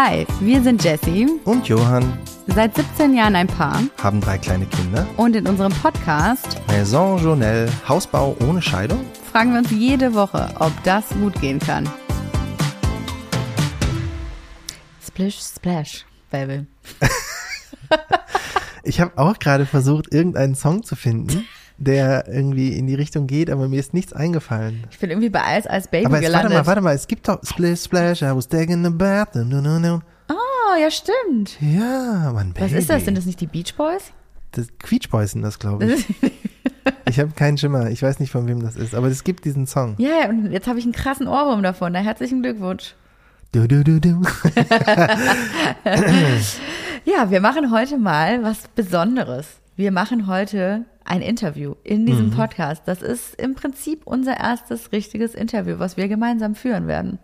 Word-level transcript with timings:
Hi, 0.00 0.24
wir 0.38 0.62
sind 0.62 0.84
Jessie, 0.84 1.26
Und 1.44 1.66
Johann 1.66 2.20
seit 2.46 2.76
17 2.76 3.14
Jahren 3.14 3.34
ein 3.34 3.48
Paar 3.48 3.82
haben 4.00 4.20
drei 4.20 4.38
kleine 4.38 4.64
Kinder. 4.66 5.04
und 5.16 5.34
in 5.34 5.44
unserem 5.48 5.72
Podcast 5.72 6.56
Maison 6.68 7.20
Journelle, 7.20 7.68
Hausbau 7.88 8.36
ohne 8.48 8.62
Scheidung. 8.62 9.04
fragen 9.32 9.50
wir 9.50 9.58
uns 9.58 9.72
jede 9.72 10.14
Woche, 10.14 10.50
ob 10.60 10.70
das 10.84 11.08
gut 11.08 11.40
gehen 11.40 11.58
kann. 11.58 11.90
Splish, 15.04 15.40
splash, 15.40 16.06
Baby. 16.30 16.64
Ich 18.84 19.00
habe 19.00 19.18
auch 19.18 19.38
gerade 19.40 19.66
versucht, 19.66 20.14
irgendeinen 20.14 20.54
Song 20.54 20.84
zu 20.84 20.94
finden, 20.94 21.44
der 21.78 22.26
irgendwie 22.28 22.76
in 22.76 22.86
die 22.86 22.94
Richtung 22.94 23.26
geht, 23.26 23.50
aber 23.50 23.68
mir 23.68 23.78
ist 23.80 23.94
nichts 23.94 24.12
eingefallen. 24.12 24.84
Ich 24.90 24.98
bin 24.98 25.10
irgendwie 25.10 25.30
bei 25.30 25.42
Eis 25.44 25.66
als 25.66 25.88
Baby 25.88 26.06
Aber 26.06 26.14
warte 26.14 26.26
gelandet. 26.26 26.52
mal, 26.52 26.66
warte 26.66 26.80
mal, 26.80 26.94
es 26.94 27.06
gibt 27.06 27.28
doch 27.28 27.38
Splish 27.44 27.82
Splash, 27.84 28.22
I 28.22 28.34
was 28.34 28.48
taking 28.48 28.84
a 28.84 28.90
bath. 28.90 29.34
No, 29.34 29.44
no, 29.60 29.78
no. 29.78 30.00
Oh, 30.30 30.76
ja, 30.80 30.90
stimmt. 30.90 31.56
Ja, 31.60 32.32
Mann, 32.34 32.52
Baby. 32.52 32.66
Was 32.66 32.72
ist 32.72 32.90
das? 32.90 33.04
Sind 33.04 33.16
das 33.16 33.26
nicht 33.26 33.40
die 33.40 33.46
Beach 33.46 33.74
Boys? 33.76 34.12
Das 34.52 34.66
Quietsch 34.78 35.08
Boys 35.08 35.32
sind 35.32 35.42
das, 35.42 35.58
glaube 35.58 35.86
ich. 35.86 36.04
Ich 37.08 37.18
habe 37.20 37.30
keinen 37.32 37.58
Schimmer. 37.58 37.90
Ich 37.90 38.02
weiß 38.02 38.18
nicht, 38.18 38.30
von 38.30 38.46
wem 38.48 38.62
das 38.62 38.76
ist, 38.76 38.94
aber 38.94 39.06
es 39.08 39.22
gibt 39.24 39.44
diesen 39.44 39.66
Song. 39.66 39.94
Ja, 39.98 40.10
ja, 40.22 40.28
und 40.28 40.50
jetzt 40.50 40.66
habe 40.66 40.78
ich 40.78 40.84
einen 40.84 40.92
krassen 40.92 41.26
Ohrwurm 41.28 41.62
davon. 41.62 41.92
Na, 41.92 42.00
herzlichen 42.00 42.42
Glückwunsch. 42.42 42.94
Du, 43.52 43.66
du, 43.66 43.82
du, 43.84 44.00
du. 44.00 44.22
Ja, 47.04 47.30
wir 47.30 47.40
machen 47.40 47.70
heute 47.72 47.96
mal 47.96 48.42
was 48.42 48.68
Besonderes. 48.74 49.46
Wir 49.76 49.92
machen 49.92 50.26
heute 50.26 50.84
ein 51.08 51.22
Interview 51.22 51.74
in 51.84 52.04
diesem 52.06 52.30
Podcast. 52.30 52.82
Das 52.86 53.02
ist 53.02 53.34
im 53.40 53.54
Prinzip 53.54 54.02
unser 54.06 54.36
erstes 54.38 54.92
richtiges 54.92 55.34
Interview, 55.34 55.78
was 55.78 55.96
wir 55.96 56.06
gemeinsam 56.06 56.54
führen 56.54 56.86
werden. 56.86 57.18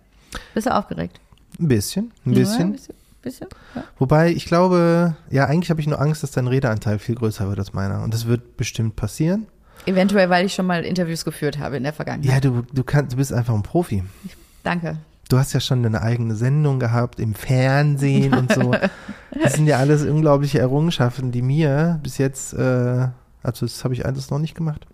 Bist 0.54 0.66
du 0.66 0.74
aufgeregt? 0.74 1.20
Ein 1.60 1.68
bisschen, 1.68 2.10
ein 2.24 2.32
Ja, 2.32 2.38
bisschen. 2.40 2.62
ein 2.62 2.72
bisschen. 2.72 2.94
bisschen 3.22 3.46
ja. 3.74 3.84
Wobei 3.98 4.30
ich 4.32 4.46
glaube, 4.46 5.16
ja, 5.30 5.44
eigentlich 5.46 5.70
habe 5.70 5.80
ich 5.80 5.86
nur 5.86 6.00
Angst, 6.00 6.22
dass 6.22 6.30
dein 6.32 6.46
Redeanteil 6.46 6.98
viel 6.98 7.14
größer 7.14 7.46
wird 7.48 7.58
als 7.58 7.72
meiner. 7.74 8.02
Und 8.02 8.14
das 8.14 8.26
wird 8.26 8.56
bestimmt 8.56 8.96
passieren. 8.96 9.46
Eventuell, 9.86 10.30
weil 10.30 10.46
ich 10.46 10.54
schon 10.54 10.66
mal 10.66 10.82
Interviews 10.84 11.24
geführt 11.24 11.58
habe 11.58 11.76
in 11.76 11.82
der 11.82 11.92
Vergangenheit. 11.92 12.42
Ja, 12.44 12.50
du, 12.50 12.62
du, 12.72 12.84
kannst, 12.84 13.12
du 13.12 13.16
bist 13.18 13.32
einfach 13.34 13.54
ein 13.54 13.62
Profi. 13.62 14.02
Danke. 14.62 14.96
Du 15.28 15.38
hast 15.38 15.52
ja 15.52 15.60
schon 15.60 15.82
deine 15.82 16.00
eigene 16.02 16.34
Sendung 16.36 16.78
gehabt 16.80 17.20
im 17.20 17.34
Fernsehen 17.34 18.34
und 18.34 18.52
so. 18.52 18.74
Das 19.42 19.54
sind 19.54 19.66
ja 19.66 19.78
alles 19.78 20.04
unglaubliche 20.04 20.60
Errungenschaften, 20.60 21.32
die 21.32 21.42
mir 21.42 21.98
bis 22.04 22.18
jetzt, 22.18 22.54
äh, 22.54 23.08
also 23.44 23.66
das 23.66 23.84
habe 23.84 23.94
ich 23.94 24.04
alles 24.04 24.30
noch 24.30 24.38
nicht 24.40 24.54
gemacht. 24.56 24.86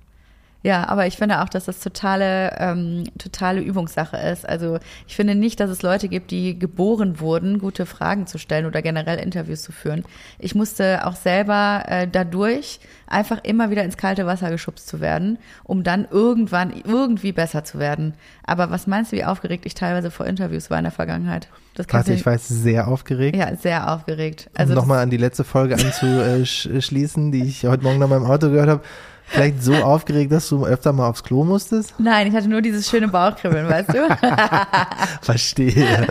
Ja, 0.63 0.89
aber 0.89 1.07
ich 1.07 1.17
finde 1.17 1.41
auch, 1.41 1.49
dass 1.49 1.65
das 1.65 1.81
totale, 1.81 2.55
ähm, 2.59 3.05
totale 3.19 3.61
Übungssache 3.61 4.17
ist. 4.19 4.47
Also 4.47 4.79
ich 5.09 5.17
finde 5.17 5.35
nicht, 5.35 5.59
dass 5.59 5.71
es 5.71 5.81
Leute 5.81 6.09
gibt, 6.09 6.31
die 6.31 6.59
geboren 6.59 7.19
wurden, 7.19 7.59
gute 7.59 7.87
Fragen 7.87 8.27
zu 8.27 8.37
stellen 8.37 8.67
oder 8.67 8.83
generell 8.83 9.19
Interviews 9.19 9.63
zu 9.63 9.73
führen. 9.73 10.05
Ich 10.39 10.55
musste 10.55 11.07
auch 11.07 11.17
selber 11.17 11.85
äh, 11.87 12.07
dadurch 12.07 12.81
einfach 13.07 13.43
immer 13.43 13.71
wieder 13.71 13.85
ins 13.85 13.97
kalte 13.97 14.27
Wasser 14.27 14.51
geschubst 14.51 14.87
zu 14.87 15.01
werden, 15.01 15.39
um 15.65 15.83
dann 15.83 16.07
irgendwann 16.11 16.73
irgendwie 16.85 17.33
besser 17.33 17.65
zu 17.65 17.79
werden. 17.79 18.15
Aber 18.45 18.71
was 18.71 18.87
meinst 18.87 19.13
du, 19.13 19.17
wie 19.17 19.25
aufgeregt 19.25 19.65
ich 19.65 19.75
teilweise 19.75 20.11
vor 20.11 20.27
Interviews 20.27 20.71
war 20.71 20.79
in 20.79 20.85
der 20.85 20.93
Vergangenheit? 20.93 21.49
Das 21.75 21.87
Warte, 21.91 22.13
ich 22.13 22.27
war 22.27 22.35
jetzt 22.35 22.49
sehr 22.49 22.89
aufgeregt. 22.89 23.37
Ja, 23.37 23.57
sehr 23.57 23.91
aufgeregt. 23.93 24.51
Also 24.55 24.73
Also 24.73 24.73
um 24.75 24.79
nochmal 24.81 25.03
an 25.03 25.09
die 25.09 25.17
letzte 25.17 25.45
Folge 25.45 25.77
anzuschließen, 25.77 27.33
die 27.33 27.45
ich 27.45 27.65
heute 27.65 27.83
Morgen 27.83 27.99
noch 27.99 28.09
mal 28.09 28.19
im 28.19 28.27
Auto 28.27 28.51
gehört 28.51 28.69
habe. 28.69 28.83
Vielleicht 29.31 29.63
so 29.63 29.75
aufgeregt, 29.75 30.33
dass 30.33 30.49
du 30.49 30.67
öfter 30.67 30.93
mal 30.93 31.09
aufs 31.09 31.23
Klo 31.23 31.45
musstest? 31.45 31.95
Nein, 31.99 32.27
ich 32.27 32.35
hatte 32.35 32.49
nur 32.49 32.63
dieses 32.63 32.91
schöne 32.91 33.07
Bauchkribbeln, 33.07 33.69
weißt 33.69 33.91
du? 33.91 34.09
Verstehe. 35.23 36.09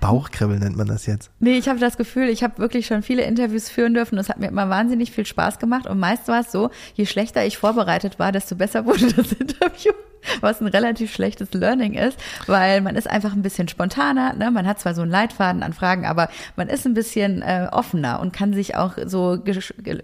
Bauchkribbeln 0.00 0.60
nennt 0.60 0.76
man 0.76 0.86
das 0.86 1.06
jetzt. 1.06 1.30
Nee, 1.40 1.56
ich 1.56 1.66
habe 1.68 1.78
das 1.78 1.96
Gefühl, 1.96 2.28
ich 2.28 2.42
habe 2.42 2.58
wirklich 2.58 2.86
schon 2.86 3.02
viele 3.02 3.22
Interviews 3.22 3.70
führen 3.70 3.94
dürfen. 3.94 4.16
Das 4.16 4.28
hat 4.28 4.38
mir 4.38 4.48
immer 4.48 4.68
wahnsinnig 4.68 5.12
viel 5.12 5.24
Spaß 5.24 5.58
gemacht. 5.58 5.86
Und 5.86 5.98
meist 5.98 6.28
war 6.28 6.40
es 6.40 6.52
so, 6.52 6.68
je 6.92 7.06
schlechter 7.06 7.44
ich 7.46 7.56
vorbereitet 7.56 8.18
war, 8.18 8.32
desto 8.32 8.54
besser 8.54 8.84
wurde 8.84 9.12
das 9.14 9.32
Interview. 9.32 9.92
Was 10.40 10.60
ein 10.60 10.66
relativ 10.66 11.12
schlechtes 11.12 11.52
Learning 11.52 11.94
ist, 11.94 12.18
weil 12.46 12.80
man 12.80 12.96
ist 12.96 13.08
einfach 13.08 13.32
ein 13.32 13.42
bisschen 13.42 13.68
spontaner. 13.68 14.34
Ne? 14.34 14.50
Man 14.50 14.66
hat 14.66 14.80
zwar 14.80 14.94
so 14.94 15.02
einen 15.02 15.10
Leitfaden 15.10 15.62
an 15.62 15.72
Fragen, 15.72 16.06
aber 16.06 16.28
man 16.56 16.68
ist 16.68 16.86
ein 16.86 16.94
bisschen 16.94 17.42
äh, 17.42 17.68
offener 17.70 18.20
und 18.20 18.32
kann 18.32 18.52
sich 18.52 18.76
auch 18.76 18.94
so, 19.06 19.38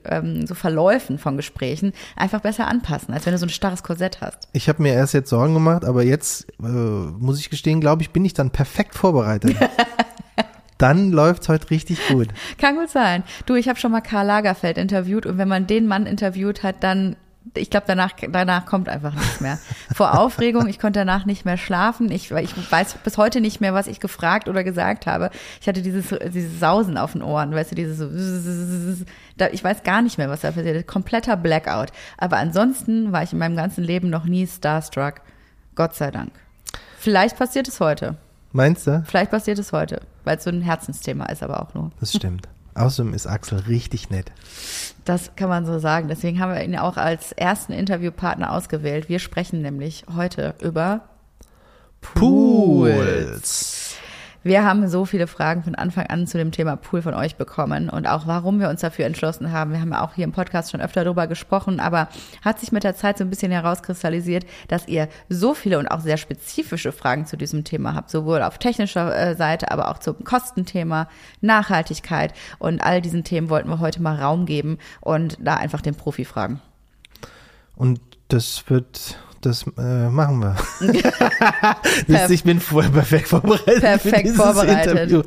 ähm, 0.04 0.46
so 0.46 0.54
Verläufen 0.54 1.18
von 1.18 1.36
Gesprächen 1.36 1.92
einfach 2.16 2.40
besser 2.40 2.66
anpassen, 2.68 3.14
als 3.14 3.26
wenn 3.26 3.32
du 3.32 3.38
so 3.38 3.46
ein 3.46 3.50
starres 3.50 3.82
Korsett 3.82 4.20
hast. 4.20 4.48
Ich 4.52 4.68
habe 4.68 4.82
mir 4.82 4.94
erst 4.94 5.14
jetzt 5.14 5.30
Sorgen 5.30 5.54
gemacht, 5.54 5.84
aber 5.84 6.02
jetzt 6.02 6.46
äh, 6.60 6.66
muss 6.66 7.38
ich 7.38 7.50
gestehen, 7.50 7.80
glaube 7.80 8.02
ich, 8.02 8.10
bin 8.10 8.24
ich 8.24 8.34
dann 8.34 8.50
perfekt 8.50 8.94
vorbereitet. 8.94 9.56
dann 10.78 11.12
läuft's 11.12 11.48
heute 11.48 11.70
richtig 11.70 11.98
gut. 12.08 12.28
Kann 12.58 12.76
gut 12.76 12.90
sein. 12.90 13.22
Du, 13.46 13.54
ich 13.54 13.68
habe 13.68 13.78
schon 13.78 13.92
mal 13.92 14.00
Karl 14.00 14.26
Lagerfeld 14.26 14.78
interviewt 14.78 15.26
und 15.26 15.38
wenn 15.38 15.48
man 15.48 15.66
den 15.66 15.86
Mann 15.86 16.06
interviewt 16.06 16.62
hat, 16.62 16.76
dann 16.82 17.16
ich 17.56 17.70
glaube, 17.70 17.84
danach, 17.86 18.12
danach 18.28 18.64
kommt 18.64 18.88
einfach 18.88 19.14
nichts 19.14 19.40
mehr. 19.40 19.58
Vor 19.94 20.18
Aufregung, 20.18 20.66
ich 20.66 20.78
konnte 20.78 21.00
danach 21.00 21.26
nicht 21.26 21.44
mehr 21.44 21.56
schlafen. 21.56 22.10
Ich, 22.10 22.30
ich 22.30 22.72
weiß 22.72 22.94
bis 23.04 23.18
heute 23.18 23.40
nicht 23.40 23.60
mehr, 23.60 23.74
was 23.74 23.86
ich 23.86 24.00
gefragt 24.00 24.48
oder 24.48 24.64
gesagt 24.64 25.06
habe. 25.06 25.30
Ich 25.60 25.68
hatte 25.68 25.82
dieses, 25.82 26.06
dieses 26.32 26.58
Sausen 26.58 26.96
auf 26.96 27.12
den 27.12 27.22
Ohren, 27.22 27.54
weißt 27.54 27.72
du, 27.72 27.74
dieses 27.74 27.98
so, 27.98 28.08
ich 29.52 29.62
weiß 29.64 29.82
gar 29.82 30.02
nicht 30.02 30.18
mehr, 30.18 30.30
was 30.30 30.40
da 30.40 30.52
passiert 30.52 30.76
ist. 30.76 30.86
Kompletter 30.86 31.36
Blackout. 31.36 31.88
Aber 32.16 32.38
ansonsten 32.38 33.12
war 33.12 33.22
ich 33.22 33.32
in 33.32 33.38
meinem 33.38 33.56
ganzen 33.56 33.84
Leben 33.84 34.10
noch 34.10 34.24
nie 34.24 34.46
starstruck. 34.46 35.20
Gott 35.74 35.94
sei 35.94 36.10
Dank. 36.10 36.32
Vielleicht 36.98 37.36
passiert 37.36 37.68
es 37.68 37.80
heute. 37.80 38.16
Meinst 38.52 38.86
du? 38.86 39.02
Vielleicht 39.06 39.30
passiert 39.30 39.58
es 39.58 39.72
heute, 39.72 40.00
weil 40.24 40.38
es 40.38 40.44
so 40.44 40.50
ein 40.50 40.62
Herzensthema 40.62 41.26
ist, 41.26 41.42
aber 41.42 41.60
auch 41.60 41.74
nur. 41.74 41.90
Das 42.00 42.12
stimmt. 42.14 42.48
Außerdem 42.74 43.14
ist 43.14 43.26
Axel 43.26 43.60
richtig 43.60 44.10
nett. 44.10 44.32
Das 45.04 45.36
kann 45.36 45.48
man 45.48 45.64
so 45.64 45.78
sagen. 45.78 46.08
Deswegen 46.08 46.40
haben 46.40 46.52
wir 46.52 46.62
ihn 46.64 46.76
auch 46.76 46.96
als 46.96 47.32
ersten 47.32 47.72
Interviewpartner 47.72 48.52
ausgewählt. 48.52 49.08
Wir 49.08 49.20
sprechen 49.20 49.62
nämlich 49.62 50.04
heute 50.14 50.54
über 50.60 51.02
Pools. 52.00 53.83
Wir 54.44 54.62
haben 54.62 54.86
so 54.88 55.06
viele 55.06 55.26
Fragen 55.26 55.62
von 55.62 55.74
Anfang 55.74 56.06
an 56.08 56.26
zu 56.26 56.36
dem 56.36 56.52
Thema 56.52 56.76
Pool 56.76 57.00
von 57.00 57.14
euch 57.14 57.36
bekommen 57.36 57.88
und 57.88 58.06
auch 58.06 58.26
warum 58.26 58.60
wir 58.60 58.68
uns 58.68 58.82
dafür 58.82 59.06
entschlossen 59.06 59.52
haben. 59.52 59.72
Wir 59.72 59.80
haben 59.80 59.92
ja 59.92 60.04
auch 60.04 60.12
hier 60.12 60.24
im 60.24 60.32
Podcast 60.32 60.70
schon 60.70 60.82
öfter 60.82 61.02
darüber 61.02 61.26
gesprochen, 61.26 61.80
aber 61.80 62.10
hat 62.44 62.60
sich 62.60 62.70
mit 62.70 62.84
der 62.84 62.94
Zeit 62.94 63.16
so 63.16 63.24
ein 63.24 63.30
bisschen 63.30 63.50
herauskristallisiert, 63.50 64.44
dass 64.68 64.86
ihr 64.86 65.08
so 65.30 65.54
viele 65.54 65.78
und 65.78 65.88
auch 65.88 66.00
sehr 66.00 66.18
spezifische 66.18 66.92
Fragen 66.92 67.24
zu 67.24 67.38
diesem 67.38 67.64
Thema 67.64 67.94
habt, 67.94 68.10
sowohl 68.10 68.42
auf 68.42 68.58
technischer 68.58 69.16
äh, 69.16 69.34
Seite, 69.34 69.70
aber 69.70 69.90
auch 69.90 69.98
zum 69.98 70.22
Kostenthema, 70.24 71.08
Nachhaltigkeit 71.40 72.34
und 72.58 72.82
all 72.82 73.00
diesen 73.00 73.24
Themen 73.24 73.48
wollten 73.48 73.70
wir 73.70 73.80
heute 73.80 74.02
mal 74.02 74.20
Raum 74.20 74.44
geben 74.44 74.76
und 75.00 75.38
da 75.40 75.54
einfach 75.54 75.80
den 75.80 75.94
Profi 75.94 76.26
fragen. 76.26 76.60
Und 77.76 77.98
das 78.28 78.64
wird, 78.68 79.16
das 79.44 79.64
äh, 79.78 80.08
machen 80.08 80.40
wir. 80.40 80.56
das, 82.08 82.30
ich 82.30 82.44
bin 82.44 82.60
voll 82.60 82.88
perfekt 82.90 83.28
vorbereitet. 83.28 83.80
Perfekt 83.80 84.30
vorbereitet. 84.30 84.92
Interview. 84.92 85.22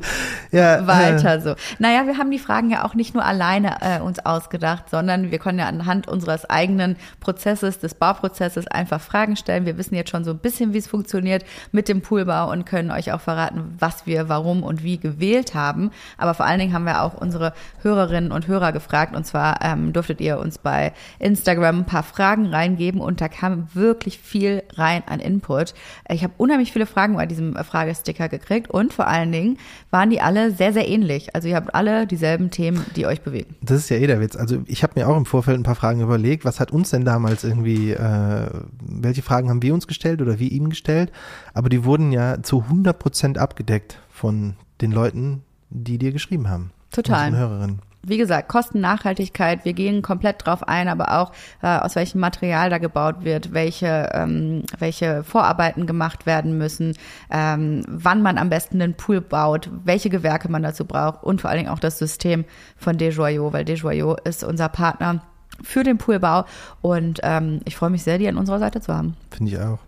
Ja, 0.50 0.78
Äh, 0.78 0.86
Weiter 0.86 1.40
so. 1.40 1.54
Naja, 1.78 2.06
wir 2.06 2.18
haben 2.18 2.30
die 2.30 2.38
Fragen 2.38 2.70
ja 2.70 2.84
auch 2.84 2.94
nicht 2.94 3.14
nur 3.14 3.24
alleine 3.24 3.76
äh, 3.80 4.00
uns 4.00 4.18
ausgedacht, 4.24 4.90
sondern 4.90 5.30
wir 5.30 5.38
können 5.38 5.58
ja 5.58 5.66
anhand 5.66 6.08
unseres 6.08 6.48
eigenen 6.48 6.96
Prozesses, 7.20 7.78
des 7.78 7.94
Bauprozesses 7.94 8.66
einfach 8.68 9.00
Fragen 9.00 9.36
stellen. 9.36 9.66
Wir 9.66 9.78
wissen 9.78 9.94
jetzt 9.94 10.10
schon 10.10 10.24
so 10.24 10.30
ein 10.30 10.38
bisschen, 10.38 10.72
wie 10.72 10.78
es 10.78 10.88
funktioniert 10.88 11.44
mit 11.72 11.88
dem 11.88 12.00
Poolbau 12.00 12.50
und 12.50 12.66
können 12.66 12.90
euch 12.90 13.12
auch 13.12 13.20
verraten, 13.20 13.76
was 13.78 14.06
wir, 14.06 14.28
warum 14.28 14.62
und 14.62 14.82
wie 14.82 14.98
gewählt 14.98 15.54
haben. 15.54 15.90
Aber 16.16 16.34
vor 16.34 16.46
allen 16.46 16.58
Dingen 16.58 16.72
haben 16.72 16.84
wir 16.84 17.02
auch 17.02 17.14
unsere 17.14 17.52
Hörerinnen 17.82 18.32
und 18.32 18.46
Hörer 18.46 18.72
gefragt. 18.72 19.14
Und 19.14 19.24
zwar 19.24 19.62
ähm, 19.62 19.92
durftet 19.92 20.20
ihr 20.20 20.38
uns 20.38 20.58
bei 20.58 20.92
Instagram 21.18 21.80
ein 21.80 21.86
paar 21.86 22.02
Fragen 22.02 22.46
reingeben 22.46 23.00
und 23.00 23.20
da 23.20 23.28
kam 23.28 23.68
wirklich 23.74 24.07
viel 24.16 24.62
rein 24.74 25.02
an 25.06 25.20
Input. 25.20 25.74
Ich 26.08 26.24
habe 26.24 26.32
unheimlich 26.38 26.72
viele 26.72 26.86
Fragen 26.86 27.16
bei 27.16 27.26
diesem 27.26 27.56
äh, 27.56 27.64
Fragesticker 27.64 28.30
gekriegt 28.30 28.70
und 28.70 28.94
vor 28.94 29.06
allen 29.06 29.30
Dingen 29.30 29.58
waren 29.90 30.08
die 30.08 30.22
alle 30.22 30.50
sehr, 30.52 30.72
sehr 30.72 30.88
ähnlich. 30.88 31.34
Also 31.34 31.48
ihr 31.48 31.56
habt 31.56 31.74
alle 31.74 32.06
dieselben 32.06 32.50
Themen, 32.50 32.82
die 32.96 33.04
euch 33.04 33.20
bewegen. 33.20 33.56
Das 33.60 33.76
ist 33.76 33.90
ja 33.90 33.98
eh 33.98 34.06
der 34.06 34.20
Witz. 34.20 34.36
Also 34.36 34.62
ich 34.64 34.82
habe 34.82 34.94
mir 34.96 35.06
auch 35.06 35.16
im 35.16 35.26
Vorfeld 35.26 35.60
ein 35.60 35.64
paar 35.64 35.74
Fragen 35.74 36.00
überlegt. 36.00 36.46
Was 36.46 36.60
hat 36.60 36.70
uns 36.70 36.88
denn 36.88 37.04
damals 37.04 37.44
irgendwie, 37.44 37.90
äh, 37.90 38.46
welche 38.80 39.20
Fragen 39.20 39.50
haben 39.50 39.60
wir 39.60 39.74
uns 39.74 39.86
gestellt 39.86 40.22
oder 40.22 40.38
wir 40.38 40.50
ihm 40.50 40.70
gestellt? 40.70 41.12
Aber 41.52 41.68
die 41.68 41.84
wurden 41.84 42.12
ja 42.12 42.42
zu 42.42 42.62
100 42.62 42.98
Prozent 42.98 43.36
abgedeckt 43.36 43.98
von 44.10 44.54
den 44.80 44.92
Leuten, 44.92 45.42
die 45.68 45.98
dir 45.98 46.12
geschrieben 46.12 46.48
haben. 46.48 46.70
Total. 46.90 47.28
Unseren 47.28 47.40
Hörerinnen. 47.40 47.87
Wie 48.08 48.18
gesagt, 48.18 48.48
Kostennachhaltigkeit, 48.48 49.64
wir 49.64 49.72
gehen 49.72 50.02
komplett 50.02 50.46
drauf 50.46 50.66
ein, 50.66 50.88
aber 50.88 51.20
auch 51.20 51.32
äh, 51.62 51.78
aus 51.78 51.94
welchem 51.96 52.20
Material 52.20 52.70
da 52.70 52.78
gebaut 52.78 53.24
wird, 53.24 53.52
welche, 53.52 54.10
ähm, 54.12 54.62
welche 54.78 55.22
Vorarbeiten 55.24 55.86
gemacht 55.86 56.26
werden 56.26 56.56
müssen, 56.58 56.96
ähm, 57.30 57.84
wann 57.88 58.22
man 58.22 58.38
am 58.38 58.48
besten 58.48 58.78
den 58.78 58.94
Pool 58.94 59.20
baut, 59.20 59.70
welche 59.84 60.10
Gewerke 60.10 60.50
man 60.50 60.62
dazu 60.62 60.84
braucht 60.84 61.22
und 61.22 61.40
vor 61.40 61.50
allen 61.50 61.58
Dingen 61.58 61.70
auch 61.70 61.78
das 61.78 61.98
System 61.98 62.44
von 62.76 62.96
Desjoyaux, 62.96 63.52
weil 63.52 63.64
Desjoyaux 63.64 64.16
ist 64.24 64.44
unser 64.44 64.68
Partner 64.68 65.22
für 65.62 65.82
den 65.82 65.98
Poolbau 65.98 66.44
und 66.80 67.20
ähm, 67.22 67.60
ich 67.64 67.76
freue 67.76 67.90
mich 67.90 68.02
sehr, 68.02 68.18
die 68.18 68.28
an 68.28 68.36
unserer 68.36 68.58
Seite 68.58 68.80
zu 68.80 68.94
haben. 68.94 69.16
Finde 69.30 69.52
ich 69.52 69.58
auch. 69.58 69.78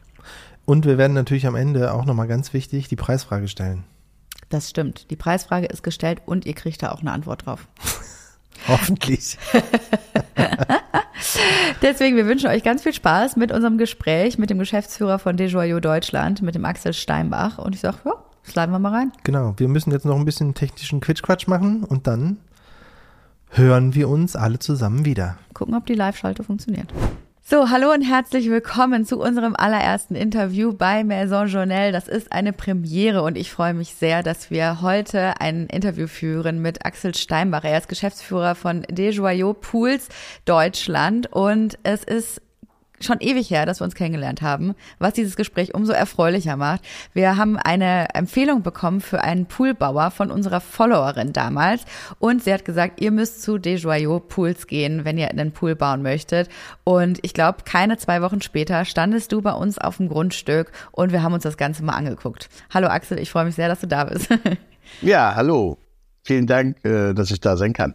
Und 0.64 0.84
wir 0.84 0.98
werden 0.98 1.14
natürlich 1.14 1.46
am 1.46 1.54
Ende 1.54 1.92
auch 1.92 2.04
nochmal 2.04 2.28
ganz 2.28 2.52
wichtig 2.52 2.88
die 2.88 2.96
Preisfrage 2.96 3.48
stellen. 3.48 3.84
Das 4.50 4.68
stimmt. 4.68 5.10
Die 5.10 5.16
Preisfrage 5.16 5.66
ist 5.66 5.82
gestellt 5.82 6.22
und 6.26 6.44
ihr 6.44 6.54
kriegt 6.54 6.82
da 6.82 6.90
auch 6.90 7.00
eine 7.00 7.12
Antwort 7.12 7.46
drauf. 7.46 7.68
Hoffentlich. 8.70 9.36
Deswegen, 11.82 12.16
wir 12.16 12.26
wünschen 12.26 12.48
euch 12.48 12.62
ganz 12.62 12.82
viel 12.82 12.92
Spaß 12.92 13.36
mit 13.36 13.52
unserem 13.52 13.78
Gespräch 13.78 14.38
mit 14.38 14.50
dem 14.50 14.58
Geschäftsführer 14.58 15.18
von 15.18 15.36
Desjoyaux 15.36 15.80
Deutschland, 15.80 16.42
mit 16.42 16.54
dem 16.54 16.64
Axel 16.64 16.92
Steinbach. 16.92 17.58
Und 17.58 17.74
ich 17.74 17.80
sage, 17.80 17.98
ja, 18.04 18.12
sliden 18.44 18.72
wir 18.72 18.78
mal 18.78 18.92
rein. 18.92 19.12
Genau, 19.24 19.54
wir 19.56 19.68
müssen 19.68 19.90
jetzt 19.90 20.04
noch 20.04 20.16
ein 20.16 20.24
bisschen 20.24 20.54
technischen 20.54 21.00
Quitschquatsch 21.00 21.48
machen 21.48 21.84
und 21.84 22.06
dann 22.06 22.38
hören 23.50 23.94
wir 23.94 24.08
uns 24.08 24.36
alle 24.36 24.58
zusammen 24.58 25.04
wieder. 25.04 25.38
Gucken, 25.54 25.74
ob 25.74 25.86
die 25.86 25.94
Live-Schalte 25.94 26.44
funktioniert. 26.44 26.92
So, 27.50 27.68
hallo 27.68 27.92
und 27.92 28.02
herzlich 28.02 28.48
willkommen 28.48 29.04
zu 29.04 29.18
unserem 29.18 29.56
allerersten 29.56 30.14
Interview 30.14 30.72
bei 30.72 31.02
Maison 31.02 31.48
Journal. 31.48 31.90
Das 31.90 32.06
ist 32.06 32.30
eine 32.30 32.52
Premiere 32.52 33.22
und 33.22 33.36
ich 33.36 33.50
freue 33.50 33.74
mich 33.74 33.96
sehr, 33.96 34.22
dass 34.22 34.52
wir 34.52 34.82
heute 34.82 35.40
ein 35.40 35.66
Interview 35.66 36.06
führen 36.06 36.62
mit 36.62 36.86
Axel 36.86 37.12
Steinbach. 37.12 37.64
Er 37.64 37.76
ist 37.76 37.88
Geschäftsführer 37.88 38.54
von 38.54 38.82
Desjoyaux 38.88 39.58
Pools 39.60 40.10
Deutschland 40.44 41.32
und 41.32 41.76
es 41.82 42.04
ist 42.04 42.40
schon 43.00 43.20
ewig 43.20 43.50
her, 43.50 43.66
dass 43.66 43.80
wir 43.80 43.84
uns 43.84 43.94
kennengelernt 43.94 44.42
haben, 44.42 44.74
was 44.98 45.14
dieses 45.14 45.36
Gespräch 45.36 45.74
umso 45.74 45.92
erfreulicher 45.92 46.56
macht. 46.56 46.82
Wir 47.12 47.36
haben 47.36 47.56
eine 47.56 48.14
Empfehlung 48.14 48.62
bekommen 48.62 49.00
für 49.00 49.22
einen 49.22 49.46
Poolbauer 49.46 50.10
von 50.10 50.30
unserer 50.30 50.60
Followerin 50.60 51.32
damals 51.32 51.84
und 52.18 52.44
sie 52.44 52.52
hat 52.52 52.64
gesagt, 52.64 53.00
ihr 53.00 53.10
müsst 53.10 53.42
zu 53.42 53.58
Desjoyaux 53.58 54.22
Pools 54.28 54.66
gehen, 54.66 55.04
wenn 55.04 55.18
ihr 55.18 55.30
einen 55.30 55.52
Pool 55.52 55.74
bauen 55.74 56.02
möchtet. 56.02 56.48
Und 56.84 57.18
ich 57.22 57.34
glaube, 57.34 57.58
keine 57.64 57.96
zwei 57.98 58.22
Wochen 58.22 58.42
später 58.42 58.84
standest 58.84 59.32
du 59.32 59.42
bei 59.42 59.52
uns 59.52 59.78
auf 59.78 59.96
dem 59.96 60.08
Grundstück 60.08 60.72
und 60.92 61.12
wir 61.12 61.22
haben 61.22 61.34
uns 61.34 61.42
das 61.42 61.56
Ganze 61.56 61.84
mal 61.84 61.94
angeguckt. 61.94 62.48
Hallo 62.72 62.88
Axel, 62.88 63.18
ich 63.18 63.30
freue 63.30 63.44
mich 63.44 63.54
sehr, 63.54 63.68
dass 63.68 63.80
du 63.80 63.86
da 63.86 64.04
bist. 64.04 64.28
Ja, 65.02 65.34
hallo. 65.36 65.78
Vielen 66.22 66.46
Dank, 66.46 66.84
äh, 66.84 67.14
dass 67.14 67.30
ich 67.30 67.40
da 67.40 67.56
sein 67.56 67.72
kann. 67.72 67.94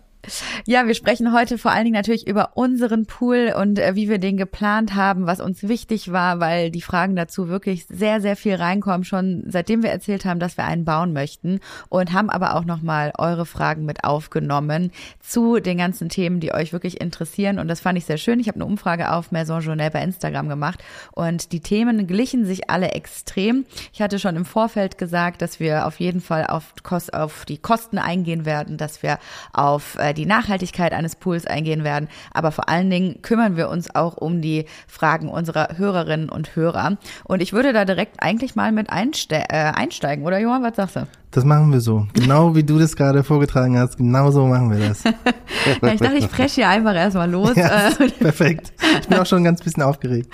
Ja, 0.65 0.87
wir 0.87 0.95
sprechen 0.95 1.33
heute 1.33 1.57
vor 1.57 1.71
allen 1.71 1.85
Dingen 1.85 1.95
natürlich 1.95 2.27
über 2.27 2.51
unseren 2.55 3.05
Pool 3.05 3.53
und 3.59 3.79
äh, 3.79 3.95
wie 3.95 4.09
wir 4.09 4.17
den 4.17 4.37
geplant 4.37 4.95
haben, 4.95 5.25
was 5.25 5.39
uns 5.39 5.67
wichtig 5.67 6.11
war, 6.11 6.39
weil 6.39 6.71
die 6.71 6.81
Fragen 6.81 7.15
dazu 7.15 7.47
wirklich 7.47 7.85
sehr, 7.87 8.21
sehr 8.21 8.35
viel 8.35 8.55
reinkommen, 8.55 9.03
schon 9.03 9.43
seitdem 9.47 9.83
wir 9.83 9.91
erzählt 9.91 10.25
haben, 10.25 10.39
dass 10.39 10.57
wir 10.57 10.65
einen 10.65 10.85
bauen 10.85 11.13
möchten 11.13 11.59
und 11.89 12.13
haben 12.13 12.29
aber 12.29 12.55
auch 12.55 12.65
nochmal 12.65 13.13
eure 13.17 13.45
Fragen 13.45 13.85
mit 13.85 14.03
aufgenommen 14.03 14.91
zu 15.19 15.59
den 15.59 15.77
ganzen 15.77 16.09
Themen, 16.09 16.39
die 16.39 16.53
euch 16.53 16.73
wirklich 16.73 16.99
interessieren. 16.99 17.59
Und 17.59 17.67
das 17.67 17.81
fand 17.81 17.97
ich 17.97 18.05
sehr 18.05 18.17
schön. 18.17 18.39
Ich 18.39 18.47
habe 18.47 18.55
eine 18.55 18.65
Umfrage 18.65 19.11
auf 19.11 19.31
Maison 19.31 19.61
Journal 19.61 19.91
bei 19.91 20.01
Instagram 20.01 20.49
gemacht 20.49 20.83
und 21.11 21.51
die 21.51 21.59
Themen 21.59 22.07
glichen 22.07 22.45
sich 22.45 22.69
alle 22.69 22.91
extrem. 22.91 23.65
Ich 23.93 24.01
hatte 24.01 24.19
schon 24.19 24.35
im 24.35 24.45
Vorfeld 24.45 24.97
gesagt, 24.97 25.41
dass 25.41 25.59
wir 25.59 25.85
auf 25.85 25.99
jeden 25.99 26.21
Fall 26.21 26.47
auf, 26.47 26.73
auf 27.13 27.45
die 27.45 27.57
Kosten 27.57 27.97
eingehen 27.97 28.45
werden, 28.45 28.77
dass 28.77 29.03
wir 29.03 29.19
auf 29.53 29.97
äh, 29.99 30.14
die 30.17 30.25
Nachhaltigkeit 30.25 30.93
eines 30.93 31.15
Pools 31.15 31.45
eingehen 31.45 31.83
werden. 31.83 32.09
Aber 32.33 32.51
vor 32.51 32.69
allen 32.69 32.89
Dingen 32.89 33.21
kümmern 33.21 33.57
wir 33.57 33.69
uns 33.69 33.93
auch 33.93 34.17
um 34.17 34.41
die 34.41 34.65
Fragen 34.87 35.29
unserer 35.29 35.77
Hörerinnen 35.77 36.29
und 36.29 36.55
Hörer. 36.55 36.97
Und 37.23 37.41
ich 37.41 37.53
würde 37.53 37.73
da 37.73 37.85
direkt 37.85 38.21
eigentlich 38.23 38.55
mal 38.55 38.71
mit 38.71 38.89
einste 38.89 39.35
äh, 39.35 39.71
einsteigen, 39.73 40.25
oder 40.25 40.39
Johann, 40.39 40.63
was 40.63 40.75
sagst 40.75 40.95
du? 40.95 41.07
Das 41.35 41.43
machen 41.43 41.69
wir 41.73 41.81
so. 41.81 42.07
Genau 42.13 42.55
wie 42.55 42.63
du 42.63 42.79
das 42.79 42.95
gerade 42.95 43.21
vorgetragen 43.21 43.77
hast, 43.77 43.97
genau 43.97 44.31
so 44.31 44.45
machen 44.45 44.71
wir 44.71 44.87
das. 44.87 45.03
ja, 45.81 45.91
ich 45.91 45.99
dachte, 45.99 46.15
ich 46.15 46.31
presche 46.31 46.55
hier 46.55 46.69
einfach 46.69 46.95
erstmal 46.95 47.29
los. 47.29 47.57
Ja, 47.57 47.89
perfekt. 48.19 48.71
Ich 49.01 49.09
bin 49.09 49.19
auch 49.19 49.25
schon 49.25 49.39
ein 49.39 49.43
ganz 49.43 49.61
bisschen 49.61 49.83
aufgeregt. 49.83 50.33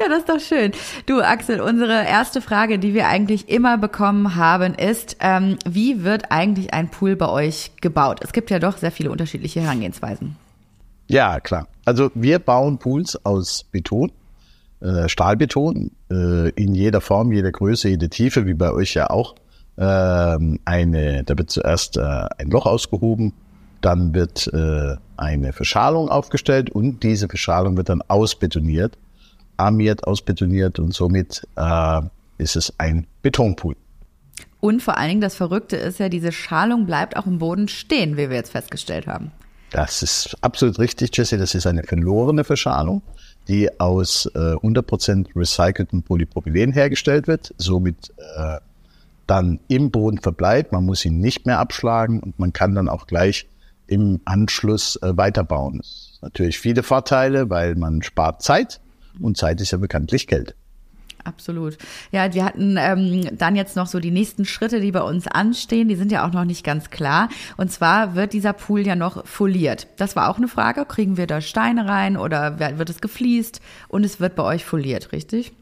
Ja, 0.00 0.08
das 0.08 0.18
ist 0.18 0.28
doch 0.28 0.38
schön. 0.38 0.70
Du, 1.06 1.20
Axel, 1.22 1.60
unsere 1.60 2.04
erste 2.06 2.40
Frage, 2.40 2.78
die 2.78 2.94
wir 2.94 3.08
eigentlich 3.08 3.48
immer 3.48 3.78
bekommen 3.78 4.36
haben, 4.36 4.74
ist, 4.74 5.16
ähm, 5.18 5.56
wie 5.68 6.04
wird 6.04 6.30
eigentlich 6.30 6.72
ein 6.72 6.88
Pool 6.88 7.16
bei 7.16 7.28
euch 7.28 7.72
gebaut? 7.80 8.20
Es 8.22 8.32
gibt 8.32 8.50
ja 8.50 8.60
doch 8.60 8.76
sehr 8.76 8.92
viele 8.92 9.10
unterschiedliche 9.10 9.60
Herangehensweisen. 9.60 10.36
Ja, 11.08 11.40
klar. 11.40 11.66
Also 11.84 12.12
wir 12.14 12.38
bauen 12.38 12.78
Pools 12.78 13.18
aus 13.26 13.64
Beton, 13.72 14.12
äh, 14.82 15.08
Stahlbeton, 15.08 15.90
äh, 16.12 16.50
in 16.50 16.76
jeder 16.76 17.00
Form, 17.00 17.32
jeder 17.32 17.50
Größe, 17.50 17.88
jede 17.88 18.08
Tiefe, 18.08 18.46
wie 18.46 18.54
bei 18.54 18.70
euch 18.70 18.94
ja 18.94 19.10
auch. 19.10 19.34
Ähm, 19.78 20.58
eine, 20.64 21.24
da 21.24 21.38
wird 21.38 21.50
zuerst 21.50 21.96
äh, 21.96 22.26
ein 22.38 22.50
Loch 22.50 22.66
ausgehoben, 22.66 23.32
dann 23.80 24.12
wird 24.12 24.50
äh, 24.52 24.96
eine 25.16 25.52
Verschalung 25.52 26.08
aufgestellt 26.08 26.70
und 26.70 27.02
diese 27.02 27.28
Verschalung 27.28 27.76
wird 27.76 27.88
dann 27.88 28.02
ausbetoniert 28.08 28.98
armiert, 29.58 30.06
ausbetoniert 30.06 30.78
und 30.78 30.94
somit 30.94 31.46
äh, 31.56 32.00
ist 32.38 32.56
es 32.56 32.72
ein 32.78 33.06
Betonpool. 33.22 33.76
Und 34.60 34.82
vor 34.82 34.96
allen 34.96 35.08
Dingen 35.08 35.20
das 35.20 35.34
Verrückte 35.34 35.76
ist 35.76 36.00
ja, 36.00 36.08
diese 36.08 36.32
Schalung 36.32 36.86
bleibt 36.86 37.16
auch 37.16 37.26
im 37.26 37.38
Boden 37.38 37.68
stehen, 37.68 38.16
wie 38.16 38.30
wir 38.30 38.36
jetzt 38.36 38.52
festgestellt 38.52 39.06
haben. 39.06 39.30
Das 39.70 40.02
ist 40.02 40.36
absolut 40.40 40.78
richtig, 40.78 41.14
Jesse. 41.16 41.36
Das 41.36 41.54
ist 41.54 41.66
eine 41.66 41.82
verlorene 41.82 42.42
Verschalung, 42.42 43.02
die 43.48 43.68
aus 43.78 44.26
äh, 44.34 44.38
100% 44.38 45.26
recyceltem 45.36 46.02
Polypropylen 46.02 46.72
hergestellt 46.72 47.28
wird, 47.28 47.54
somit 47.58 48.12
äh, 48.36 48.58
dann 49.28 49.60
im 49.68 49.92
Boden 49.92 50.18
verbleibt. 50.18 50.72
Man 50.72 50.84
muss 50.84 51.04
ihn 51.04 51.20
nicht 51.20 51.46
mehr 51.46 51.60
abschlagen 51.60 52.20
und 52.20 52.38
man 52.38 52.52
kann 52.52 52.74
dann 52.74 52.88
auch 52.88 53.06
gleich 53.06 53.46
im 53.86 54.20
Anschluss 54.24 54.96
äh, 54.96 55.16
weiterbauen. 55.16 55.78
Das 55.78 56.18
natürlich 56.20 56.58
viele 56.58 56.82
Vorteile, 56.82 57.48
weil 57.48 57.76
man 57.76 58.02
spart 58.02 58.42
Zeit 58.42 58.80
und 59.20 59.36
Zeit 59.36 59.60
ist 59.60 59.70
ja 59.70 59.78
bekanntlich 59.78 60.26
Geld. 60.26 60.54
Absolut. 61.24 61.76
Ja, 62.10 62.32
wir 62.32 62.44
hatten 62.44 62.76
ähm, 62.78 63.36
dann 63.36 63.54
jetzt 63.54 63.76
noch 63.76 63.86
so 63.86 64.00
die 64.00 64.10
nächsten 64.10 64.46
Schritte, 64.46 64.80
die 64.80 64.92
bei 64.92 65.02
uns 65.02 65.26
anstehen. 65.26 65.88
Die 65.88 65.96
sind 65.96 66.10
ja 66.10 66.26
auch 66.26 66.32
noch 66.32 66.44
nicht 66.44 66.64
ganz 66.64 66.88
klar. 66.88 67.28
Und 67.58 67.70
zwar 67.70 68.14
wird 68.14 68.32
dieser 68.32 68.54
Pool 68.54 68.86
ja 68.86 68.96
noch 68.96 69.26
foliert. 69.26 69.88
Das 69.96 70.16
war 70.16 70.30
auch 70.30 70.38
eine 70.38 70.48
Frage. 70.48 70.86
Kriegen 70.86 71.18
wir 71.18 71.26
da 71.26 71.42
Steine 71.42 71.86
rein 71.86 72.16
oder 72.16 72.58
wird 72.78 72.88
es 72.88 73.02
gefliest? 73.02 73.60
Und 73.88 74.04
es 74.04 74.20
wird 74.20 74.36
bei 74.36 74.42
euch 74.42 74.64
foliert, 74.64 75.12
richtig? 75.12 75.52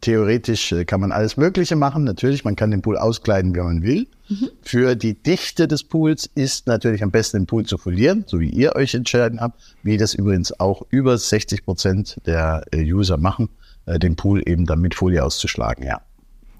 Theoretisch 0.00 0.72
äh, 0.72 0.84
kann 0.84 1.00
man 1.00 1.12
alles 1.12 1.36
Mögliche 1.36 1.76
machen. 1.76 2.04
Natürlich, 2.04 2.44
man 2.44 2.56
kann 2.56 2.70
den 2.70 2.80
Pool 2.80 2.96
auskleiden, 2.96 3.54
wie 3.54 3.60
man 3.60 3.82
will. 3.82 4.06
Mhm. 4.28 4.48
Für 4.62 4.96
die 4.96 5.14
Dichte 5.14 5.68
des 5.68 5.84
Pools 5.84 6.28
ist 6.34 6.66
natürlich 6.66 7.02
am 7.02 7.10
besten 7.10 7.38
den 7.38 7.46
Pool 7.46 7.66
zu 7.66 7.76
folieren, 7.76 8.24
so 8.26 8.40
wie 8.40 8.48
ihr 8.48 8.76
euch 8.76 8.94
entschieden 8.94 9.40
habt, 9.40 9.60
wie 9.82 9.96
das 9.96 10.14
übrigens 10.14 10.58
auch 10.58 10.82
über 10.90 11.18
60 11.18 11.64
Prozent 11.64 12.16
der 12.26 12.64
äh, 12.72 12.82
User 12.82 13.18
machen, 13.18 13.50
äh, 13.86 13.98
den 13.98 14.16
Pool 14.16 14.42
eben 14.46 14.64
dann 14.66 14.80
mit 14.80 14.94
Folie 14.94 15.22
auszuschlagen, 15.22 15.84
ja. 15.84 16.00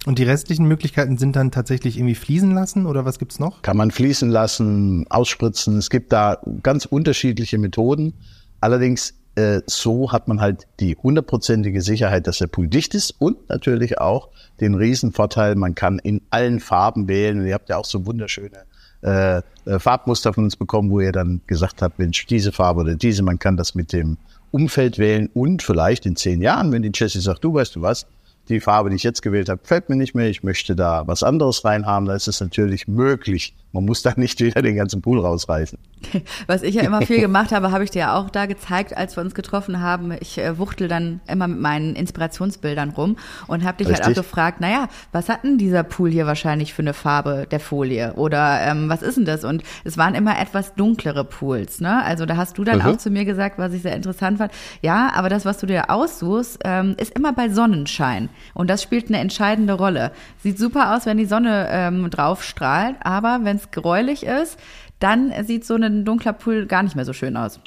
Und 0.07 0.19
die 0.19 0.25
restlichen 0.25 0.67
Möglichkeiten 0.67 1.19
sind 1.19 1.37
dann 1.37 1.51
tatsächlich 1.51 1.99
irgendwie 1.99 2.15
fließen 2.15 2.53
lassen 2.53 2.87
oder 2.87 3.05
was 3.05 3.19
gibt's 3.19 3.39
noch? 3.39 3.61
Kann 3.63 3.77
man 3.77 3.91
fließen 3.91 4.31
lassen, 4.31 5.07
ausspritzen. 5.11 5.77
Es 5.77 5.91
gibt 5.91 6.13
da 6.13 6.39
ganz 6.63 6.87
unterschiedliche 6.87 7.59
Methoden. 7.59 8.15
Allerdings 8.63 9.20
äh, 9.35 9.61
so 9.67 10.13
hat 10.13 10.29
man 10.29 10.41
halt 10.41 10.67
die 10.81 10.97
hundertprozentige 10.97 11.83
Sicherheit, 11.83 12.27
dass 12.27 12.39
der 12.39 12.49
Pool 12.49 12.69
dicht 12.69 12.95
ist 12.95 13.15
und 13.19 13.49
natürlich 13.49 13.99
auch 13.99 14.29
den 14.61 14.75
Riesenvorteil, 14.75 15.55
man 15.55 15.75
kann 15.75 15.99
in 15.99 16.21
allen 16.31 16.61
Farben 16.61 17.09
wählen. 17.09 17.41
Und 17.41 17.47
ihr 17.47 17.55
habt 17.55 17.69
ja 17.69 17.77
auch 17.77 17.85
so 17.85 18.07
wunderschöne 18.07 18.65
äh, 19.03 19.39
äh, 19.39 19.79
Farbmuster 19.79 20.33
von 20.33 20.45
uns 20.45 20.57
bekommen, 20.57 20.91
wo 20.91 21.01
ihr 21.01 21.13
dann 21.13 21.41
gesagt 21.47 21.83
habt, 21.83 21.99
Mensch, 21.99 22.27
diese 22.27 22.53
Farbe 22.53 22.81
oder 22.81 22.95
diese, 22.95 23.23
man 23.23 23.39
kann 23.39 23.57
das 23.57 23.75
mit 23.75 23.93
dem 23.93 24.19
Umfeld 24.51 24.99
wählen 24.99 25.31
und 25.33 25.63
vielleicht 25.63 26.07
in 26.07 26.17
zehn 26.17 26.43
Jahren, 26.43 26.73
wenn 26.73 26.83
die 26.83 26.91
Jessie 26.93 27.21
sagt, 27.21 27.45
du 27.45 27.55
weißt 27.55 27.77
du 27.77 27.83
was, 27.83 28.07
die 28.49 28.61
Farbe, 28.61 28.91
die 28.91 28.97
ich 28.97 29.03
jetzt 29.03 29.23
gewählt 29.23 29.49
habe, 29.49 29.63
gefällt 29.63 29.89
mir 29.89 29.97
nicht 29.97 30.15
mehr, 30.15 30.29
ich 30.29 30.43
möchte 30.43 30.75
da 30.75 31.07
was 31.07 31.23
anderes 31.23 31.65
reinhaben, 31.65 32.07
dann 32.07 32.17
ist 32.17 32.27
es 32.27 32.41
natürlich 32.41 32.89
möglich. 32.89 33.55
Man 33.73 33.85
muss 33.85 34.03
da 34.03 34.13
nicht 34.17 34.41
wieder 34.41 34.63
den 34.63 34.77
ganzen 34.77 35.01
Pool 35.01 35.21
rausreißen. 35.21 35.79
Was 36.47 36.63
ich 36.63 36.75
ja 36.75 36.83
immer 36.83 37.03
viel 37.03 37.21
gemacht 37.21 37.53
habe, 37.53 37.71
habe 37.71 37.85
ich 37.85 37.91
dir 37.91 38.01
ja 38.01 38.17
auch 38.17 38.31
da 38.31 38.47
gezeigt, 38.47 38.97
als 38.97 39.17
wir 39.17 39.23
uns 39.23 39.35
getroffen 39.35 39.81
haben. 39.81 40.13
Ich 40.21 40.39
äh, 40.39 40.59
wuchtel 40.59 40.89
dann 40.89 41.21
immer 41.29 41.47
mit 41.47 41.61
meinen 41.61 41.95
Inspirationsbildern 41.95 42.91
rum 42.91 43.17
und 43.47 43.65
habe 43.65 43.79
dich 43.79 43.89
Richtig. 43.89 44.07
halt 44.07 44.19
auch 44.19 44.23
gefragt, 44.23 44.61
naja, 44.61 44.89
was 45.13 45.29
hat 45.29 45.45
denn 45.45 45.59
dieser 45.59 45.85
Pool 45.85 46.11
hier 46.11 46.27
wahrscheinlich 46.27 46.75
für 46.75 46.83
eine 46.83 46.95
Farbe 46.95 47.47
der 47.51 47.61
Folie? 47.61 48.15
Oder 48.15 48.61
ähm, 48.63 48.89
was 48.89 49.03
ist 49.03 49.19
denn 49.19 49.25
das? 49.25 49.45
Und 49.45 49.63
es 49.85 49.97
waren 49.99 50.15
immer 50.15 50.41
etwas 50.41 50.75
dunklere 50.75 51.25
Pools, 51.25 51.81
ne? 51.81 52.03
Also 52.03 52.27
da 52.27 52.37
hast 52.37 52.59
du 52.59 52.65
dann 52.65 52.81
mhm. 52.81 52.87
auch 52.87 52.97
zu 52.97 53.11
mir 53.11 53.25
gesagt, 53.25 53.59
was 53.59 53.73
ich 53.73 53.83
sehr 53.83 53.95
interessant 53.95 54.39
fand. 54.39 54.53
Ja, 54.83 55.13
aber 55.15 55.29
das, 55.29 55.45
was 55.45 55.59
du 55.59 55.67
dir 55.67 55.91
aussuchst, 55.91 56.61
ähm, 56.65 56.97
ist 56.99 57.17
immer 57.17 57.33
bei 57.33 57.49
Sonnenschein. 57.51 58.31
Und 58.55 58.69
das 58.69 58.83
spielt 58.83 59.09
eine 59.09 59.19
entscheidende 59.19 59.75
Rolle. 59.75 60.11
Sieht 60.43 60.59
super 60.59 60.97
aus, 60.97 61.07
wenn 61.07 61.19
die 61.19 61.27
Sonne 61.27 61.69
ähm, 61.71 62.11
drauf 62.11 62.43
strahlt, 62.43 62.97
aber 63.01 63.41
wenn 63.43 63.60
es 63.61 63.71
gräulich 63.71 64.25
ist, 64.25 64.59
dann 64.99 65.33
sieht 65.45 65.65
so 65.65 65.75
ein 65.75 66.05
dunkler 66.05 66.33
Pool 66.33 66.67
gar 66.67 66.83
nicht 66.83 66.97
mehr 66.97 67.05
so 67.05 67.13
schön 67.13 67.37
aus. 67.37 67.61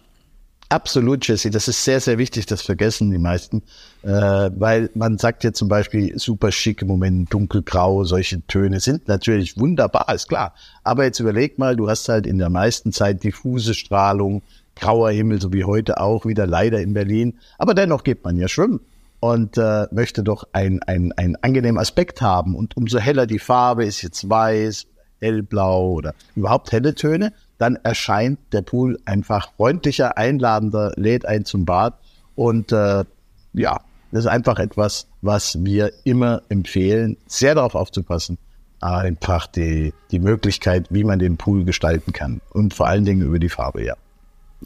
Absolut, 0.73 1.27
Jesse. 1.27 1.51
Das 1.51 1.67
ist 1.67 1.83
sehr, 1.83 2.00
sehr 2.00 2.17
wichtig. 2.17 2.47
Das 2.47 2.63
vergessen 2.63 3.12
die 3.12 3.19
meisten, 3.19 3.62
äh, 4.01 4.09
weil 4.09 4.89
man 4.95 5.19
sagt 5.19 5.43
ja 5.43 5.53
zum 5.53 5.67
Beispiel 5.67 6.17
super 6.17 6.51
schick 6.51 6.81
im 6.81 6.88
Moment 6.88 7.31
dunkelgrau. 7.31 8.05
Solche 8.05 8.41
Töne 8.47 8.79
sind 8.79 9.07
natürlich 9.07 9.55
wunderbar, 9.59 10.12
ist 10.15 10.29
klar. 10.29 10.55
Aber 10.83 11.03
jetzt 11.03 11.19
überleg 11.19 11.59
mal, 11.59 11.75
du 11.75 11.89
hast 11.89 12.09
halt 12.09 12.25
in 12.25 12.39
der 12.39 12.50
meisten 12.50 12.91
Zeit 12.91 13.23
diffuse 13.23 13.75
Strahlung, 13.75 14.41
grauer 14.75 15.12
Himmel, 15.12 15.39
so 15.39 15.53
wie 15.53 15.63
heute 15.63 16.00
auch 16.00 16.25
wieder 16.25 16.47
leider 16.47 16.81
in 16.81 16.93
Berlin. 16.93 17.38
Aber 17.59 17.75
dennoch 17.75 18.03
geht 18.03 18.23
man 18.23 18.38
ja 18.38 18.47
schwimmen 18.47 18.79
und 19.19 19.59
äh, 19.59 19.85
möchte 19.91 20.23
doch 20.23 20.47
einen 20.53 20.81
ein 20.81 21.35
angenehmen 21.41 21.77
Aspekt 21.77 22.19
haben. 22.19 22.55
Und 22.55 22.75
umso 22.77 22.97
heller 22.97 23.27
die 23.27 23.38
Farbe 23.38 23.85
ist 23.85 24.01
jetzt 24.01 24.27
weiß, 24.27 24.88
hellblau 25.24 25.92
oder 25.92 26.13
überhaupt 26.36 26.72
helle 26.72 26.94
Töne, 26.94 27.34
dann 27.58 27.77
erscheint 27.77 28.39
der 28.51 28.62
Pool 28.62 29.00
einfach 29.06 29.53
freundlicher, 29.53 30.18
einladender, 30.18 30.94
lädt 30.96 31.25
ein 31.25 31.46
zum 31.46 31.65
Bad 31.65 31.96
und 32.36 32.72
äh, 32.72 33.06
ja, 33.53 33.80
das 34.12 34.25
ist 34.25 34.27
einfach 34.27 34.60
etwas, 34.60 35.08
was 35.22 35.63
wir 35.63 35.92
immer 36.03 36.42
empfehlen, 36.50 37.18
sehr 37.25 37.56
darauf 37.56 37.75
aufzupassen, 37.75 38.38
einfach 38.80 39.48
die, 39.48 39.94
die 40.12 40.20
Möglichkeit, 40.20 40.88
wie 40.89 41.03
man 41.03 41.20
den 41.20 41.38
Pool 41.38 41.63
gestalten 41.63 42.12
kann 42.12 42.42
und 42.51 42.74
vor 42.74 42.88
allen 42.88 43.06
Dingen 43.06 43.22
über 43.22 43.39
die 43.39 43.50
Farbe, 43.50 43.84
ja. 43.84 43.96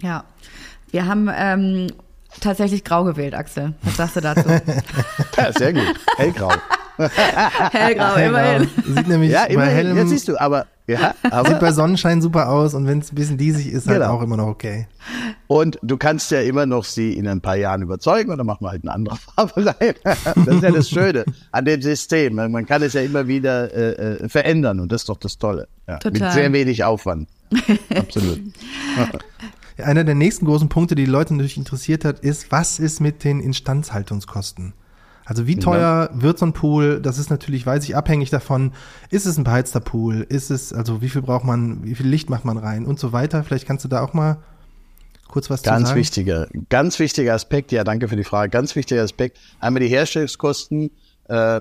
Ja, 0.01 0.23
wir 0.91 1.05
haben 1.05 1.29
ähm, 1.33 1.87
tatsächlich 2.39 2.83
grau 2.83 3.03
gewählt, 3.03 3.35
Axel. 3.35 3.73
Was 3.83 3.97
sagst 3.97 4.15
du 4.15 4.21
dazu? 4.21 4.49
ja, 5.37 5.51
sehr 5.53 5.73
gut. 5.73 5.95
Hellgrau. 6.17 6.51
Hellgrau, 7.71 8.15
immerhin. 8.15 8.69
Sieht 8.85 9.07
nämlich 9.07 9.31
ja, 9.31 9.43
bei 9.45 9.53
immerhin. 9.53 9.75
hellem, 9.75 9.97
Jetzt 9.97 10.09
siehst 10.09 10.27
du, 10.27 10.39
aber 10.39 10.65
ja, 10.87 11.13
aber 11.31 11.49
sieht 11.49 11.59
bei 11.59 11.71
Sonnenschein 11.71 12.21
super 12.21 12.49
aus 12.49 12.73
und 12.73 12.87
wenn 12.87 12.99
es 12.99 13.11
ein 13.11 13.15
bisschen 13.15 13.37
diesig 13.37 13.67
ist, 13.71 13.87
halt 13.87 13.99
Genau. 13.99 14.13
auch 14.13 14.21
immer 14.21 14.37
noch 14.37 14.47
okay. 14.47 14.87
Und 15.47 15.77
du 15.81 15.97
kannst 15.97 16.31
ja 16.31 16.41
immer 16.41 16.65
noch 16.65 16.83
sie 16.85 17.13
in 17.13 17.27
ein 17.27 17.41
paar 17.41 17.55
Jahren 17.57 17.81
überzeugen 17.81 18.31
oder 18.31 18.43
machen 18.43 18.63
wir 18.65 18.71
halt 18.71 18.83
eine 18.83 18.93
andere 18.93 19.15
Farbe 19.35 19.65
rein. 19.65 19.93
Das 20.03 20.47
ist 20.47 20.63
ja 20.63 20.71
das 20.71 20.89
Schöne 20.89 21.25
an 21.51 21.65
dem 21.65 21.81
System. 21.81 22.35
Man 22.35 22.65
kann 22.65 22.81
es 22.81 22.93
ja 22.93 23.01
immer 23.01 23.27
wieder 23.27 23.73
äh, 23.73 24.23
äh, 24.23 24.29
verändern 24.29 24.79
und 24.79 24.91
das 24.91 25.01
ist 25.01 25.09
doch 25.09 25.17
das 25.17 25.37
Tolle. 25.37 25.67
Ja, 25.87 25.97
Total. 25.97 26.21
Mit 26.27 26.31
sehr 26.33 26.53
wenig 26.53 26.83
Aufwand. 26.83 27.29
Absolut. 27.95 28.41
Einer 29.77 30.03
der 30.03 30.15
nächsten 30.15 30.45
großen 30.45 30.69
Punkte, 30.69 30.95
die 30.95 31.05
die 31.05 31.11
Leute 31.11 31.33
natürlich 31.33 31.57
interessiert 31.57 32.03
hat, 32.03 32.19
ist, 32.21 32.51
was 32.51 32.79
ist 32.79 32.99
mit 32.99 33.23
den 33.23 33.39
Instandhaltungskosten? 33.39 34.73
Also 35.27 35.45
wie 35.45 35.57
teuer 35.57 36.09
wird 36.13 36.39
so 36.39 36.45
ein 36.45 36.53
Pool? 36.53 37.01
Das 37.01 37.17
ist 37.17 37.29
natürlich, 37.29 37.65
weiß 37.65 37.83
ich, 37.83 37.97
abhängig 37.97 38.29
davon, 38.29 38.71
ist 39.09 39.25
es 39.25 39.37
ein 39.37 39.43
beheizter 39.43 39.81
Pool? 39.81 40.25
Ist 40.29 40.51
es, 40.51 40.71
also 40.71 41.01
wie 41.01 41.09
viel 41.09 41.21
braucht 41.21 41.43
man, 41.43 41.83
wie 41.83 41.95
viel 41.95 42.07
Licht 42.07 42.29
macht 42.29 42.45
man 42.45 42.57
rein 42.57 42.85
und 42.85 42.97
so 42.97 43.11
weiter? 43.11 43.43
Vielleicht 43.43 43.67
kannst 43.67 43.83
du 43.83 43.89
da 43.89 44.01
auch 44.01 44.13
mal 44.13 44.37
kurz 45.27 45.49
was 45.49 45.63
zu 45.63 45.69
Ganz 45.69 45.89
sagen. 45.89 45.99
wichtiger, 45.99 46.47
ganz 46.69 46.97
wichtiger 46.99 47.33
Aspekt. 47.33 47.73
Ja, 47.73 47.83
danke 47.83 48.07
für 48.07 48.15
die 48.15 48.23
Frage. 48.23 48.49
Ganz 48.49 48.73
wichtiger 48.77 49.03
Aspekt. 49.03 49.37
Einmal 49.59 49.81
die 49.81 49.89
Herstellungskosten. 49.89 50.91
Äh, 51.27 51.59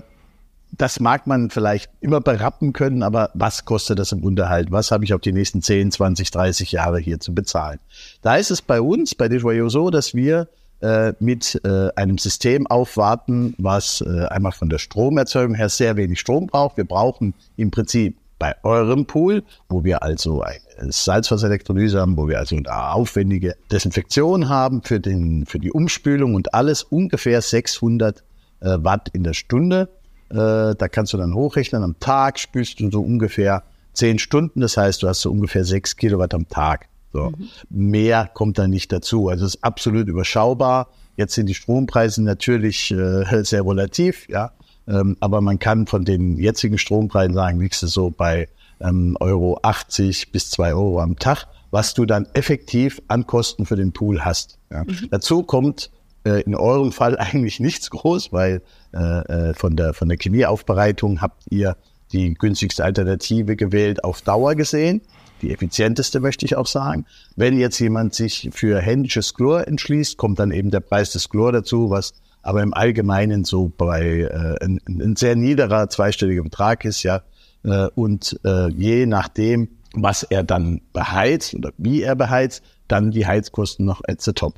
das 0.70 1.00
mag 1.00 1.26
man 1.26 1.50
vielleicht 1.50 1.90
immer 2.00 2.20
berappen 2.20 2.72
können, 2.72 3.02
aber 3.02 3.30
was 3.34 3.64
kostet 3.64 3.98
das 3.98 4.12
im 4.12 4.22
Unterhalt? 4.22 4.70
Was 4.70 4.92
habe 4.92 5.02
ich 5.02 5.12
auf 5.12 5.20
die 5.20 5.32
nächsten 5.32 5.60
10, 5.60 5.90
20, 5.90 6.30
30 6.30 6.70
Jahre 6.70 7.00
hier 7.00 7.18
zu 7.18 7.34
bezahlen? 7.34 7.80
Da 8.22 8.36
ist 8.36 8.52
es 8.52 8.62
bei 8.62 8.80
uns, 8.80 9.16
bei 9.16 9.28
Desjoyaux 9.28 9.72
so, 9.72 9.90
dass 9.90 10.14
wir 10.14 10.48
äh, 10.80 11.12
mit 11.20 11.60
äh, 11.64 11.88
einem 11.96 12.18
System 12.18 12.66
aufwarten, 12.66 13.54
was 13.58 14.02
äh, 14.02 14.26
einmal 14.26 14.52
von 14.52 14.68
der 14.68 14.78
Stromerzeugung 14.78 15.54
her 15.54 15.68
sehr 15.68 15.96
wenig 15.96 16.20
Strom 16.20 16.46
braucht. 16.46 16.76
Wir 16.76 16.84
brauchen 16.84 17.34
im 17.56 17.70
Prinzip 17.70 18.16
bei 18.38 18.54
eurem 18.62 19.06
Pool, 19.06 19.42
wo 19.68 19.84
wir 19.84 20.02
also 20.02 20.42
eine 20.42 20.92
Salzwasserelektrolyse 20.92 22.00
haben, 22.00 22.16
wo 22.16 22.28
wir 22.28 22.38
also 22.38 22.56
eine 22.56 22.92
aufwendige 22.92 23.56
Desinfektion 23.72 24.48
haben 24.48 24.82
für, 24.82 25.00
den, 25.00 25.46
für 25.46 25.58
die 25.58 25.72
Umspülung 25.72 26.34
und 26.34 26.52
alles 26.52 26.82
ungefähr 26.82 27.40
600 27.40 28.22
äh, 28.60 28.76
Watt 28.80 29.08
in 29.12 29.24
der 29.24 29.32
Stunde. 29.32 29.88
Äh, 30.28 30.34
da 30.74 30.88
kannst 30.90 31.12
du 31.12 31.16
dann 31.16 31.34
hochrechnen, 31.34 31.82
am 31.82 31.98
Tag 32.00 32.38
spülst 32.38 32.80
du 32.80 32.90
so 32.90 33.00
ungefähr 33.00 33.62
10 33.94 34.18
Stunden, 34.18 34.60
das 34.60 34.76
heißt, 34.76 35.02
du 35.02 35.08
hast 35.08 35.22
so 35.22 35.30
ungefähr 35.30 35.64
6 35.64 35.96
Kilowatt 35.96 36.34
am 36.34 36.48
Tag. 36.48 36.88
So. 37.16 37.32
Mehr 37.70 38.30
kommt 38.34 38.58
da 38.58 38.68
nicht 38.68 38.92
dazu. 38.92 39.28
Also 39.28 39.46
es 39.46 39.54
ist 39.54 39.64
absolut 39.64 40.06
überschaubar. 40.06 40.88
Jetzt 41.16 41.34
sind 41.34 41.46
die 41.46 41.54
Strompreise 41.54 42.22
natürlich 42.22 42.90
äh, 42.90 43.24
sehr 43.44 43.64
volativ, 43.64 44.28
ja. 44.28 44.52
Ähm, 44.86 45.16
aber 45.20 45.40
man 45.40 45.58
kann 45.58 45.86
von 45.86 46.04
den 46.04 46.36
jetzigen 46.36 46.78
Strompreisen 46.78 47.34
sagen, 47.34 47.58
liegst 47.58 47.82
du 47.82 47.86
so 47.86 48.10
bei 48.10 48.48
ähm, 48.80 49.16
Euro 49.18 49.58
80 49.62 50.30
bis 50.30 50.50
2 50.50 50.74
Euro 50.74 51.00
am 51.00 51.18
Tag, 51.18 51.46
was 51.70 51.94
du 51.94 52.04
dann 52.04 52.26
effektiv 52.34 53.00
an 53.08 53.26
Kosten 53.26 53.64
für 53.64 53.76
den 53.76 53.92
Pool 53.92 54.24
hast. 54.24 54.58
Ja. 54.70 54.84
Dazu 55.10 55.42
kommt 55.42 55.90
äh, 56.24 56.42
in 56.42 56.54
eurem 56.54 56.92
Fall 56.92 57.16
eigentlich 57.18 57.60
nichts 57.60 57.88
groß, 57.90 58.32
weil 58.32 58.60
äh, 58.92 58.98
äh, 58.98 59.54
von 59.54 59.74
der 59.74 59.94
von 59.94 60.08
der 60.08 60.18
Chemieaufbereitung 60.18 61.22
habt 61.22 61.42
ihr 61.50 61.76
die 62.12 62.34
günstigste 62.34 62.84
Alternative 62.84 63.56
gewählt 63.56 64.04
auf 64.04 64.20
Dauer 64.20 64.54
gesehen. 64.54 65.00
Die 65.42 65.52
effizienteste 65.52 66.20
möchte 66.20 66.46
ich 66.46 66.56
auch 66.56 66.66
sagen. 66.66 67.04
Wenn 67.36 67.58
jetzt 67.58 67.78
jemand 67.78 68.14
sich 68.14 68.50
für 68.52 68.80
händisches 68.80 69.34
Chlor 69.34 69.66
entschließt, 69.66 70.16
kommt 70.16 70.38
dann 70.38 70.50
eben 70.50 70.70
der 70.70 70.80
Preis 70.80 71.12
des 71.12 71.28
Chlor 71.28 71.52
dazu, 71.52 71.90
was 71.90 72.14
aber 72.42 72.62
im 72.62 72.72
Allgemeinen 72.72 73.44
so 73.44 73.72
bei 73.76 74.20
äh, 74.20 74.64
ein, 74.64 74.80
ein 74.88 75.16
sehr 75.16 75.34
niederer 75.34 75.88
zweistelliger 75.88 76.42
Betrag 76.42 76.84
ist, 76.84 77.02
ja. 77.02 77.22
Äh, 77.64 77.88
und 77.94 78.38
äh, 78.44 78.68
je 78.70 79.04
nachdem, 79.06 79.68
was 79.94 80.22
er 80.22 80.44
dann 80.44 80.80
beheizt 80.92 81.54
oder 81.54 81.70
wie 81.76 82.02
er 82.02 82.14
beheizt, 82.14 82.62
dann 82.86 83.10
die 83.10 83.26
Heizkosten 83.26 83.84
noch 83.84 84.00
at 84.06 84.22
the 84.22 84.32
top. 84.32 84.54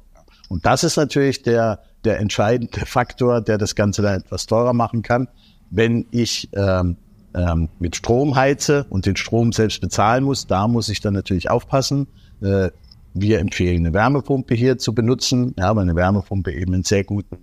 Und 0.49 0.67
das 0.67 0.85
ist 0.85 0.97
natürlich 0.97 1.43
der, 1.43 1.81
der 2.05 2.19
entscheidende 2.19 2.87
Faktor, 2.87 3.41
der 3.41 3.59
das 3.59 3.75
Ganze 3.75 4.03
dann 4.03 4.21
etwas 4.21 4.47
teurer 4.47 4.75
machen 4.75 5.03
kann. 5.03 5.29
Wenn 5.71 6.07
ich 6.11 6.49
ähm, 6.53 6.97
ähm, 7.35 7.69
mit 7.79 7.97
Strom 7.97 8.37
heize 8.37 8.87
und 8.91 9.07
den 9.07 9.17
Strom 9.17 9.53
selbst 9.53 9.81
bezahlen 9.81 10.25
muss, 10.25 10.47
da 10.47 10.69
muss 10.69 10.89
ich 10.89 11.01
dann 11.01 11.15
natürlich 11.15 11.51
aufpassen. 11.51 12.07
Äh, 12.41 12.71
wir 13.15 13.41
empfehlen 13.41 13.79
eine 13.79 13.95
Wärmepumpe 13.95 14.55
hier 14.55 14.79
zu 14.79 14.95
benutzen, 14.95 15.55
ja, 15.59 15.75
weil 15.75 15.83
eine 15.83 15.97
Wärmepumpe 15.97 16.53
eben 16.53 16.75
einen 16.75 16.85
sehr 16.85 17.05
guten 17.05 17.37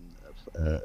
äh, 0.54 0.80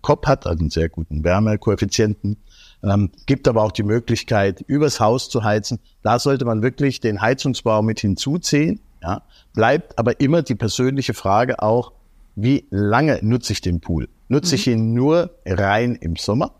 Kopf 0.00 0.26
hat, 0.26 0.46
also 0.46 0.60
einen 0.60 0.70
sehr 0.70 0.88
guten 0.88 1.24
Wärmekoeffizienten. 1.24 2.36
Ähm, 2.82 3.10
gibt 3.26 3.46
aber 3.46 3.62
auch 3.62 3.72
die 3.72 3.84
Möglichkeit, 3.84 4.60
übers 4.66 4.98
Haus 4.98 5.28
zu 5.28 5.44
heizen. 5.44 5.78
Da 6.02 6.18
sollte 6.18 6.44
man 6.44 6.62
wirklich 6.62 6.98
den 6.98 7.20
Heizungsbau 7.20 7.82
mit 7.82 8.00
hinzuziehen. 8.00 8.80
Ja. 9.02 9.22
Bleibt 9.54 9.98
aber 9.98 10.20
immer 10.20 10.42
die 10.42 10.56
persönliche 10.56 11.14
Frage 11.14 11.62
auch, 11.62 11.92
wie 12.34 12.66
lange 12.70 13.20
nutze 13.22 13.52
ich 13.52 13.60
den 13.60 13.80
Pool? 13.80 14.08
Nutze 14.28 14.54
ich 14.56 14.66
ihn 14.66 14.94
nur 14.94 15.30
rein 15.46 15.94
im 15.94 16.16
Sommer? 16.16 16.52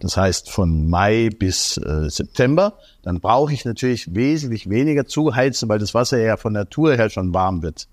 Das 0.00 0.16
heißt 0.18 0.50
von 0.50 0.88
Mai 0.90 1.30
bis 1.30 1.78
äh, 1.78 2.10
September, 2.10 2.74
dann 3.02 3.20
brauche 3.20 3.54
ich 3.54 3.64
natürlich 3.64 4.14
wesentlich 4.14 4.68
weniger 4.68 5.06
zuheizen, 5.06 5.68
weil 5.68 5.78
das 5.78 5.94
Wasser 5.94 6.18
ja 6.18 6.36
von 6.36 6.52
Natur 6.52 6.94
her 6.94 7.08
schon 7.08 7.32
warm 7.32 7.62
wird. 7.62 7.88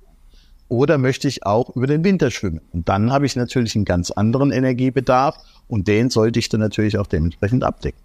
Oder 0.67 0.97
möchte 0.97 1.27
ich 1.27 1.45
auch 1.45 1.75
über 1.75 1.87
den 1.87 2.03
Winter 2.03 2.31
schwimmen? 2.31 2.61
Und 2.73 2.89
dann 2.89 3.11
habe 3.11 3.25
ich 3.25 3.35
natürlich 3.35 3.75
einen 3.75 3.85
ganz 3.85 4.11
anderen 4.11 4.51
Energiebedarf 4.51 5.37
und 5.67 5.87
den 5.87 6.09
sollte 6.09 6.39
ich 6.39 6.49
dann 6.49 6.59
natürlich 6.59 6.97
auch 6.97 7.07
dementsprechend 7.07 7.63
abdecken. 7.63 8.01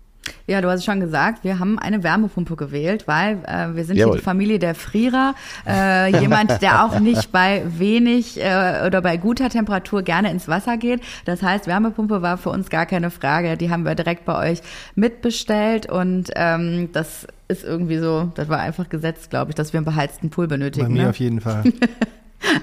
Ja, 0.47 0.61
du 0.61 0.69
hast 0.69 0.85
schon 0.85 1.00
gesagt, 1.00 1.43
wir 1.45 1.59
haben 1.59 1.78
eine 1.78 2.02
Wärmepumpe 2.02 2.57
gewählt, 2.57 3.04
weil 3.07 3.38
äh, 3.47 3.75
wir 3.75 3.85
sind 3.85 3.97
Jawohl. 3.97 4.12
hier 4.14 4.19
die 4.21 4.25
Familie 4.25 4.59
der 4.59 4.75
Frierer. 4.75 5.35
Äh, 5.66 6.19
jemand, 6.21 6.61
der 6.62 6.85
auch 6.85 6.99
nicht 7.00 7.33
bei 7.33 7.62
wenig 7.66 8.40
äh, 8.43 8.83
oder 8.87 9.00
bei 9.00 9.16
guter 9.16 9.49
Temperatur 9.49 10.02
gerne 10.02 10.31
ins 10.31 10.47
Wasser 10.49 10.76
geht. 10.76 11.00
Das 11.25 11.43
heißt, 11.43 11.66
Wärmepumpe 11.66 12.21
war 12.23 12.37
für 12.38 12.50
uns 12.50 12.69
gar 12.71 12.85
keine 12.87 13.11
Frage. 13.11 13.57
Die 13.57 13.71
haben 13.71 13.85
wir 13.85 13.95
direkt 13.95 14.25
bei 14.25 14.50
euch 14.52 14.61
mitbestellt 14.95 15.90
und 15.90 16.31
ähm, 16.37 16.90
das 16.93 17.26
ist 17.49 17.64
irgendwie 17.64 17.99
so, 17.99 18.31
das 18.35 18.49
war 18.49 18.61
einfach 18.61 18.88
gesetzt, 18.88 19.31
glaube 19.31 19.50
ich, 19.50 19.54
dass 19.54 19.73
wir 19.73 19.78
einen 19.78 19.85
beheizten 19.87 20.31
Pool 20.31 20.47
Bei 20.47 20.57
benötigen. 20.57 20.93
mir 20.93 21.02
Ne? 21.04 21.09
auf 21.11 21.16
jeden 21.19 21.40
Fall. 21.40 21.64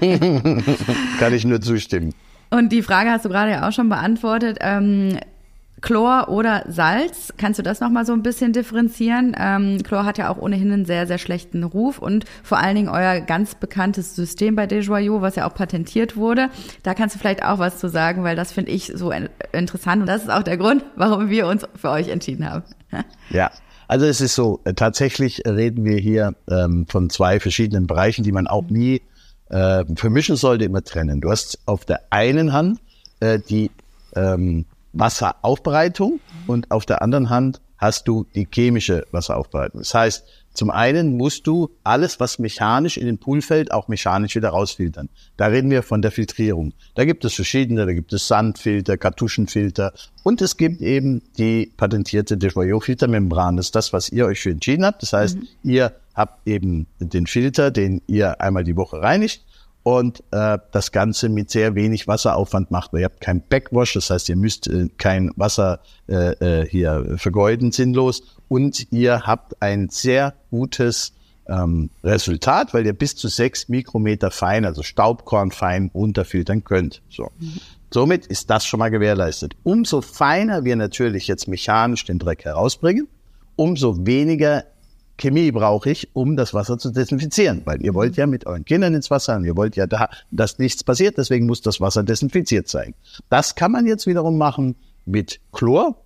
Kann 1.18 1.34
ich 1.34 1.44
nur 1.44 1.60
zustimmen. 1.60 2.14
Und 2.50 2.70
die 2.70 2.82
Frage 2.82 3.10
hast 3.10 3.24
du 3.24 3.28
gerade 3.28 3.50
ja 3.52 3.68
auch 3.68 3.72
schon 3.72 3.88
beantwortet. 3.88 4.58
Ähm, 4.60 5.18
Chlor 5.82 6.28
oder 6.28 6.64
Salz, 6.68 7.34
kannst 7.36 7.58
du 7.58 7.62
das 7.62 7.80
nochmal 7.80 8.06
so 8.06 8.12
ein 8.12 8.22
bisschen 8.22 8.52
differenzieren? 8.52 9.36
Ähm, 9.38 9.82
Chlor 9.82 10.04
hat 10.04 10.16
ja 10.16 10.30
auch 10.30 10.38
ohnehin 10.38 10.72
einen 10.72 10.84
sehr, 10.84 11.06
sehr 11.06 11.18
schlechten 11.18 11.64
Ruf 11.64 11.98
und 11.98 12.24
vor 12.42 12.58
allen 12.58 12.76
Dingen 12.76 12.88
euer 12.88 13.20
ganz 13.20 13.56
bekanntes 13.56 14.14
System 14.16 14.54
bei 14.54 14.66
Desjoyaux, 14.66 15.20
was 15.20 15.36
ja 15.36 15.46
auch 15.48 15.54
patentiert 15.54 16.16
wurde. 16.16 16.48
Da 16.84 16.94
kannst 16.94 17.16
du 17.16 17.18
vielleicht 17.18 17.44
auch 17.44 17.58
was 17.58 17.78
zu 17.78 17.88
sagen, 17.88 18.22
weil 18.24 18.36
das 18.36 18.52
finde 18.52 18.70
ich 18.70 18.92
so 18.94 19.10
in- 19.10 19.28
interessant 19.52 20.00
und 20.02 20.06
das 20.06 20.22
ist 20.22 20.30
auch 20.30 20.44
der 20.44 20.56
Grund, 20.56 20.84
warum 20.96 21.28
wir 21.28 21.46
uns 21.46 21.66
für 21.74 21.90
euch 21.90 22.08
entschieden 22.08 22.48
haben. 22.48 22.62
Ja, 23.30 23.50
also 23.88 24.06
es 24.06 24.20
ist 24.20 24.34
so, 24.34 24.60
äh, 24.64 24.74
tatsächlich 24.74 25.42
reden 25.46 25.84
wir 25.84 25.96
hier 25.96 26.34
ähm, 26.48 26.86
von 26.88 27.10
zwei 27.10 27.40
verschiedenen 27.40 27.86
Bereichen, 27.86 28.22
die 28.22 28.32
man 28.32 28.46
auch 28.46 28.64
nie 28.68 29.02
äh, 29.50 29.84
vermischen 29.96 30.36
sollte, 30.36 30.64
immer 30.64 30.82
trennen. 30.84 31.20
Du 31.20 31.30
hast 31.30 31.58
auf 31.66 31.84
der 31.86 32.00
einen 32.10 32.52
Hand 32.52 32.80
äh, 33.20 33.38
die 33.38 33.70
ähm, 34.14 34.66
Wasseraufbereitung 34.92 36.20
und 36.46 36.70
auf 36.70 36.86
der 36.86 37.02
anderen 37.02 37.30
Hand 37.30 37.60
hast 37.82 38.06
du 38.06 38.26
die 38.36 38.46
chemische 38.48 39.04
Wasseraufbereitung. 39.10 39.80
Das 39.80 39.92
heißt, 39.92 40.24
zum 40.54 40.70
einen 40.70 41.16
musst 41.16 41.46
du 41.46 41.70
alles, 41.82 42.20
was 42.20 42.38
mechanisch 42.38 42.96
in 42.96 43.06
den 43.06 43.18
Pool 43.18 43.42
fällt, 43.42 43.72
auch 43.72 43.88
mechanisch 43.88 44.36
wieder 44.36 44.50
rausfiltern. 44.50 45.08
Da 45.36 45.46
reden 45.46 45.70
wir 45.70 45.82
von 45.82 46.00
der 46.00 46.12
Filtrierung. 46.12 46.74
Da 46.94 47.04
gibt 47.04 47.24
es 47.24 47.34
verschiedene, 47.34 47.86
da 47.86 47.92
gibt 47.92 48.12
es 48.12 48.28
Sandfilter, 48.28 48.96
Kartuschenfilter 48.98 49.94
und 50.22 50.42
es 50.42 50.56
gibt 50.56 50.80
eben 50.80 51.22
die 51.38 51.72
patentierte 51.76 52.36
Desjoyaux-Filtermembran. 52.36 53.56
Das 53.56 53.66
ist 53.66 53.74
das, 53.74 53.92
was 53.92 54.10
ihr 54.10 54.26
euch 54.26 54.40
für 54.40 54.50
entschieden 54.50 54.84
habt. 54.84 55.02
Das 55.02 55.12
heißt, 55.12 55.38
ihr 55.64 55.92
habt 56.14 56.46
eben 56.46 56.86
den 57.00 57.26
Filter, 57.26 57.70
den 57.70 58.02
ihr 58.06 58.40
einmal 58.40 58.62
die 58.62 58.76
Woche 58.76 59.00
reinigt 59.00 59.42
und 59.82 60.22
äh, 60.30 60.58
das 60.70 60.92
Ganze 60.92 61.28
mit 61.28 61.50
sehr 61.50 61.74
wenig 61.74 62.06
Wasseraufwand 62.06 62.70
macht. 62.70 62.92
Ihr 62.92 63.04
habt 63.04 63.20
kein 63.20 63.42
Backwash, 63.42 63.94
das 63.94 64.10
heißt, 64.10 64.28
ihr 64.28 64.36
müsst 64.36 64.68
äh, 64.68 64.88
kein 64.98 65.30
Wasser 65.36 65.80
äh, 66.08 66.32
äh, 66.62 66.68
hier 66.68 67.16
vergeuden 67.16 67.72
sinnlos 67.72 68.22
und 68.48 68.92
ihr 68.92 69.22
habt 69.22 69.60
ein 69.60 69.88
sehr 69.88 70.34
gutes 70.50 71.14
ähm, 71.48 71.90
Resultat, 72.04 72.72
weil 72.74 72.86
ihr 72.86 72.92
bis 72.92 73.16
zu 73.16 73.28
sechs 73.28 73.68
Mikrometer 73.68 74.30
fein, 74.30 74.64
also 74.64 74.82
Staubkorn 74.82 75.50
fein 75.50 75.90
runterfiltern 75.92 76.62
könnt. 76.62 77.02
So. 77.10 77.30
Mhm. 77.38 77.60
Somit 77.92 78.26
ist 78.26 78.48
das 78.48 78.64
schon 78.64 78.78
mal 78.78 78.90
gewährleistet. 78.90 79.54
Umso 79.64 80.00
feiner 80.00 80.64
wir 80.64 80.76
natürlich 80.76 81.26
jetzt 81.26 81.48
mechanisch 81.48 82.04
den 82.04 82.18
Dreck 82.18 82.44
herausbringen, 82.44 83.08
umso 83.56 84.06
weniger 84.06 84.64
Chemie 85.22 85.52
brauche 85.52 85.88
ich, 85.88 86.08
um 86.14 86.36
das 86.36 86.52
Wasser 86.52 86.78
zu 86.78 86.90
desinfizieren, 86.90 87.62
weil 87.64 87.80
ihr 87.80 87.94
wollt 87.94 88.16
ja 88.16 88.26
mit 88.26 88.44
euren 88.44 88.64
Kindern 88.64 88.92
ins 88.92 89.08
Wasser 89.08 89.36
und 89.36 89.44
ihr 89.44 89.56
wollt 89.56 89.76
ja, 89.76 89.86
da, 89.86 90.10
dass 90.32 90.58
nichts 90.58 90.82
passiert, 90.82 91.16
deswegen 91.16 91.46
muss 91.46 91.62
das 91.62 91.80
Wasser 91.80 92.02
desinfiziert 92.02 92.68
sein. 92.68 92.94
Das 93.28 93.54
kann 93.54 93.70
man 93.70 93.86
jetzt 93.86 94.08
wiederum 94.08 94.36
machen 94.36 94.74
mit 95.06 95.38
Chlor. 95.52 95.96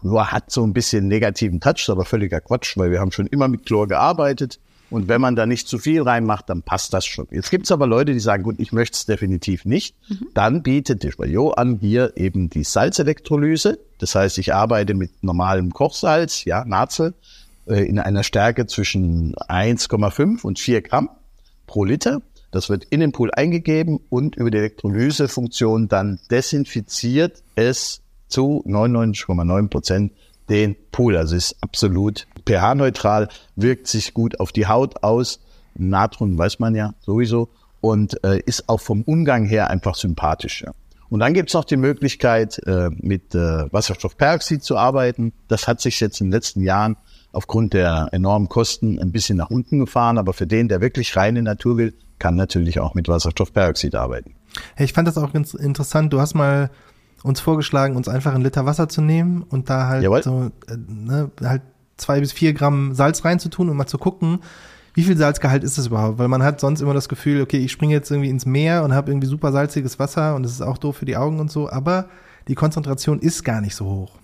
Chlor 0.00 0.32
hat 0.32 0.50
so 0.50 0.64
ein 0.66 0.72
bisschen 0.72 1.08
negativen 1.08 1.60
Touch, 1.60 1.90
aber 1.90 2.06
völliger 2.06 2.40
Quatsch, 2.40 2.78
weil 2.78 2.90
wir 2.90 3.00
haben 3.00 3.12
schon 3.12 3.26
immer 3.26 3.48
mit 3.48 3.66
Chlor 3.66 3.86
gearbeitet. 3.86 4.58
Und 4.88 5.08
wenn 5.08 5.20
man 5.20 5.36
da 5.36 5.44
nicht 5.44 5.68
zu 5.68 5.78
viel 5.78 6.02
reinmacht, 6.02 6.48
dann 6.48 6.62
passt 6.62 6.94
das 6.94 7.04
schon. 7.04 7.26
Jetzt 7.30 7.50
gibt 7.50 7.64
es 7.64 7.72
aber 7.72 7.86
Leute, 7.86 8.12
die 8.12 8.20
sagen, 8.20 8.44
gut, 8.44 8.56
ich 8.58 8.72
möchte 8.72 8.94
es 8.94 9.04
definitiv 9.04 9.66
nicht. 9.66 9.94
Mhm. 10.08 10.28
Dann 10.32 10.62
bietet 10.62 11.02
Deschwayot 11.02 11.58
an 11.58 11.78
hier 11.80 12.12
eben 12.16 12.48
die 12.48 12.64
Salzelektrolyse. 12.64 13.78
Das 13.98 14.14
heißt, 14.14 14.38
ich 14.38 14.54
arbeite 14.54 14.94
mit 14.94 15.22
normalem 15.22 15.72
Kochsalz, 15.72 16.44
ja, 16.44 16.64
Nazel, 16.64 17.12
in 17.66 17.98
einer 17.98 18.22
Stärke 18.22 18.66
zwischen 18.66 19.34
1,5 19.34 20.42
und 20.42 20.58
4 20.58 20.82
Gramm 20.82 21.10
pro 21.66 21.84
Liter. 21.84 22.20
Das 22.50 22.68
wird 22.68 22.84
in 22.84 23.00
den 23.00 23.12
Pool 23.12 23.30
eingegeben 23.32 23.98
und 24.10 24.36
über 24.36 24.50
die 24.50 24.58
Elektrolysefunktion 24.58 25.88
dann 25.88 26.20
desinfiziert 26.30 27.42
es 27.56 28.00
zu 28.28 28.62
99,9 28.66 29.68
Prozent 29.68 30.12
den 30.48 30.76
Pool. 30.92 31.16
Also 31.16 31.36
ist 31.36 31.56
absolut 31.60 32.26
pH-neutral, 32.46 33.28
wirkt 33.56 33.86
sich 33.86 34.14
gut 34.14 34.40
auf 34.40 34.52
die 34.52 34.66
Haut 34.66 35.02
aus. 35.02 35.40
Natron 35.74 36.38
weiß 36.38 36.60
man 36.60 36.74
ja 36.74 36.94
sowieso 37.00 37.48
und 37.80 38.22
äh, 38.24 38.40
ist 38.46 38.68
auch 38.68 38.80
vom 38.80 39.02
Umgang 39.02 39.46
her 39.46 39.70
einfach 39.70 39.94
sympathisch. 39.94 40.62
Ja. 40.62 40.72
Und 41.08 41.20
dann 41.20 41.34
gibt's 41.34 41.54
noch 41.54 41.64
die 41.64 41.76
Möglichkeit, 41.76 42.58
äh, 42.66 42.90
mit 42.96 43.34
äh, 43.34 43.72
Wasserstoffperoxid 43.72 44.62
zu 44.62 44.76
arbeiten. 44.76 45.32
Das 45.48 45.68
hat 45.68 45.80
sich 45.80 46.00
jetzt 46.00 46.20
in 46.20 46.28
den 46.28 46.32
letzten 46.32 46.60
Jahren 46.60 46.96
aufgrund 47.34 47.74
der 47.74 48.08
enormen 48.12 48.48
Kosten 48.48 48.98
ein 48.98 49.12
bisschen 49.12 49.36
nach 49.36 49.50
unten 49.50 49.78
gefahren. 49.78 50.18
Aber 50.18 50.32
für 50.32 50.46
den, 50.46 50.68
der 50.68 50.80
wirklich 50.80 51.16
reine 51.16 51.42
Natur 51.42 51.76
will, 51.76 51.94
kann 52.18 52.36
natürlich 52.36 52.80
auch 52.80 52.94
mit 52.94 53.08
Wasserstoffperoxid 53.08 53.94
arbeiten. 53.94 54.34
Hey, 54.76 54.86
ich 54.86 54.92
fand 54.92 55.08
das 55.08 55.18
auch 55.18 55.32
ganz 55.32 55.54
interessant. 55.54 56.12
Du 56.12 56.20
hast 56.20 56.34
mal 56.34 56.70
uns 57.22 57.40
vorgeschlagen, 57.40 57.96
uns 57.96 58.08
einfach 58.08 58.34
einen 58.34 58.44
Liter 58.44 58.66
Wasser 58.66 58.88
zu 58.88 59.00
nehmen 59.00 59.42
und 59.48 59.70
da 59.70 59.88
halt 59.88 60.02
Jawohl. 60.02 60.22
so 60.22 60.50
äh, 60.68 60.76
ne, 60.76 61.30
halt 61.42 61.62
zwei 61.96 62.20
bis 62.20 62.32
vier 62.32 62.52
Gramm 62.52 62.94
Salz 62.94 63.24
reinzutun 63.24 63.70
und 63.70 63.76
mal 63.76 63.86
zu 63.86 63.98
gucken, 63.98 64.40
wie 64.94 65.02
viel 65.02 65.16
Salzgehalt 65.16 65.64
ist 65.64 65.76
das 65.76 65.88
überhaupt? 65.88 66.18
Weil 66.18 66.28
man 66.28 66.42
hat 66.42 66.60
sonst 66.60 66.80
immer 66.80 66.94
das 66.94 67.08
Gefühl, 67.08 67.42
okay, 67.42 67.58
ich 67.58 67.72
springe 67.72 67.92
jetzt 67.92 68.10
irgendwie 68.10 68.30
ins 68.30 68.46
Meer 68.46 68.84
und 68.84 68.94
habe 68.94 69.10
irgendwie 69.10 69.26
super 69.26 69.52
salziges 69.52 69.98
Wasser 69.98 70.36
und 70.36 70.44
es 70.44 70.52
ist 70.52 70.60
auch 70.60 70.78
doof 70.78 70.96
für 70.98 71.04
die 71.04 71.16
Augen 71.16 71.40
und 71.40 71.50
so, 71.50 71.68
aber 71.68 72.06
die 72.46 72.54
Konzentration 72.54 73.18
ist 73.18 73.42
gar 73.42 73.60
nicht 73.60 73.74
so 73.74 73.86
hoch. 73.86 74.18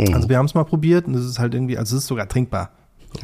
Mhm. 0.00 0.14
Also 0.14 0.28
wir 0.28 0.38
haben 0.38 0.46
es 0.46 0.54
mal 0.54 0.64
probiert 0.64 1.06
und 1.06 1.14
es 1.14 1.24
ist 1.24 1.38
halt 1.38 1.54
irgendwie, 1.54 1.76
also 1.76 1.96
es 1.96 2.04
ist 2.04 2.08
sogar 2.08 2.28
trinkbar. 2.28 2.70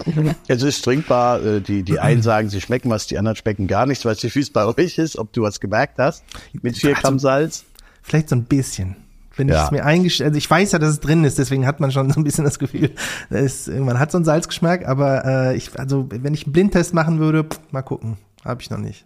Es 0.49 0.63
ist 0.63 0.83
trinkbar. 0.85 1.45
Äh, 1.45 1.61
die, 1.61 1.83
die 1.83 2.01
einen 2.01 2.23
sagen, 2.23 2.49
sie 2.49 2.61
schmecken 2.61 2.91
was, 2.91 3.07
die 3.07 3.19
anderen 3.19 3.37
schmecken 3.37 3.67
gar 3.67 3.87
nichts. 3.87 4.05
Weißt 4.05 4.23
du, 4.25 4.35
wie 4.35 4.41
es 4.41 4.51
bei 4.53 4.65
euch 4.67 4.99
ist, 4.99 5.17
ob 5.17 5.33
du 5.33 5.43
was 5.43 5.61
gemerkt 5.61 5.99
hast 5.99 6.25
mit 6.61 6.77
vier 6.77 6.91
also, 6.91 7.03
Gramm 7.03 7.19
Salz? 7.19 7.65
Vielleicht 8.03 8.29
so 8.29 8.37
ein 8.37 8.45
bisschen. 8.45 8.97
Wenn 9.37 9.49
ja. 9.49 9.57
ich 9.57 9.65
es 9.67 9.71
mir 9.71 9.85
eingestellt, 9.85 10.29
also 10.29 10.39
ich 10.39 10.51
weiß 10.51 10.73
ja, 10.73 10.79
dass 10.79 10.91
es 10.91 11.01
drin 11.01 11.23
ist, 11.25 11.39
deswegen 11.39 11.67
hat 11.67 11.79
man 11.79 11.93
schon 11.93 12.11
so 12.11 12.19
ein 12.19 12.25
bisschen 12.25 12.45
das 12.45 12.59
Gefühl, 12.59 12.91
ist, 13.29 13.69
man 13.69 13.99
hat 13.99 14.11
so 14.11 14.19
einen 14.19 14.25
Salzgeschmack, 14.25 14.87
aber 14.87 15.25
äh, 15.25 15.57
ich, 15.57 15.79
also 15.79 16.09
wenn 16.11 16.33
ich 16.33 16.45
einen 16.45 16.53
Blindtest 16.53 16.95
machen 16.95 17.19
würde, 17.19 17.45
pff, 17.45 17.61
mal 17.71 17.83
gucken, 17.83 18.17
habe 18.45 18.63
ich 18.63 18.71
noch 18.71 18.79
nicht. 18.79 19.05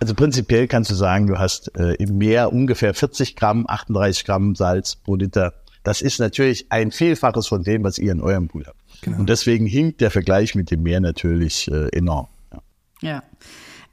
Also 0.00 0.14
prinzipiell 0.14 0.68
kannst 0.68 0.90
du 0.90 0.94
sagen, 0.94 1.26
du 1.26 1.38
hast 1.38 1.74
äh, 1.78 1.94
im 1.94 2.18
Meer 2.18 2.52
ungefähr 2.52 2.92
40 2.92 3.36
Gramm, 3.36 3.64
38 3.66 4.26
Gramm 4.26 4.54
Salz 4.54 4.96
pro 4.96 5.14
Liter. 5.14 5.54
Das 5.84 6.02
ist 6.02 6.18
natürlich 6.18 6.66
ein 6.70 6.90
Vielfaches 6.90 7.46
von 7.46 7.62
dem, 7.62 7.84
was 7.84 7.98
ihr 7.98 8.10
in 8.10 8.20
eurem 8.20 8.48
Pool 8.48 8.64
habt. 8.66 8.80
Genau. 9.02 9.18
Und 9.18 9.28
deswegen 9.28 9.66
hinkt 9.66 10.00
der 10.00 10.10
Vergleich 10.10 10.54
mit 10.54 10.70
dem 10.70 10.82
Meer 10.82 11.00
natürlich 11.00 11.70
äh, 11.70 11.88
enorm. 11.96 12.26
Ja. 12.52 12.62
ja. 13.08 13.22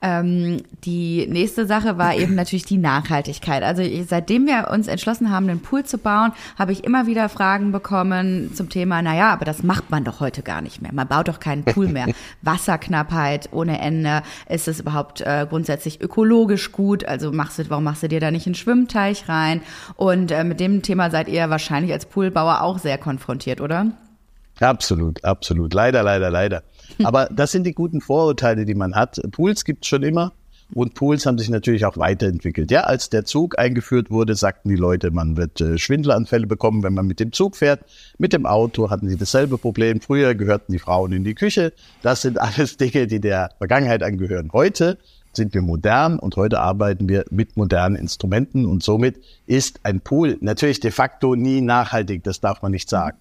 Ähm, 0.03 0.63
die 0.83 1.27
nächste 1.27 1.67
Sache 1.67 1.97
war 1.99 2.15
eben 2.15 2.33
natürlich 2.33 2.65
die 2.65 2.77
Nachhaltigkeit. 2.77 3.61
Also 3.61 3.83
seitdem 4.07 4.47
wir 4.47 4.69
uns 4.71 4.87
entschlossen 4.87 5.29
haben, 5.29 5.47
einen 5.47 5.59
Pool 5.59 5.83
zu 5.83 5.99
bauen, 5.99 6.31
habe 6.57 6.71
ich 6.71 6.83
immer 6.83 7.05
wieder 7.05 7.29
Fragen 7.29 7.71
bekommen 7.71 8.51
zum 8.55 8.69
Thema, 8.69 9.03
naja, 9.03 9.31
aber 9.31 9.45
das 9.45 9.61
macht 9.61 9.91
man 9.91 10.03
doch 10.03 10.19
heute 10.19 10.41
gar 10.41 10.61
nicht 10.61 10.81
mehr. 10.81 10.91
Man 10.91 11.07
baut 11.07 11.27
doch 11.27 11.39
keinen 11.39 11.63
Pool 11.63 11.87
mehr. 11.87 12.07
Wasserknappheit 12.41 13.49
ohne 13.51 13.79
Ende. 13.79 14.23
Ist 14.49 14.67
es 14.67 14.79
überhaupt 14.79 15.21
äh, 15.21 15.45
grundsätzlich 15.47 16.01
ökologisch 16.01 16.71
gut? 16.71 17.05
Also 17.05 17.31
machst 17.31 17.59
du, 17.59 17.69
warum 17.69 17.83
machst 17.83 18.01
du 18.01 18.07
dir 18.07 18.19
da 18.19 18.31
nicht 18.31 18.47
einen 18.47 18.55
Schwimmteich 18.55 19.29
rein? 19.29 19.61
Und 19.95 20.31
äh, 20.31 20.43
mit 20.43 20.59
dem 20.59 20.81
Thema 20.81 21.11
seid 21.11 21.27
ihr 21.29 21.51
wahrscheinlich 21.51 21.93
als 21.93 22.07
Poolbauer 22.07 22.61
auch 22.61 22.79
sehr 22.79 22.97
konfrontiert, 22.97 23.61
oder? 23.61 23.87
Absolut, 24.59 25.23
absolut. 25.23 25.73
Leider, 25.73 26.03
leider, 26.03 26.29
leider. 26.29 26.63
Aber 27.03 27.27
das 27.31 27.51
sind 27.51 27.65
die 27.65 27.73
guten 27.73 28.01
Vorurteile, 28.01 28.65
die 28.65 28.75
man 28.75 28.95
hat. 28.95 29.21
Pools 29.31 29.65
gibt 29.65 29.85
es 29.85 29.89
schon 29.89 30.03
immer. 30.03 30.33
Und 30.73 30.93
Pools 30.93 31.25
haben 31.25 31.37
sich 31.37 31.49
natürlich 31.49 31.85
auch 31.85 31.97
weiterentwickelt. 31.97 32.71
Ja, 32.71 32.81
als 32.81 33.09
der 33.09 33.25
Zug 33.25 33.59
eingeführt 33.59 34.09
wurde, 34.09 34.35
sagten 34.35 34.69
die 34.69 34.75
Leute, 34.75 35.11
man 35.11 35.35
wird 35.35 35.59
äh, 35.59 35.77
Schwindelanfälle 35.77 36.47
bekommen, 36.47 36.81
wenn 36.83 36.93
man 36.93 37.07
mit 37.07 37.19
dem 37.19 37.33
Zug 37.33 37.57
fährt. 37.57 37.81
Mit 38.17 38.31
dem 38.31 38.45
Auto 38.45 38.89
hatten 38.89 39.09
sie 39.09 39.17
dasselbe 39.17 39.57
Problem. 39.57 39.99
Früher 39.99 40.33
gehörten 40.33 40.71
die 40.71 40.79
Frauen 40.79 41.11
in 41.11 41.23
die 41.23 41.35
Küche. 41.35 41.73
Das 42.01 42.21
sind 42.21 42.39
alles 42.41 42.77
Dinge, 42.77 43.07
die 43.07 43.19
der 43.19 43.49
Vergangenheit 43.57 44.01
angehören. 44.01 44.49
Heute 44.53 44.97
sind 45.33 45.53
wir 45.53 45.61
modern 45.61 46.19
und 46.19 46.35
heute 46.35 46.59
arbeiten 46.59 47.07
wir 47.07 47.25
mit 47.29 47.57
modernen 47.57 47.95
Instrumenten 47.95 48.65
und 48.65 48.83
somit 48.83 49.21
ist 49.45 49.79
ein 49.83 50.01
Pool 50.01 50.37
natürlich 50.41 50.81
de 50.81 50.91
facto 50.91 51.35
nie 51.35 51.61
nachhaltig. 51.61 52.23
Das 52.23 52.41
darf 52.41 52.61
man 52.61 52.71
nicht 52.71 52.89
sagen. 52.89 53.17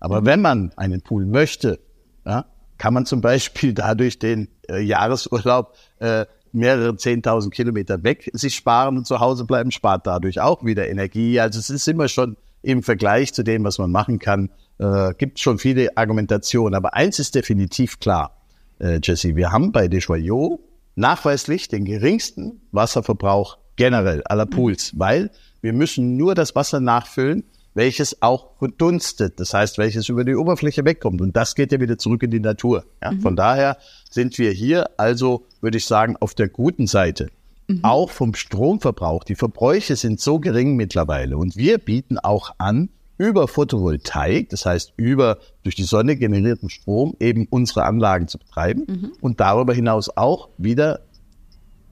Aber 0.00 0.24
wenn 0.24 0.40
man 0.40 0.72
einen 0.76 1.02
Pool 1.02 1.26
möchte, 1.26 1.78
ja, 2.24 2.46
kann 2.80 2.94
man 2.94 3.04
zum 3.04 3.20
Beispiel 3.20 3.74
dadurch 3.74 4.18
den 4.18 4.48
äh, 4.68 4.80
Jahresurlaub 4.80 5.76
äh, 5.98 6.24
mehrere 6.52 6.96
zehntausend 6.96 7.54
Kilometer 7.54 8.02
weg 8.02 8.30
sich 8.32 8.54
sparen 8.54 8.96
und 8.96 9.06
zu 9.06 9.20
Hause 9.20 9.44
bleiben, 9.44 9.70
spart 9.70 10.06
dadurch 10.06 10.40
auch 10.40 10.64
wieder 10.64 10.88
Energie. 10.88 11.38
Also 11.38 11.60
es 11.60 11.68
ist 11.68 11.86
immer 11.86 12.08
schon 12.08 12.38
im 12.62 12.82
Vergleich 12.82 13.34
zu 13.34 13.44
dem, 13.44 13.64
was 13.64 13.78
man 13.78 13.90
machen 13.90 14.18
kann, 14.18 14.48
äh, 14.78 15.12
gibt 15.18 15.38
schon 15.38 15.58
viele 15.58 15.96
Argumentationen. 15.96 16.74
Aber 16.74 16.94
eins 16.94 17.18
ist 17.18 17.34
definitiv 17.34 18.00
klar, 18.00 18.38
äh, 18.80 18.98
Jesse, 19.02 19.36
wir 19.36 19.52
haben 19.52 19.72
bei 19.72 19.86
Desjoyaux 19.86 20.58
nachweislich 20.96 21.68
den 21.68 21.84
geringsten 21.84 22.62
Wasserverbrauch 22.72 23.58
generell 23.76 24.22
aller 24.24 24.46
Pools, 24.46 24.92
weil 24.96 25.30
wir 25.60 25.74
müssen 25.74 26.16
nur 26.16 26.34
das 26.34 26.54
Wasser 26.54 26.80
nachfüllen, 26.80 27.44
welches 27.74 28.20
auch 28.22 28.56
verdunstet, 28.58 29.38
das 29.38 29.54
heißt, 29.54 29.78
welches 29.78 30.08
über 30.08 30.24
die 30.24 30.34
Oberfläche 30.34 30.84
wegkommt. 30.84 31.20
Und 31.20 31.36
das 31.36 31.54
geht 31.54 31.72
ja 31.72 31.80
wieder 31.80 31.98
zurück 31.98 32.22
in 32.22 32.30
die 32.30 32.40
Natur. 32.40 32.84
Ja? 33.02 33.12
Mhm. 33.12 33.20
Von 33.20 33.36
daher 33.36 33.76
sind 34.10 34.38
wir 34.38 34.50
hier 34.50 34.90
also, 34.98 35.46
würde 35.60 35.78
ich 35.78 35.86
sagen, 35.86 36.16
auf 36.18 36.34
der 36.34 36.48
guten 36.48 36.86
Seite. 36.86 37.28
Mhm. 37.68 37.80
Auch 37.82 38.10
vom 38.10 38.34
Stromverbrauch. 38.34 39.24
Die 39.24 39.36
Verbräuche 39.36 39.96
sind 39.96 40.20
so 40.20 40.40
gering 40.40 40.76
mittlerweile. 40.76 41.36
Und 41.36 41.56
wir 41.56 41.78
bieten 41.78 42.18
auch 42.18 42.54
an, 42.58 42.90
über 43.18 43.48
Photovoltaik, 43.48 44.48
das 44.48 44.64
heißt 44.64 44.94
über 44.96 45.38
durch 45.62 45.74
die 45.74 45.82
Sonne 45.82 46.16
generierten 46.16 46.70
Strom, 46.70 47.14
eben 47.20 47.46
unsere 47.50 47.84
Anlagen 47.84 48.28
zu 48.28 48.38
betreiben 48.38 48.86
mhm. 48.88 49.12
und 49.20 49.40
darüber 49.40 49.74
hinaus 49.74 50.16
auch 50.16 50.48
wieder 50.56 51.00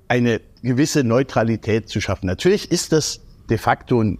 eine 0.09 0.41
gewisse 0.62 1.05
Neutralität 1.05 1.91
zu 1.91 2.01
schaffen. 2.01 2.25
Natürlich 2.27 2.73
ist 2.73 2.93
das 2.93 3.21
de 3.51 3.59
facto 3.59 4.03
ein 4.03 4.19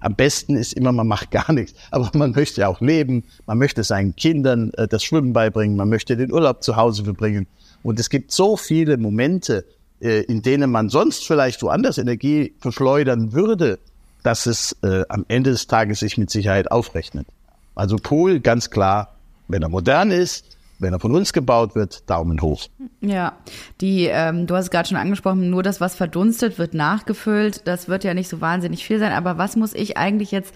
am 0.00 0.14
besten 0.14 0.56
ist 0.56 0.72
immer, 0.74 0.92
man 0.92 1.06
macht 1.06 1.30
gar 1.30 1.52
nichts. 1.52 1.78
Aber 1.90 2.10
man 2.14 2.32
möchte 2.32 2.62
ja 2.62 2.68
auch 2.68 2.80
leben, 2.80 3.24
man 3.46 3.58
möchte 3.58 3.84
seinen 3.84 4.14
Kindern 4.16 4.72
äh, 4.74 4.88
das 4.88 5.04
Schwimmen 5.04 5.32
beibringen, 5.32 5.76
man 5.76 5.88
möchte 5.88 6.16
den 6.16 6.32
Urlaub 6.32 6.62
zu 6.62 6.76
Hause 6.76 7.04
verbringen. 7.04 7.46
Und 7.82 8.00
es 8.00 8.10
gibt 8.10 8.32
so 8.32 8.56
viele 8.56 8.96
Momente, 8.96 9.64
äh, 10.00 10.22
in 10.22 10.42
denen 10.42 10.70
man 10.70 10.88
sonst 10.88 11.26
vielleicht 11.26 11.62
woanders 11.62 11.98
Energie 11.98 12.54
verschleudern 12.58 13.32
würde, 13.32 13.78
dass 14.22 14.46
es 14.46 14.76
äh, 14.82 15.04
am 15.08 15.24
Ende 15.28 15.50
des 15.50 15.66
Tages 15.66 16.00
sich 16.00 16.18
mit 16.18 16.30
Sicherheit 16.30 16.70
aufrechnet. 16.70 17.26
Also 17.74 17.96
Pool, 17.96 18.40
ganz 18.40 18.70
klar, 18.70 19.14
wenn 19.48 19.62
er 19.62 19.68
modern 19.68 20.10
ist, 20.10 20.55
wenn 20.78 20.92
er 20.92 21.00
von 21.00 21.14
uns 21.14 21.32
gebaut 21.32 21.74
wird, 21.74 22.08
Daumen 22.08 22.40
hoch. 22.42 22.68
Ja, 23.00 23.34
die, 23.80 24.06
ähm, 24.06 24.46
du 24.46 24.54
hast 24.54 24.64
es 24.64 24.70
gerade 24.70 24.88
schon 24.88 24.98
angesprochen, 24.98 25.50
nur 25.50 25.62
das, 25.62 25.80
was 25.80 25.94
verdunstet, 25.94 26.58
wird 26.58 26.74
nachgefüllt. 26.74 27.66
Das 27.66 27.88
wird 27.88 28.04
ja 28.04 28.14
nicht 28.14 28.28
so 28.28 28.40
wahnsinnig 28.40 28.84
viel 28.84 28.98
sein. 28.98 29.12
Aber 29.12 29.38
was 29.38 29.56
muss 29.56 29.74
ich 29.74 29.96
eigentlich 29.96 30.30
jetzt 30.30 30.54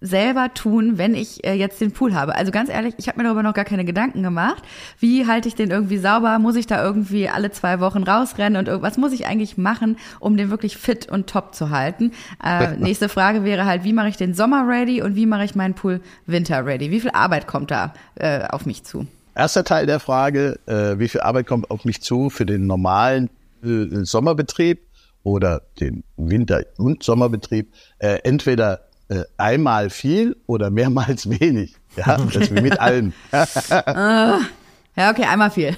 selber 0.00 0.52
tun, 0.54 0.96
wenn 0.96 1.14
ich 1.14 1.44
äh, 1.44 1.52
jetzt 1.54 1.80
den 1.80 1.92
Pool 1.92 2.14
habe? 2.14 2.34
Also 2.34 2.52
ganz 2.52 2.70
ehrlich, 2.70 2.94
ich 2.96 3.08
habe 3.08 3.18
mir 3.18 3.24
darüber 3.24 3.42
noch 3.42 3.54
gar 3.54 3.64
keine 3.64 3.84
Gedanken 3.84 4.22
gemacht. 4.22 4.62
Wie 4.98 5.26
halte 5.26 5.48
ich 5.48 5.54
den 5.54 5.70
irgendwie 5.70 5.98
sauber? 5.98 6.38
Muss 6.38 6.56
ich 6.56 6.66
da 6.66 6.82
irgendwie 6.82 7.28
alle 7.28 7.50
zwei 7.50 7.80
Wochen 7.80 8.02
rausrennen 8.02 8.58
und 8.58 8.68
irgendwas 8.68 8.96
muss 8.96 9.12
ich 9.12 9.26
eigentlich 9.26 9.58
machen, 9.58 9.98
um 10.18 10.36
den 10.36 10.50
wirklich 10.50 10.76
fit 10.76 11.10
und 11.10 11.28
top 11.28 11.54
zu 11.54 11.70
halten? 11.70 12.12
Äh, 12.42 12.76
nächste 12.78 13.08
Frage 13.08 13.44
wäre 13.44 13.66
halt, 13.66 13.84
wie 13.84 13.92
mache 13.92 14.08
ich 14.08 14.16
den 14.16 14.34
Sommer 14.34 14.66
ready 14.66 15.02
und 15.02 15.16
wie 15.16 15.26
mache 15.26 15.44
ich 15.44 15.54
meinen 15.54 15.74
Pool 15.74 16.00
Winter 16.26 16.64
ready? 16.64 16.90
Wie 16.90 17.00
viel 17.00 17.10
Arbeit 17.10 17.46
kommt 17.46 17.70
da 17.70 17.92
äh, 18.14 18.46
auf 18.48 18.66
mich 18.66 18.84
zu? 18.84 19.06
Erster 19.40 19.64
Teil 19.64 19.86
der 19.86 20.00
Frage, 20.00 20.58
äh, 20.66 20.98
wie 20.98 21.08
viel 21.08 21.22
Arbeit 21.22 21.46
kommt 21.46 21.70
auf 21.70 21.86
mich 21.86 22.02
zu 22.02 22.28
für 22.28 22.44
den 22.44 22.66
normalen 22.66 23.30
äh, 23.64 24.04
Sommerbetrieb 24.04 24.82
oder 25.22 25.62
den 25.80 26.04
Winter- 26.18 26.66
und 26.76 27.02
Sommerbetrieb? 27.02 27.72
Äh, 28.00 28.18
entweder 28.24 28.82
äh, 29.08 29.22
einmal 29.38 29.88
viel 29.88 30.36
oder 30.44 30.68
mehrmals 30.68 31.30
wenig. 31.40 31.74
Ja, 31.96 32.18
das 32.18 32.54
wie 32.54 32.60
mit 32.60 32.78
allem. 32.78 33.14
ja, 33.32 35.10
okay, 35.10 35.24
einmal 35.24 35.50
viel. 35.50 35.74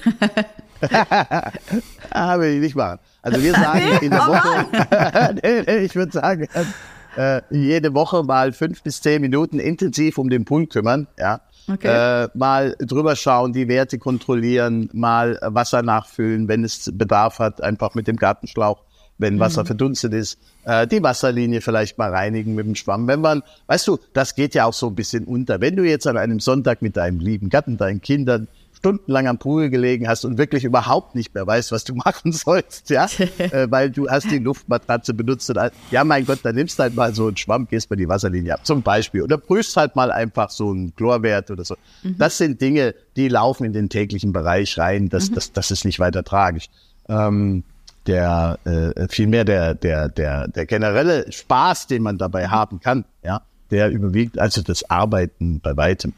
ah, 2.09 2.37
will 2.39 2.55
ich 2.55 2.59
nicht 2.59 2.75
machen. 2.75 2.99
Also 3.21 3.41
wir 3.41 3.53
sagen 3.53 3.81
in 4.01 4.11
der 4.11 4.27
Woche, 4.27 5.79
ich 5.85 5.95
würde 5.95 6.11
sagen, 6.11 6.49
äh, 7.15 7.41
jede 7.49 7.93
Woche 7.93 8.23
mal 8.23 8.51
fünf 8.51 8.83
bis 8.83 8.99
zehn 8.99 9.21
Minuten 9.21 9.59
intensiv 9.59 10.17
um 10.17 10.29
den 10.29 10.43
Pool 10.43 10.67
kümmern, 10.67 11.07
ja. 11.17 11.39
Okay. 11.71 12.23
Äh, 12.25 12.29
mal 12.33 12.75
drüber 12.79 13.15
schauen, 13.15 13.53
die 13.53 13.67
Werte 13.67 13.97
kontrollieren, 13.97 14.89
mal 14.93 15.39
Wasser 15.41 15.81
nachfüllen, 15.81 16.47
wenn 16.47 16.63
es 16.63 16.91
Bedarf 16.93 17.39
hat, 17.39 17.63
einfach 17.63 17.95
mit 17.95 18.07
dem 18.07 18.17
Gartenschlauch 18.17 18.83
wenn 19.17 19.39
Wasser 19.39 19.61
mhm. 19.61 19.67
verdunstet 19.67 20.13
ist, 20.13 20.37
äh, 20.65 20.87
die 20.87 21.01
Wasserlinie 21.01 21.61
vielleicht 21.61 21.97
mal 21.97 22.09
reinigen 22.09 22.55
mit 22.55 22.65
dem 22.65 22.75
Schwamm. 22.75 23.07
Wenn 23.07 23.21
man, 23.21 23.43
weißt 23.67 23.87
du, 23.87 23.99
das 24.13 24.35
geht 24.35 24.55
ja 24.55 24.65
auch 24.65 24.73
so 24.73 24.87
ein 24.87 24.95
bisschen 24.95 25.25
unter. 25.25 25.61
Wenn 25.61 25.75
du 25.75 25.83
jetzt 25.83 26.07
an 26.07 26.17
einem 26.17 26.39
Sonntag 26.39 26.81
mit 26.81 26.97
deinem 26.97 27.19
lieben 27.19 27.49
Gatten, 27.49 27.77
deinen 27.77 28.01
Kindern 28.01 28.47
stundenlang 28.83 29.27
am 29.27 29.37
Pool 29.37 29.69
gelegen 29.69 30.09
hast 30.09 30.25
und 30.25 30.37
wirklich 30.37 30.65
überhaupt 30.65 31.15
nicht 31.15 31.33
mehr 31.33 31.47
weißt, 31.47 31.71
was 31.71 31.85
du 31.85 31.95
machen 32.05 32.33
sollst, 32.33 32.89
ja, 32.89 33.07
äh, 33.37 33.67
weil 33.71 33.89
du 33.89 34.09
hast 34.09 34.29
die 34.29 34.39
Luftmatratze 34.39 35.13
benutzt 35.13 35.49
und 35.49 35.57
ja, 35.89 36.03
mein 36.03 36.25
Gott, 36.25 36.39
dann 36.43 36.55
nimmst 36.55 36.77
halt 36.79 36.93
mal 36.93 37.15
so 37.15 37.27
einen 37.27 37.37
Schwamm, 37.37 37.65
gehst 37.67 37.89
mal 37.89 37.95
die 37.95 38.09
Wasserlinie 38.09 38.55
ab, 38.55 38.65
zum 38.65 38.81
Beispiel, 38.81 39.21
oder 39.21 39.37
prüfst 39.37 39.77
halt 39.77 39.95
mal 39.95 40.11
einfach 40.11 40.49
so 40.49 40.69
einen 40.71 40.93
Chlorwert 40.95 41.49
oder 41.49 41.63
so. 41.63 41.75
Mhm. 42.03 42.17
Das 42.17 42.37
sind 42.37 42.59
Dinge, 42.59 42.93
die 43.15 43.29
laufen 43.29 43.63
in 43.63 43.71
den 43.71 43.87
täglichen 43.87 44.33
Bereich 44.33 44.77
rein, 44.77 45.07
das, 45.07 45.29
mhm. 45.29 45.35
das, 45.35 45.53
das 45.53 45.71
ist 45.71 45.85
nicht 45.85 45.99
weiter 45.99 46.25
tragisch. 46.25 46.65
Ähm, 47.07 47.63
der 48.05 48.59
äh, 48.65 49.07
vielmehr 49.07 49.45
der 49.45 49.75
der 49.75 50.09
der 50.09 50.49
der 50.49 50.65
generelle 50.65 51.31
Spaß, 51.31 51.87
den 51.87 52.03
man 52.03 52.17
dabei 52.17 52.49
haben 52.49 52.81
kann, 52.81 53.05
ja, 53.23 53.43
der 53.71 53.91
überwiegt 53.91 54.37
also 54.39 54.61
das 54.61 54.89
Arbeiten 54.89 55.61
bei 55.61 55.77
weitem. 55.77 56.13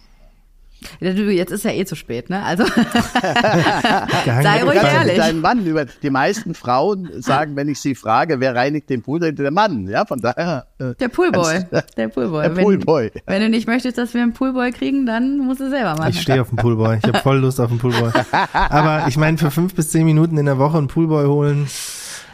Jetzt 0.99 1.51
ist 1.51 1.65
ja 1.65 1.71
eh 1.71 1.85
zu 1.85 1.95
spät, 1.95 2.29
ne? 2.29 2.43
Also 2.43 2.65
sei 4.25 4.63
ruhig 4.63 4.75
ehrlich. 4.75 5.17
Dein 5.17 5.41
Mann 5.41 5.65
über 5.65 5.85
die 5.85 6.09
meisten 6.09 6.53
Frauen 6.53 7.09
sagen, 7.21 7.55
wenn 7.55 7.67
ich 7.67 7.79
sie 7.79 7.95
frage, 7.95 8.39
wer 8.39 8.55
reinigt 8.55 8.89
den 8.89 9.01
Pool, 9.01 9.19
der 9.19 9.51
Mann. 9.51 9.87
Ja, 9.87 10.05
von 10.05 10.19
daher. 10.19 10.67
Äh, 10.79 10.93
der 10.95 11.09
Poolboy. 11.09 11.65
Der 11.97 12.07
Poolboy. 12.07 12.43
Der 12.43 12.49
Poolboy. 12.49 13.11
Wenn, 13.13 13.21
wenn, 13.25 13.41
du 13.41 13.49
nicht 13.49 13.67
möchtest, 13.67 13.97
dass 13.97 14.13
wir 14.13 14.21
einen 14.21 14.33
Poolboy 14.33 14.71
kriegen, 14.71 15.05
dann 15.05 15.39
musst 15.39 15.61
du 15.61 15.69
selber 15.69 15.95
machen. 15.95 16.09
Ich 16.09 16.21
stehe 16.21 16.41
auf 16.41 16.49
den 16.49 16.57
Poolboy. 16.57 16.97
Ich 16.97 17.07
habe 17.07 17.19
voll 17.19 17.37
Lust 17.37 17.59
auf 17.59 17.69
den 17.69 17.79
Poolboy. 17.79 18.11
Aber 18.53 19.05
ich 19.07 19.17
meine, 19.17 19.37
für 19.37 19.51
fünf 19.51 19.75
bis 19.75 19.89
zehn 19.89 20.05
Minuten 20.05 20.37
in 20.37 20.45
der 20.45 20.57
Woche 20.57 20.77
einen 20.77 20.87
Poolboy 20.87 21.25
holen. 21.25 21.67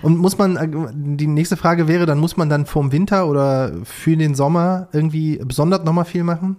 Und 0.01 0.17
muss 0.17 0.37
man, 0.37 0.57
äh, 0.57 0.67
die 0.93 1.27
nächste 1.27 1.57
Frage 1.57 1.87
wäre, 1.87 2.05
dann 2.05 2.19
muss 2.19 2.37
man 2.37 2.49
dann 2.49 2.65
vorm 2.65 2.91
Winter 2.91 3.27
oder 3.27 3.71
für 3.83 4.17
den 4.17 4.35
Sommer 4.35 4.87
irgendwie 4.93 5.39
besonders 5.43 5.83
nochmal 5.83 6.05
viel 6.05 6.23
machen? 6.23 6.57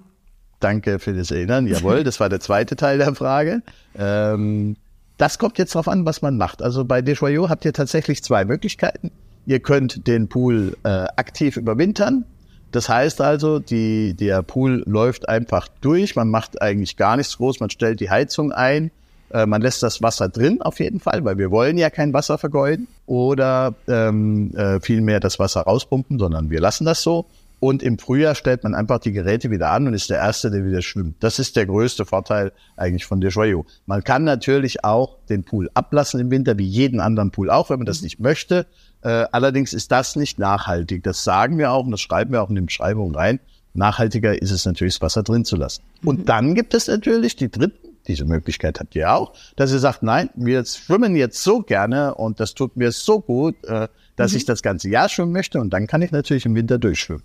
Danke 0.63 0.99
für 0.99 1.13
das 1.13 1.31
Erinnern. 1.31 1.67
Jawohl, 1.67 2.05
das 2.05 2.21
war 2.21 2.29
der 2.29 2.41
zweite 2.41 2.77
Teil 2.77 2.99
der 2.99 3.15
Frage. 3.15 3.63
Ähm, 3.99 4.77
das 5.17 5.39
kommt 5.39 5.59
jetzt 5.59 5.75
darauf 5.75 5.89
an, 5.89 6.07
was 6.07 6.23
man 6.23 6.37
macht. 6.37 6.63
Also 6.63 6.85
bei 6.85 7.03
Desjoyaux 7.03 7.49
habt 7.49 7.65
ihr 7.65 7.73
tatsächlich 7.73 8.23
zwei 8.23 8.45
Möglichkeiten. 8.45 9.11
Ihr 9.45 9.61
könnt 9.61 10.07
den 10.07 10.29
Pool 10.29 10.77
äh, 10.85 10.89
aktiv 10.89 11.57
überwintern. 11.57 12.25
Das 12.71 12.89
heißt 12.89 13.21
also, 13.21 13.59
die, 13.59 14.15
der 14.15 14.43
Pool 14.43 14.85
läuft 14.87 15.29
einfach 15.29 15.69
durch. 15.81 16.15
Man 16.15 16.29
macht 16.29 16.63
eigentlich 16.63 16.97
gar 16.97 17.17
nichts 17.17 17.37
groß. 17.39 17.61
Man 17.61 17.71
stellt 17.71 18.01
die 18.01 18.09
Heizung 18.09 18.53
ein. 18.53 18.93
Äh, 19.31 19.47
man 19.47 19.63
lässt 19.63 19.83
das 19.83 20.01
Wasser 20.01 20.29
drin 20.29 20.63
auf 20.63 20.79
jeden 20.79 21.01
Fall, 21.01 21.25
weil 21.25 21.39
wir 21.39 21.51
wollen 21.51 21.77
ja 21.77 21.91
kein 21.91 22.13
Wasser 22.13 22.39
vergeuden 22.39 22.87
oder 23.07 23.75
ähm, 23.89 24.55
äh, 24.55 24.81
vielmehr 24.81 25.21
das 25.21 25.39
Wasser 25.39 25.63
rauspumpen, 25.63 26.19
sondern 26.19 26.51
wir 26.51 26.61
lassen 26.61 26.85
das 26.85 27.03
so. 27.03 27.27
Und 27.63 27.85
im 27.85 27.97
Frühjahr 27.97 28.35
stellt 28.35 28.65
man 28.65 28.75
einfach 28.75 28.99
die 28.99 29.13
Geräte 29.13 29.53
wieder 29.53 29.71
an 29.71 29.87
und 29.87 29.95
ist 29.95 30.11
der 30.11 30.19
Erste, 30.19 30.51
der 30.51 30.67
wieder 30.67 30.83
schwimmt. 30.83 31.23
Das 31.23 31.39
ist 31.39 31.55
der 31.55 31.65
größte 31.65 32.05
Vorteil 32.05 32.51
eigentlich 32.77 33.07
von 33.07 33.21
Desjoyaux. 33.21 33.65
Man 33.87 34.03
kann 34.03 34.25
natürlich 34.25 34.83
auch 34.83 35.19
den 35.29 35.45
Pool 35.45 35.71
ablassen 35.73 36.19
im 36.19 36.33
Winter, 36.33 36.59
wie 36.59 36.67
jeden 36.67 36.99
anderen 36.99 37.31
Pool 37.31 37.51
auch, 37.51 37.71
wenn 37.71 37.79
man 37.79 37.87
das 37.87 38.03
nicht 38.03 38.19
möchte. 38.19 38.67
Äh, 39.03 39.27
allerdings 39.31 39.75
ist 39.75 39.93
das 39.93 40.17
nicht 40.17 40.41
nachhaltig. 40.41 41.05
Das 41.05 41.23
sagen 41.23 41.57
wir 41.57 41.71
auch 41.71 41.85
und 41.85 41.93
das 41.93 42.01
schreiben 42.01 42.33
wir 42.33 42.43
auch 42.43 42.49
in 42.49 42.57
den 42.57 42.67
Beschreibungen 42.67 43.15
rein. 43.15 43.39
Nachhaltiger 43.75 44.43
ist 44.43 44.51
es 44.51 44.67
natürlich, 44.67 44.95
das 44.95 45.03
Wasser 45.03 45.23
drin 45.23 45.45
zu 45.45 45.55
lassen. 45.55 45.85
Und 46.05 46.19
mhm. 46.19 46.25
dann 46.25 46.55
gibt 46.57 46.75
es 46.75 46.89
natürlich 46.89 47.37
die 47.37 47.49
dritten, 47.49 47.91
diese 48.09 48.25
Möglichkeit 48.25 48.81
habt 48.81 48.97
ihr 48.97 49.15
auch, 49.15 49.35
dass 49.55 49.71
ihr 49.71 49.79
sagt, 49.79 50.03
nein, 50.03 50.31
wir 50.35 50.65
schwimmen 50.65 51.15
jetzt 51.15 51.41
so 51.45 51.61
gerne 51.61 52.17
und 52.17 52.41
das 52.41 52.55
tut 52.55 52.77
mir 52.77 52.91
so 52.91 53.21
gut, 53.21 53.55
äh, 53.67 53.87
dass 54.17 54.33
mhm. 54.33 54.39
ich 54.39 54.47
das 54.47 54.63
ganze 54.63 54.89
Jahr 54.89 55.09
schwimmen 55.09 55.31
möchte 55.31 55.61
und 55.61 55.73
dann 55.73 55.87
kann 55.87 56.03
ich 56.03 56.11
natürlich 56.11 56.45
im 56.45 56.57
Winter 56.57 56.81
durchschwimmen. 56.81 57.23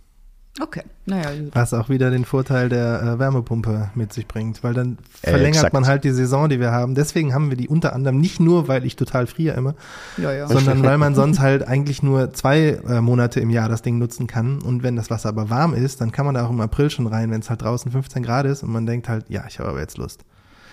Okay, 0.59 0.81
naja. 1.05 1.29
Gut. 1.31 1.53
Was 1.53 1.73
auch 1.73 1.89
wieder 1.89 2.09
den 2.09 2.25
Vorteil 2.25 2.69
der 2.69 3.01
äh, 3.01 3.19
Wärmepumpe 3.19 3.91
mit 3.93 4.11
sich 4.11 4.27
bringt, 4.27 4.63
weil 4.63 4.73
dann 4.73 4.97
verlängert 5.21 5.65
äh, 5.65 5.69
man 5.71 5.85
halt 5.85 6.03
die 6.03 6.11
Saison, 6.11 6.49
die 6.49 6.59
wir 6.59 6.71
haben. 6.71 6.95
Deswegen 6.95 7.33
haben 7.33 7.49
wir 7.49 7.57
die 7.57 7.67
unter 7.67 7.93
anderem 7.93 8.19
nicht 8.19 8.39
nur, 8.39 8.67
weil 8.67 8.85
ich 8.85 8.95
total 8.95 9.27
friere 9.27 9.55
immer, 9.55 9.75
ja, 10.17 10.31
ja. 10.31 10.47
sondern 10.47 10.83
weil 10.83 10.97
man 10.97 11.13
sonst 11.13 11.39
halt 11.39 11.67
eigentlich 11.67 12.01
nur 12.01 12.33
zwei 12.33 12.79
äh, 12.87 13.01
Monate 13.01 13.39
im 13.39 13.51
Jahr 13.51 13.69
das 13.69 13.83
Ding 13.83 13.99
nutzen 13.99 14.25
kann. 14.25 14.61
Und 14.61 14.81
wenn 14.81 14.95
das 14.95 15.11
Wasser 15.11 15.29
aber 15.29 15.49
warm 15.49 15.73
ist, 15.73 16.01
dann 16.01 16.11
kann 16.11 16.25
man 16.25 16.33
da 16.33 16.45
auch 16.45 16.49
im 16.49 16.61
April 16.61 16.89
schon 16.89 17.05
rein, 17.05 17.29
wenn 17.29 17.41
es 17.41 17.49
halt 17.49 17.61
draußen 17.61 17.91
15 17.91 18.23
Grad 18.23 18.45
ist 18.45 18.63
und 18.63 18.71
man 18.71 18.85
denkt 18.85 19.09
halt, 19.09 19.25
ja, 19.29 19.43
ich 19.47 19.59
habe 19.59 19.69
aber 19.69 19.79
jetzt 19.79 19.97
Lust. 19.97 20.23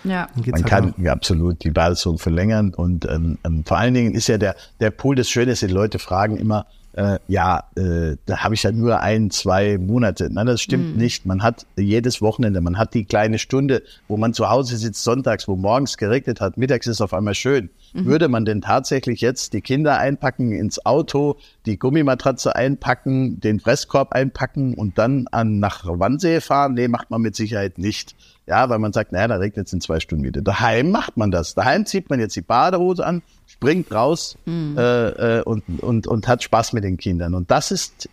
Ja. 0.04 0.28
Man 0.34 0.52
halt 0.52 0.66
kann 0.66 0.94
ja, 0.98 1.12
absolut 1.12 1.64
die 1.64 1.70
Badesaison 1.70 2.18
verlängern 2.18 2.74
und 2.74 3.06
ähm, 3.06 3.38
ähm, 3.44 3.64
vor 3.64 3.78
allen 3.78 3.94
Dingen 3.94 4.14
ist 4.14 4.28
ja 4.28 4.38
der, 4.38 4.54
der 4.80 4.90
Pool 4.90 5.16
das 5.16 5.28
Schöne, 5.28 5.52
ist, 5.52 5.62
die 5.62 5.66
Leute 5.66 5.98
fragen 5.98 6.36
immer, 6.36 6.66
äh, 6.96 7.18
ja, 7.26 7.64
äh, 7.76 8.16
da 8.26 8.38
habe 8.44 8.54
ich 8.54 8.62
ja 8.62 8.70
nur 8.70 9.00
ein, 9.00 9.30
zwei 9.30 9.78
Monate. 9.78 10.28
Nein, 10.30 10.46
das 10.46 10.60
stimmt 10.60 10.92
mhm. 10.94 11.02
nicht. 11.02 11.26
Man 11.26 11.42
hat 11.42 11.66
jedes 11.76 12.22
Wochenende, 12.22 12.60
man 12.60 12.78
hat 12.78 12.94
die 12.94 13.04
kleine 13.04 13.38
Stunde, 13.38 13.82
wo 14.06 14.16
man 14.16 14.32
zu 14.32 14.48
Hause 14.48 14.76
sitzt 14.76 15.02
sonntags, 15.02 15.48
wo 15.48 15.56
morgens 15.56 15.96
geregnet 15.96 16.40
hat, 16.40 16.56
mittags 16.56 16.86
ist 16.86 17.00
auf 17.00 17.12
einmal 17.12 17.34
schön. 17.34 17.70
Mhm. 17.94 18.06
Würde 18.06 18.28
man 18.28 18.44
denn 18.44 18.60
tatsächlich 18.60 19.20
jetzt 19.20 19.54
die 19.54 19.60
Kinder 19.60 19.98
einpacken 19.98 20.52
ins 20.52 20.86
Auto, 20.86 21.36
die 21.66 21.78
Gummimatratze 21.78 22.54
einpacken, 22.54 23.40
den 23.40 23.58
Fresskorb 23.58 24.12
einpacken 24.12 24.74
und 24.74 24.96
dann 24.96 25.26
an 25.32 25.58
nach 25.58 25.84
Wannsee 25.84 26.40
fahren? 26.40 26.74
Nee, 26.74 26.86
macht 26.86 27.10
man 27.10 27.22
mit 27.22 27.34
Sicherheit 27.34 27.78
nicht. 27.78 28.14
Ja, 28.46 28.68
weil 28.68 28.78
man 28.78 28.92
sagt, 28.92 29.10
naja, 29.10 29.26
da 29.26 29.36
regnet 29.36 29.66
es 29.66 29.72
in 29.72 29.80
zwei 29.80 30.00
Stunden 30.00 30.24
wieder. 30.24 30.42
Daheim 30.42 30.90
macht 30.90 31.16
man 31.16 31.30
das. 31.30 31.54
Daheim 31.54 31.86
zieht 31.86 32.10
man 32.10 32.20
jetzt 32.20 32.36
die 32.36 32.42
Badehose 32.42 33.04
an, 33.04 33.22
springt 33.54 33.92
raus 33.92 34.36
mhm. 34.46 34.76
äh, 34.76 35.38
äh, 35.38 35.42
und, 35.42 35.62
und, 35.80 36.06
und 36.06 36.28
hat 36.28 36.42
Spaß 36.42 36.72
mit 36.72 36.84
den 36.84 36.96
Kindern. 36.96 37.34
Und 37.34 37.50
das 37.50 37.70
ist, 37.70 38.08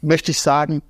möchte 0.00 0.30
ich 0.30 0.40
sagen, 0.40 0.82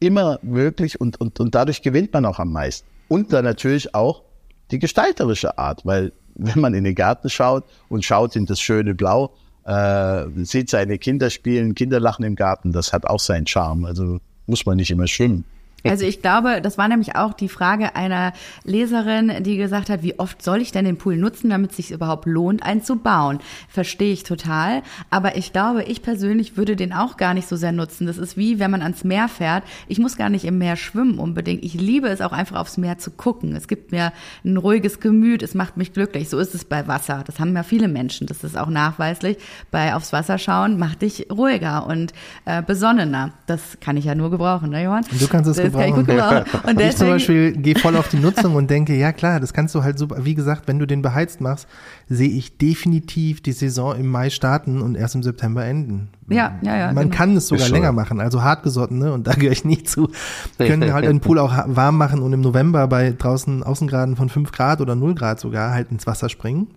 immer 0.00 0.38
möglich 0.42 1.00
und, 1.00 1.20
und, 1.20 1.38
und 1.40 1.54
dadurch 1.54 1.82
gewinnt 1.82 2.12
man 2.12 2.24
auch 2.24 2.38
am 2.38 2.52
meisten. 2.52 2.86
Und 3.08 3.32
dann 3.32 3.44
natürlich 3.44 3.94
auch 3.94 4.22
die 4.70 4.78
gestalterische 4.78 5.58
Art, 5.58 5.84
weil 5.84 6.12
wenn 6.34 6.60
man 6.60 6.74
in 6.74 6.84
den 6.84 6.94
Garten 6.94 7.28
schaut 7.28 7.64
und 7.88 8.04
schaut 8.04 8.36
in 8.36 8.46
das 8.46 8.60
schöne 8.60 8.94
Blau, 8.94 9.34
äh, 9.64 10.24
sieht 10.44 10.70
seine 10.70 10.98
Kinder 10.98 11.30
spielen, 11.30 11.74
Kinder 11.74 12.00
lachen 12.00 12.24
im 12.24 12.34
Garten, 12.34 12.72
das 12.72 12.92
hat 12.92 13.06
auch 13.06 13.20
seinen 13.20 13.46
Charme. 13.46 13.84
Also 13.84 14.18
muss 14.46 14.64
man 14.64 14.76
nicht 14.76 14.90
immer 14.90 15.06
schwimmen. 15.06 15.44
Also 15.84 16.04
ich 16.04 16.22
glaube, 16.22 16.60
das 16.60 16.76
war 16.76 16.88
nämlich 16.88 17.14
auch 17.14 17.32
die 17.34 17.48
Frage 17.48 17.94
einer 17.94 18.32
Leserin, 18.64 19.44
die 19.44 19.56
gesagt 19.56 19.90
hat, 19.90 20.02
wie 20.02 20.18
oft 20.18 20.42
soll 20.42 20.60
ich 20.60 20.72
denn 20.72 20.84
den 20.84 20.98
Pool 20.98 21.16
nutzen, 21.16 21.50
damit 21.50 21.70
es 21.70 21.76
sich 21.76 21.90
überhaupt 21.92 22.26
lohnt, 22.26 22.64
einen 22.64 22.82
zu 22.82 22.96
bauen? 22.96 23.38
Verstehe 23.68 24.12
ich 24.12 24.24
total. 24.24 24.82
Aber 25.10 25.36
ich 25.36 25.52
glaube, 25.52 25.84
ich 25.84 26.02
persönlich 26.02 26.56
würde 26.56 26.74
den 26.74 26.92
auch 26.92 27.16
gar 27.16 27.32
nicht 27.32 27.48
so 27.48 27.54
sehr 27.54 27.70
nutzen. 27.70 28.06
Das 28.06 28.18
ist 28.18 28.36
wie, 28.36 28.58
wenn 28.58 28.72
man 28.72 28.82
ans 28.82 29.04
Meer 29.04 29.28
fährt. 29.28 29.62
Ich 29.86 29.98
muss 29.98 30.16
gar 30.16 30.30
nicht 30.30 30.44
im 30.44 30.58
Meer 30.58 30.76
schwimmen 30.76 31.18
unbedingt. 31.18 31.62
Ich 31.62 31.74
liebe 31.74 32.08
es 32.08 32.20
auch 32.20 32.32
einfach 32.32 32.56
aufs 32.56 32.76
Meer 32.76 32.98
zu 32.98 33.12
gucken. 33.12 33.54
Es 33.54 33.68
gibt 33.68 33.92
mir 33.92 34.12
ein 34.44 34.56
ruhiges 34.56 34.98
Gemüt. 34.98 35.44
Es 35.44 35.54
macht 35.54 35.76
mich 35.76 35.92
glücklich. 35.92 36.28
So 36.28 36.38
ist 36.38 36.54
es 36.56 36.64
bei 36.64 36.88
Wasser. 36.88 37.22
Das 37.24 37.38
haben 37.38 37.54
ja 37.54 37.62
viele 37.62 37.86
Menschen. 37.86 38.26
Das 38.26 38.42
ist 38.42 38.58
auch 38.58 38.68
nachweislich. 38.68 39.38
Bei 39.70 39.94
aufs 39.94 40.12
Wasser 40.12 40.38
schauen 40.38 40.76
macht 40.78 41.02
dich 41.02 41.28
ruhiger 41.30 41.86
und 41.86 42.12
äh, 42.46 42.62
besonnener. 42.62 43.32
Das 43.46 43.78
kann 43.80 43.96
ich 43.96 44.06
ja 44.06 44.16
nur 44.16 44.30
gebrauchen, 44.30 44.70
ne, 44.70 44.82
Johann? 44.82 45.04
Du 45.18 45.28
kannst 45.28 45.48
es 45.48 45.56
das 45.56 45.67
kann 45.72 45.88
ich 45.88 45.94
gut 45.94 46.06
gebrauchen. 46.06 46.44
Und 46.64 46.78
Und 46.78 46.80
ich 46.80 46.96
zum 46.96 47.08
deswegen, 47.08 47.10
Beispiel 47.10 47.52
gehe 47.52 47.74
voll 47.76 47.96
auf 47.96 48.08
die 48.08 48.18
Nutzung 48.18 48.54
und 48.54 48.70
denke, 48.70 48.94
ja 48.94 49.12
klar, 49.12 49.40
das 49.40 49.52
kannst 49.52 49.74
du 49.74 49.82
halt 49.82 49.98
super, 49.98 50.24
wie 50.24 50.34
gesagt, 50.34 50.68
wenn 50.68 50.78
du 50.78 50.86
den 50.86 51.02
beheizt 51.02 51.40
machst, 51.40 51.66
sehe 52.08 52.28
ich 52.28 52.58
definitiv 52.58 53.42
die 53.42 53.52
Saison 53.52 53.96
im 53.96 54.06
Mai 54.08 54.30
starten 54.30 54.80
und 54.80 54.96
erst 54.96 55.14
im 55.14 55.22
September 55.22 55.64
enden. 55.64 56.08
Ja, 56.28 56.58
ja, 56.62 56.76
ja, 56.76 56.92
Man 56.92 57.04
genau. 57.04 57.16
kann 57.16 57.36
es 57.36 57.48
sogar 57.48 57.68
länger 57.68 57.92
machen, 57.92 58.20
also 58.20 58.42
hartgesottene, 58.42 59.12
und 59.12 59.26
da 59.26 59.32
gehöre 59.32 59.52
ich 59.52 59.64
nicht 59.64 59.88
zu, 59.88 60.10
können 60.58 60.92
halt 60.92 61.04
den 61.04 61.20
Pool 61.20 61.38
auch 61.38 61.52
warm 61.66 61.96
machen 61.96 62.20
und 62.20 62.32
im 62.32 62.40
November 62.40 62.86
bei 62.86 63.12
draußen 63.16 63.62
Außengraden 63.62 64.16
von 64.16 64.28
5 64.28 64.52
Grad 64.52 64.80
oder 64.80 64.94
0 64.94 65.14
Grad 65.14 65.40
sogar 65.40 65.72
halt 65.72 65.90
ins 65.90 66.06
Wasser 66.06 66.28
springen. 66.28 66.68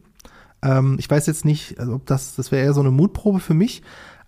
Ähm, 0.63 0.95
ich 0.99 1.09
weiß 1.09 1.25
jetzt 1.27 1.45
nicht, 1.45 1.79
also 1.79 1.95
ob 1.95 2.05
das, 2.05 2.35
das 2.35 2.51
wäre 2.51 2.63
eher 2.63 2.73
so 2.73 2.81
eine 2.81 2.91
Mutprobe 2.91 3.39
für 3.39 3.53
mich, 3.53 3.81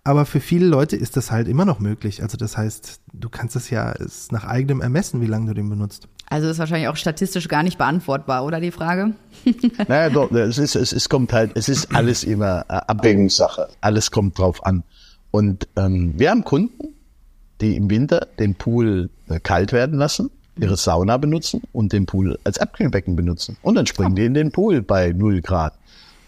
aber 0.04 0.26
für 0.26 0.40
viele 0.40 0.66
Leute 0.66 0.96
ist 0.96 1.16
das 1.16 1.30
halt 1.30 1.48
immer 1.48 1.64
noch 1.64 1.80
möglich. 1.80 2.22
Also 2.22 2.36
das 2.36 2.58
heißt, 2.58 3.00
du 3.14 3.28
kannst 3.30 3.56
es 3.56 3.70
ja 3.70 3.92
es 3.92 4.30
nach 4.30 4.44
eigenem 4.44 4.82
ermessen, 4.82 5.22
wie 5.22 5.26
lange 5.26 5.46
du 5.46 5.54
den 5.54 5.70
benutzt. 5.70 6.08
also 6.28 6.48
ist 6.48 6.58
wahrscheinlich 6.58 6.88
auch 6.88 6.96
statistisch 6.96 7.48
gar 7.48 7.62
nicht 7.62 7.78
beantwortbar, 7.78 8.44
oder 8.44 8.60
die 8.60 8.70
Frage? 8.70 9.14
Naja, 9.88 10.10
doch, 10.10 10.30
es 10.30 10.58
ist, 10.58 10.76
es, 10.76 10.92
es 10.92 11.08
kommt 11.08 11.32
halt, 11.32 11.52
es 11.54 11.70
ist 11.70 11.94
alles 11.94 12.22
immer 12.22 12.66
äh, 12.68 12.74
Abwägungssache. 12.86 13.68
Alles 13.80 14.10
kommt 14.10 14.38
drauf 14.38 14.64
an. 14.64 14.84
Und 15.30 15.68
ähm, 15.76 16.12
wir 16.16 16.30
haben 16.30 16.44
Kunden, 16.44 16.94
die 17.60 17.76
im 17.76 17.88
Winter 17.88 18.28
den 18.38 18.54
Pool 18.54 19.10
äh, 19.28 19.40
kalt 19.40 19.72
werden 19.72 19.98
lassen, 19.98 20.30
ihre 20.60 20.76
Sauna 20.76 21.16
benutzen 21.16 21.62
und 21.72 21.92
den 21.92 22.06
Pool 22.06 22.38
als 22.44 22.58
Abkühlbecken 22.58 23.16
benutzen. 23.16 23.56
Und 23.62 23.74
dann 23.74 23.86
springen 23.86 24.14
die 24.14 24.24
in 24.24 24.34
den 24.34 24.52
Pool 24.52 24.82
bei 24.82 25.12
0 25.12 25.40
Grad. 25.40 25.74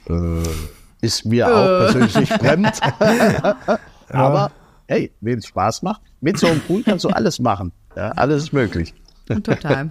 Äh, 0.08 0.12
ist 1.06 1.24
mir 1.24 1.46
auch 1.48 1.64
persönlich 1.92 2.16
nicht 2.16 2.32
fremd. 2.32 2.80
Aber 4.10 4.50
hey, 4.88 5.12
wem 5.20 5.38
es 5.38 5.46
Spaß 5.46 5.82
macht, 5.82 6.00
mit 6.20 6.38
so 6.38 6.46
einem 6.46 6.60
Pool 6.60 6.82
kannst 6.82 7.04
du 7.04 7.08
alles 7.08 7.38
machen. 7.38 7.72
Ja, 7.96 8.10
alles 8.12 8.44
ist 8.44 8.52
möglich. 8.52 8.94
Total. 9.26 9.90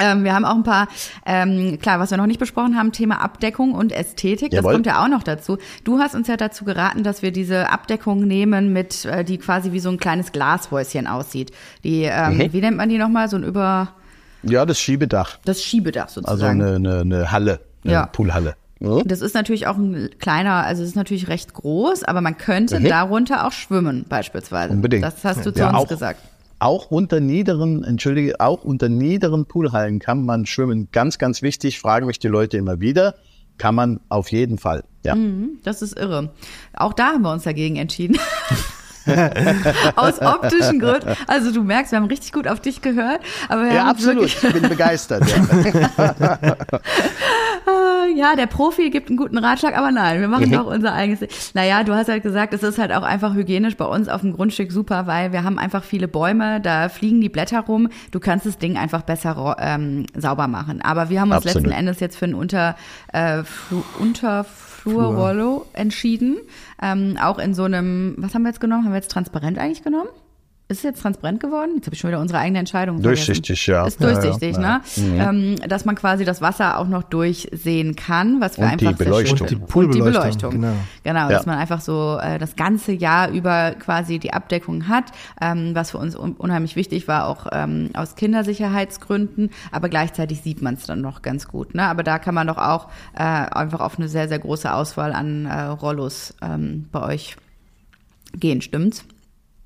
Ähm, 0.00 0.24
wir 0.24 0.34
haben 0.34 0.44
auch 0.44 0.56
ein 0.56 0.64
paar, 0.64 0.88
ähm, 1.24 1.78
klar, 1.80 2.00
was 2.00 2.10
wir 2.10 2.18
noch 2.18 2.26
nicht 2.26 2.40
besprochen 2.40 2.76
haben, 2.76 2.90
Thema 2.90 3.22
Abdeckung 3.22 3.72
und 3.74 3.92
Ästhetik, 3.92 4.50
das 4.50 4.58
Jawohl. 4.58 4.72
kommt 4.72 4.86
ja 4.86 5.00
auch 5.04 5.08
noch 5.08 5.22
dazu. 5.22 5.56
Du 5.84 6.00
hast 6.00 6.16
uns 6.16 6.26
ja 6.26 6.36
dazu 6.36 6.64
geraten, 6.64 7.04
dass 7.04 7.22
wir 7.22 7.30
diese 7.30 7.70
Abdeckung 7.70 8.26
nehmen, 8.26 8.72
mit, 8.72 9.04
äh, 9.04 9.22
die 9.24 9.38
quasi 9.38 9.70
wie 9.70 9.78
so 9.78 9.90
ein 9.90 9.98
kleines 9.98 10.32
Glashäuschen 10.32 11.06
aussieht. 11.06 11.52
Die, 11.84 12.02
ähm, 12.02 12.38
Mhm. 12.38 12.52
wie 12.52 12.60
nennt 12.60 12.76
man 12.76 12.88
die 12.88 12.98
nochmal? 12.98 13.28
So 13.28 13.36
ein 13.36 13.44
über 13.44 13.90
Ja, 14.42 14.66
das 14.66 14.80
Schiebedach. 14.80 15.38
das 15.44 15.62
Schiebedach 15.62 16.06
Also 16.08 16.22
sozusagen. 16.22 16.60
eine, 16.60 16.74
eine, 16.74 17.00
eine 17.02 17.30
Halle, 17.30 17.60
eine 17.84 17.92
Ja. 17.92 18.06
Poolhalle. 18.06 18.56
Ja. 18.80 19.02
Das 19.04 19.20
ist 19.20 19.34
natürlich 19.34 19.66
auch 19.66 19.76
ein 19.76 20.10
kleiner, 20.18 20.64
also 20.64 20.82
es 20.82 20.90
ist 20.90 20.96
natürlich 20.96 21.28
recht 21.28 21.54
groß, 21.54 22.04
aber 22.04 22.20
man 22.20 22.36
könnte 22.36 22.80
Mhm. 22.80 22.84
darunter 22.88 23.46
auch 23.46 23.52
schwimmen 23.52 24.04
beispielsweise. 24.08 24.72
Unbedingt. 24.74 25.04
Das 25.04 25.24
hast 25.24 25.46
du 25.46 25.52
zu 25.52 25.60
Ja, 25.60 25.68
uns 25.70 25.78
auch. 25.78 25.88
gesagt. 25.88 26.20
Auch 26.58 26.90
unter 26.90 27.20
niederen, 27.20 27.84
entschuldige, 27.84 28.40
auch 28.40 28.64
unter 28.64 28.88
niederen 28.88 29.44
Poolhallen 29.46 29.98
kann 29.98 30.24
man 30.24 30.46
schwimmen. 30.46 30.88
Ganz, 30.92 31.18
ganz 31.18 31.42
wichtig, 31.42 31.78
fragen 31.78 32.06
mich 32.06 32.18
die 32.18 32.28
Leute 32.28 32.56
immer 32.56 32.80
wieder. 32.80 33.14
Kann 33.58 33.74
man 33.74 34.00
auf 34.08 34.32
jeden 34.32 34.58
Fall. 34.58 34.82
Ja. 35.04 35.14
Mhm. 35.14 35.58
Das 35.62 35.80
ist 35.82 35.96
irre. 35.98 36.30
Auch 36.74 36.92
da 36.92 37.08
haben 37.12 37.22
wir 37.22 37.32
uns 37.32 37.44
dagegen 37.44 37.76
entschieden. 37.76 38.16
Aus 39.96 40.20
optischen 40.20 40.80
Gründen. 40.80 41.14
Also 41.26 41.52
du 41.52 41.62
merkst, 41.62 41.92
wir 41.92 41.98
haben 41.98 42.06
richtig 42.06 42.32
gut 42.32 42.48
auf 42.48 42.60
dich 42.60 42.80
gehört. 42.80 43.20
Aber 43.48 43.64
wir 43.64 43.74
Ja, 43.74 43.86
absolut. 43.86 44.26
Ich 44.26 44.40
bin 44.40 44.68
begeistert. 44.68 45.24
Ja. 45.28 46.38
ja, 48.16 48.36
der 48.36 48.46
Profi 48.46 48.90
gibt 48.90 49.08
einen 49.08 49.16
guten 49.16 49.38
Ratschlag, 49.38 49.76
aber 49.76 49.90
nein, 49.90 50.20
wir 50.20 50.28
machen 50.28 50.50
doch 50.50 50.66
unser 50.66 50.92
eigenes. 50.92 51.54
Naja, 51.54 51.82
du 51.84 51.94
hast 51.94 52.08
halt 52.08 52.22
gesagt, 52.22 52.54
es 52.54 52.62
ist 52.62 52.78
halt 52.78 52.92
auch 52.92 53.02
einfach 53.02 53.34
hygienisch 53.34 53.76
bei 53.76 53.84
uns 53.84 54.08
auf 54.08 54.20
dem 54.20 54.32
Grundstück 54.32 54.72
super, 54.72 55.06
weil 55.06 55.32
wir 55.32 55.44
haben 55.44 55.58
einfach 55.58 55.84
viele 55.84 56.08
Bäume, 56.08 56.60
da 56.60 56.88
fliegen 56.88 57.20
die 57.20 57.28
Blätter 57.28 57.60
rum. 57.60 57.88
Du 58.10 58.20
kannst 58.20 58.46
das 58.46 58.58
Ding 58.58 58.76
einfach 58.76 59.02
besser 59.02 59.56
ähm, 59.58 60.06
sauber 60.16 60.48
machen. 60.48 60.80
Aber 60.82 61.10
wir 61.10 61.20
haben 61.20 61.30
uns 61.30 61.46
Absolut. 61.46 61.66
letzten 61.66 61.78
Endes 61.78 62.00
jetzt 62.00 62.16
für 62.16 62.26
einen 62.26 62.34
Unter, 62.34 62.76
äh, 63.12 63.42
Flu, 64.84 64.98
Unterflur-Rollo 64.98 65.66
entschieden. 65.72 66.36
Ähm, 66.80 67.16
auch 67.20 67.38
in 67.38 67.54
so 67.54 67.64
einem, 67.64 68.14
was 68.18 68.34
haben 68.34 68.42
wir 68.42 68.50
jetzt 68.50 68.60
genommen? 68.60 68.84
Haben 68.84 68.92
wir 68.92 68.98
jetzt 68.98 69.10
transparent 69.10 69.58
eigentlich 69.58 69.82
genommen? 69.82 70.10
Ist 70.66 70.78
es 70.78 70.82
jetzt 70.82 71.02
transparent 71.02 71.40
geworden? 71.40 71.72
Jetzt 71.76 71.84
habe 71.86 71.94
ich 71.94 72.00
schon 72.00 72.08
wieder 72.08 72.20
unsere 72.22 72.38
eigene 72.40 72.58
Entscheidung 72.58 73.02
vergessen. 73.02 73.26
Durchsichtig, 73.26 73.66
ja. 73.66 73.86
Ist 73.86 74.00
Ja, 74.00 74.08
ja, 74.08 74.14
durchsichtig, 74.14 74.56
ja. 74.56 74.78
ne? 74.78 74.80
Ähm, 74.96 75.56
dass 75.68 75.84
man 75.84 75.94
quasi 75.94 76.24
das 76.24 76.40
Wasser 76.40 76.78
auch 76.78 76.88
noch 76.88 77.02
durchsehen 77.02 77.96
kann, 77.96 78.40
was 78.40 78.56
wir 78.56 78.64
Und 78.64 78.80
die 78.80 78.86
einfach 78.86 78.98
sehr 78.98 79.06
Beleuchtung. 79.08 79.36
schön 79.46 79.58
Und 79.60 79.68
die 79.72 79.78
Und 79.78 79.94
die 79.94 80.00
Beleuchtung. 80.00 80.50
genau. 80.52 80.72
Genau, 81.02 81.20
Ja. 81.20 81.28
dass 81.28 81.44
man 81.44 81.58
einfach 81.58 81.82
so 81.82 82.18
äh, 82.18 82.38
das 82.38 82.56
ganze 82.56 82.92
Jahr 82.92 83.28
über 83.30 83.72
quasi 83.72 84.18
die 84.18 84.32
Abdeckung 84.32 84.88
hat, 84.88 85.12
ähm, 85.38 85.72
was 85.74 85.90
für 85.90 85.98
uns 85.98 86.16
un 86.16 86.32
unheimlich 86.32 86.76
wichtig 86.76 87.08
war, 87.08 87.26
auch 87.28 87.46
ähm, 87.52 87.90
aus 87.92 88.14
Kindersicherheitsgründen, 88.16 89.50
aber 89.70 89.90
gleichzeitig 89.90 90.40
sieht 90.40 90.62
man 90.62 90.74
es 90.74 90.86
dann 90.86 91.02
noch 91.02 91.20
ganz 91.20 91.46
gut. 91.46 91.74
Ne? 91.74 91.82
Aber 91.82 92.02
da 92.02 92.18
kann 92.18 92.34
man 92.34 92.46
doch 92.46 92.56
auch 92.58 92.88
äh, 93.14 93.18
einfach 93.22 93.80
auf 93.80 93.98
eine 93.98 94.08
sehr, 94.08 94.28
sehr 94.28 94.38
große 94.38 94.72
Auswahl 94.72 95.12
an 95.12 95.44
äh, 95.44 95.60
Rollos 95.64 96.32
ähm, 96.40 96.88
bei 96.90 97.02
euch 97.02 97.36
gehen, 98.32 98.62
stimmt's? 98.62 99.04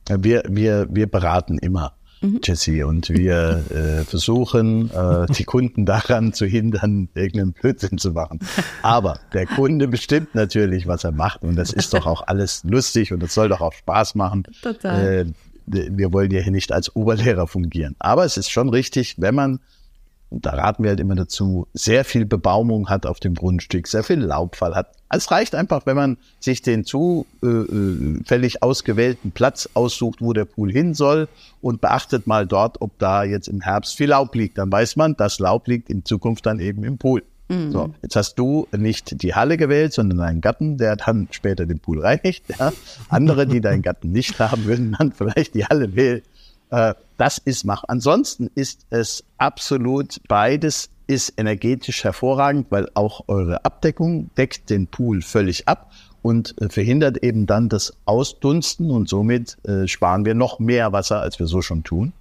Wir, 0.09 0.43
wir, 0.49 0.87
wir 0.91 1.07
beraten 1.07 1.59
immer, 1.59 1.95
Jesse, 2.43 2.87
und 2.87 3.11
wir 3.11 3.65
äh, 3.71 4.05
versuchen, 4.05 4.91
äh, 4.91 5.27
die 5.33 5.45
Kunden 5.45 5.87
daran 5.87 6.33
zu 6.33 6.47
hindern, 6.47 7.09
irgendeinen 7.15 7.53
Blödsinn 7.53 7.99
zu 7.99 8.13
machen. 8.13 8.41
Aber 8.83 9.21
der 9.33 9.47
Kunde 9.47 9.87
bestimmt 9.87 10.35
natürlich, 10.35 10.87
was 10.87 11.05
er 11.05 11.13
macht. 11.13 11.43
Und 11.43 11.57
das 11.57 11.73
ist 11.73 11.95
doch 11.95 12.07
auch 12.07 12.27
alles 12.27 12.65
lustig 12.65 13.13
und 13.13 13.23
das 13.23 13.35
soll 13.35 13.49
doch 13.49 13.61
auch 13.61 13.73
Spaß 13.73 14.17
machen. 14.17 14.45
Total. 14.63 15.27
Äh, 15.27 15.27
wir 15.67 16.13
wollen 16.13 16.31
ja 16.31 16.41
hier 16.41 16.53
nicht 16.53 16.73
als 16.73 16.97
Oberlehrer 16.97 17.47
fungieren. 17.47 17.95
Aber 17.99 18.25
es 18.25 18.37
ist 18.37 18.51
schon 18.51 18.69
richtig, 18.71 19.17
wenn 19.19 19.35
man 19.35 19.61
und 20.31 20.45
da 20.45 20.51
raten 20.51 20.83
wir 20.83 20.91
halt 20.91 21.01
immer 21.01 21.15
dazu, 21.15 21.67
sehr 21.73 22.05
viel 22.05 22.27
Bebaumung 22.27 22.89
hat 22.89 23.07
auf 23.07 23.19
dem 23.19 23.35
Grundstück, 23.35 23.87
sehr 23.87 24.05
viel 24.05 24.21
Laubfall 24.21 24.75
hat. 24.75 24.93
Es 25.11 25.31
reicht 25.31 25.55
einfach, 25.55 25.87
wenn 25.87 25.97
man 25.97 26.19
sich 26.39 26.61
den 26.61 26.85
zufällig 26.85 28.63
ausgewählten 28.63 29.31
Platz 29.31 29.71
aussucht, 29.73 30.21
wo 30.21 30.35
der 30.35 30.45
Pool 30.45 30.71
hin 30.71 30.93
soll 30.93 31.29
und 31.63 31.81
beachtet 31.81 32.27
mal 32.27 32.47
dort, 32.47 32.83
ob 32.83 32.99
da 32.99 33.25
jetzt 33.25 33.49
im 33.49 33.63
Herbst 33.63 33.97
viel 33.97 34.11
Laub 34.11 34.35
liegt. 34.35 34.59
Dann 34.59 34.71
weiß 34.71 34.97
man, 34.97 35.17
das 35.17 35.39
Laub 35.39 35.67
liegt 35.67 35.89
in 35.89 36.05
Zukunft 36.05 36.45
dann 36.45 36.61
eben 36.61 36.85
im 36.85 36.99
Pool. 36.99 37.23
So, 37.71 37.95
jetzt 38.03 38.15
hast 38.15 38.35
du 38.35 38.69
nicht 38.77 39.23
die 39.23 39.35
Halle 39.35 39.57
gewählt, 39.57 39.95
sondern 39.95 40.21
einen 40.21 40.43
Gatten, 40.43 40.77
der 40.77 40.97
dann 40.97 41.29
später 41.31 41.65
den 41.65 41.79
Pool 41.79 42.01
reinigt. 42.01 42.45
Ja. 42.59 42.75
Andere, 43.09 43.47
die 43.47 43.63
deinen 43.63 43.81
Gatten 43.81 44.13
nicht 44.13 44.39
haben, 44.39 44.67
würden 44.67 44.95
dann 44.99 45.13
vielleicht 45.17 45.55
die 45.55 45.65
Halle 45.65 45.97
wählen. 45.97 46.21
Äh, 46.71 46.95
das 47.17 47.39
ist 47.39 47.65
mach. 47.65 47.85
Ansonsten 47.89 48.51
ist 48.55 48.87
es 48.91 49.25
absolut 49.39 50.21
beides 50.29 50.91
ist 51.07 51.33
energetisch 51.39 52.05
hervorragend, 52.05 52.67
weil 52.71 52.89
auch 52.93 53.25
eure 53.29 53.65
Abdeckung 53.65 54.31
deckt 54.37 54.69
den 54.69 54.87
Pool 54.87 55.23
völlig 55.23 55.67
ab 55.67 55.91
und 56.21 56.55
äh, 56.61 56.69
verhindert 56.69 57.25
eben 57.25 57.47
dann 57.47 57.69
das 57.69 57.95
Ausdunsten 58.05 58.91
und 58.91 59.09
somit 59.09 59.57
äh, 59.65 59.89
sparen 59.89 60.27
wir 60.27 60.35
noch 60.35 60.59
mehr 60.59 60.93
Wasser, 60.93 61.21
als 61.21 61.39
wir 61.39 61.47
so 61.47 61.63
schon 61.63 61.83
tun. 61.83 62.13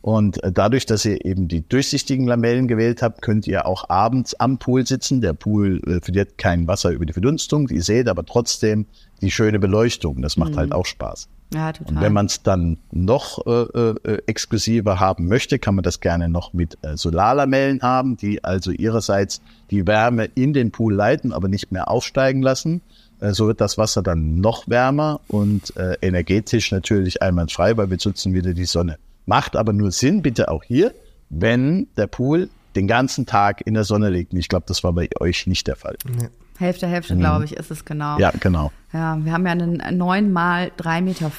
Und 0.00 0.42
äh, 0.42 0.50
dadurch, 0.50 0.86
dass 0.86 1.04
ihr 1.04 1.24
eben 1.24 1.46
die 1.46 1.66
durchsichtigen 1.66 2.26
Lamellen 2.26 2.68
gewählt 2.68 3.02
habt, 3.02 3.22
könnt 3.22 3.46
ihr 3.46 3.66
auch 3.66 3.88
abends 3.88 4.34
am 4.34 4.58
Pool 4.58 4.86
sitzen. 4.86 5.20
Der 5.20 5.34
Pool 5.34 5.80
äh, 5.86 6.00
verliert 6.00 6.36
kein 6.38 6.66
Wasser 6.66 6.90
über 6.90 7.06
die 7.06 7.12
Verdunstung. 7.12 7.68
Ihr 7.68 7.82
seht 7.82 8.08
aber 8.08 8.24
trotzdem 8.24 8.86
die 9.20 9.30
schöne 9.30 9.58
Beleuchtung. 9.58 10.22
Das 10.22 10.36
macht 10.36 10.56
halt 10.56 10.72
auch 10.72 10.86
Spaß. 10.86 11.28
Ja, 11.54 11.72
total. 11.72 11.96
Und 11.96 12.02
wenn 12.02 12.12
man 12.12 12.26
es 12.26 12.42
dann 12.42 12.78
noch 12.90 13.46
äh, 13.46 13.50
äh, 13.50 14.22
exklusiver 14.26 15.00
haben 15.00 15.26
möchte, 15.26 15.58
kann 15.58 15.74
man 15.74 15.82
das 15.82 16.00
gerne 16.00 16.28
noch 16.28 16.52
mit 16.52 16.78
äh, 16.82 16.96
Solarlamellen 16.96 17.82
haben, 17.82 18.16
die 18.16 18.42
also 18.42 18.70
ihrerseits 18.70 19.40
die 19.70 19.86
Wärme 19.86 20.26
in 20.34 20.52
den 20.52 20.70
Pool 20.70 20.94
leiten, 20.94 21.32
aber 21.32 21.48
nicht 21.48 21.72
mehr 21.72 21.90
aufsteigen 21.90 22.42
lassen. 22.42 22.80
Äh, 23.20 23.32
so 23.32 23.46
wird 23.46 23.60
das 23.60 23.78
Wasser 23.78 24.02
dann 24.02 24.40
noch 24.40 24.68
wärmer 24.68 25.20
und 25.28 25.76
äh, 25.76 25.96
energetisch 26.02 26.72
natürlich 26.72 27.22
einwandfrei, 27.22 27.76
weil 27.76 27.90
wir 27.90 27.98
nutzen 28.04 28.34
wieder 28.34 28.54
die 28.54 28.64
Sonne. 28.64 28.98
Macht 29.26 29.56
aber 29.56 29.72
nur 29.72 29.92
Sinn, 29.92 30.22
bitte 30.22 30.50
auch 30.50 30.64
hier, 30.64 30.92
wenn 31.30 31.86
der 31.96 32.08
Pool 32.08 32.50
den 32.74 32.86
ganzen 32.86 33.26
Tag 33.26 33.66
in 33.66 33.74
der 33.74 33.84
Sonne 33.84 34.10
liegt. 34.10 34.32
Und 34.32 34.38
ich 34.38 34.48
glaube, 34.48 34.64
das 34.66 34.82
war 34.82 34.92
bei 34.92 35.08
euch 35.20 35.46
nicht 35.46 35.66
der 35.66 35.76
Fall. 35.76 35.96
Hälfte, 36.62 36.86
Hälfte, 36.86 37.16
glaube 37.16 37.44
ich, 37.44 37.56
ist 37.56 37.70
es 37.70 37.84
genau. 37.84 38.14
Mhm. 38.14 38.20
Ja, 38.20 38.32
genau. 38.40 38.72
Ja, 38.92 39.16
wir 39.24 39.32
haben 39.32 39.46
ja 39.46 39.52
einen 39.52 39.82
9 39.98 40.32
mal 40.32 40.70
3,50 40.78 41.00
Meter 41.02 41.30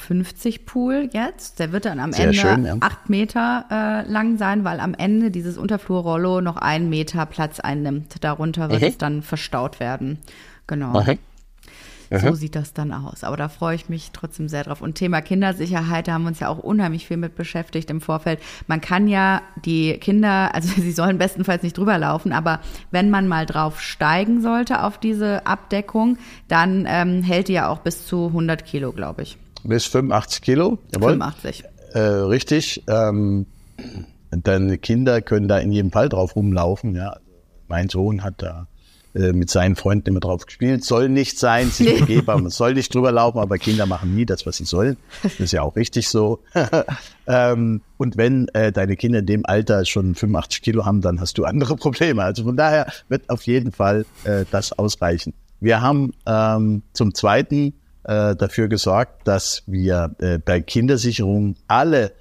Pool 0.66 1.08
jetzt. 1.12 1.58
Der 1.60 1.72
wird 1.72 1.84
dann 1.84 2.00
am 2.00 2.12
Sehr 2.12 2.26
Ende 2.26 2.36
schön, 2.38 2.64
ja. 2.64 2.76
8 2.80 3.08
Meter 3.10 3.64
äh, 3.70 4.10
lang 4.10 4.38
sein, 4.38 4.64
weil 4.64 4.80
am 4.80 4.94
Ende 4.94 5.30
dieses 5.30 5.56
Unterflurrollo 5.56 6.40
noch 6.40 6.56
einen 6.56 6.88
Meter 6.88 7.26
Platz 7.26 7.60
einnimmt. 7.60 8.22
Darunter 8.24 8.70
wird 8.70 8.82
Mhm. 8.82 8.88
es 8.88 8.98
dann 8.98 9.22
verstaut 9.22 9.80
werden. 9.80 10.18
Genau. 10.66 10.92
So 12.20 12.34
sieht 12.34 12.54
das 12.54 12.72
dann 12.72 12.92
aus. 12.92 13.24
Aber 13.24 13.36
da 13.36 13.48
freue 13.48 13.74
ich 13.74 13.88
mich 13.88 14.10
trotzdem 14.12 14.48
sehr 14.48 14.64
drauf. 14.64 14.80
Und 14.80 14.94
Thema 14.94 15.20
Kindersicherheit, 15.20 16.08
da 16.08 16.14
haben 16.14 16.22
wir 16.22 16.28
uns 16.28 16.40
ja 16.40 16.48
auch 16.48 16.58
unheimlich 16.58 17.06
viel 17.06 17.16
mit 17.16 17.34
beschäftigt 17.36 17.90
im 17.90 18.00
Vorfeld. 18.00 18.40
Man 18.66 18.80
kann 18.80 19.08
ja 19.08 19.42
die 19.64 19.94
Kinder, 19.98 20.54
also 20.54 20.68
sie 20.80 20.92
sollen 20.92 21.18
bestenfalls 21.18 21.62
nicht 21.62 21.78
drüber 21.78 21.98
laufen, 21.98 22.32
aber 22.32 22.60
wenn 22.90 23.10
man 23.10 23.28
mal 23.28 23.46
drauf 23.46 23.80
steigen 23.80 24.42
sollte 24.42 24.82
auf 24.82 24.98
diese 24.98 25.46
Abdeckung, 25.46 26.18
dann 26.48 26.86
ähm, 26.88 27.22
hält 27.22 27.48
die 27.48 27.54
ja 27.54 27.68
auch 27.68 27.78
bis 27.78 28.06
zu 28.06 28.26
100 28.28 28.64
Kilo, 28.64 28.92
glaube 28.92 29.22
ich. 29.22 29.38
Bis 29.62 29.84
85 29.86 30.42
Kilo. 30.42 30.78
Jawohl. 30.92 31.12
85. 31.12 31.64
Äh, 31.94 31.98
richtig. 31.98 32.82
Ähm, 32.88 33.46
Deine 34.42 34.78
Kinder 34.78 35.22
können 35.22 35.48
da 35.48 35.58
in 35.58 35.72
jedem 35.72 35.90
Fall 35.90 36.08
drauf 36.08 36.36
rumlaufen. 36.36 36.94
Ja, 36.94 37.16
mein 37.68 37.88
Sohn 37.88 38.22
hat 38.24 38.42
da 38.42 38.66
äh, 39.14 39.32
mit 39.32 39.48
seinen 39.48 39.76
Freunden 39.76 40.08
immer 40.08 40.20
drauf 40.20 40.46
gespielt. 40.46 40.84
Soll 40.84 41.08
nicht 41.08 41.38
sein, 41.38 41.70
sie 41.70 41.84
nee. 41.84 42.00
begehbar, 42.00 42.38
man 42.40 42.50
soll 42.50 42.74
nicht 42.74 42.94
drüber 42.94 43.12
laufen, 43.12 43.38
aber 43.38 43.58
Kinder 43.58 43.86
machen 43.86 44.14
nie 44.14 44.26
das, 44.26 44.44
was 44.44 44.56
sie 44.56 44.64
sollen. 44.64 44.96
Das 45.22 45.38
ist 45.38 45.52
ja 45.52 45.62
auch 45.62 45.76
richtig 45.76 46.08
so. 46.08 46.40
ähm, 47.26 47.80
und 47.96 48.16
wenn 48.16 48.48
äh, 48.48 48.72
deine 48.72 48.96
Kinder 48.96 49.20
in 49.20 49.26
dem 49.26 49.46
Alter 49.46 49.84
schon 49.84 50.14
85 50.14 50.62
Kilo 50.62 50.84
haben, 50.84 51.00
dann 51.00 51.20
hast 51.20 51.38
du 51.38 51.44
andere 51.44 51.76
Probleme. 51.76 52.22
Also 52.24 52.44
von 52.44 52.56
daher 52.56 52.86
wird 53.08 53.30
auf 53.30 53.42
jeden 53.42 53.72
Fall 53.72 54.04
äh, 54.24 54.44
das 54.50 54.72
ausreichen. 54.72 55.32
Wir 55.60 55.80
haben 55.80 56.12
ähm, 56.26 56.82
zum 56.92 57.14
Zweiten 57.14 57.74
äh, 58.02 58.36
dafür 58.36 58.68
gesorgt, 58.68 59.26
dass 59.26 59.62
wir 59.66 60.14
äh, 60.18 60.38
bei 60.38 60.60
Kindersicherung 60.60 61.56
alle 61.68 62.12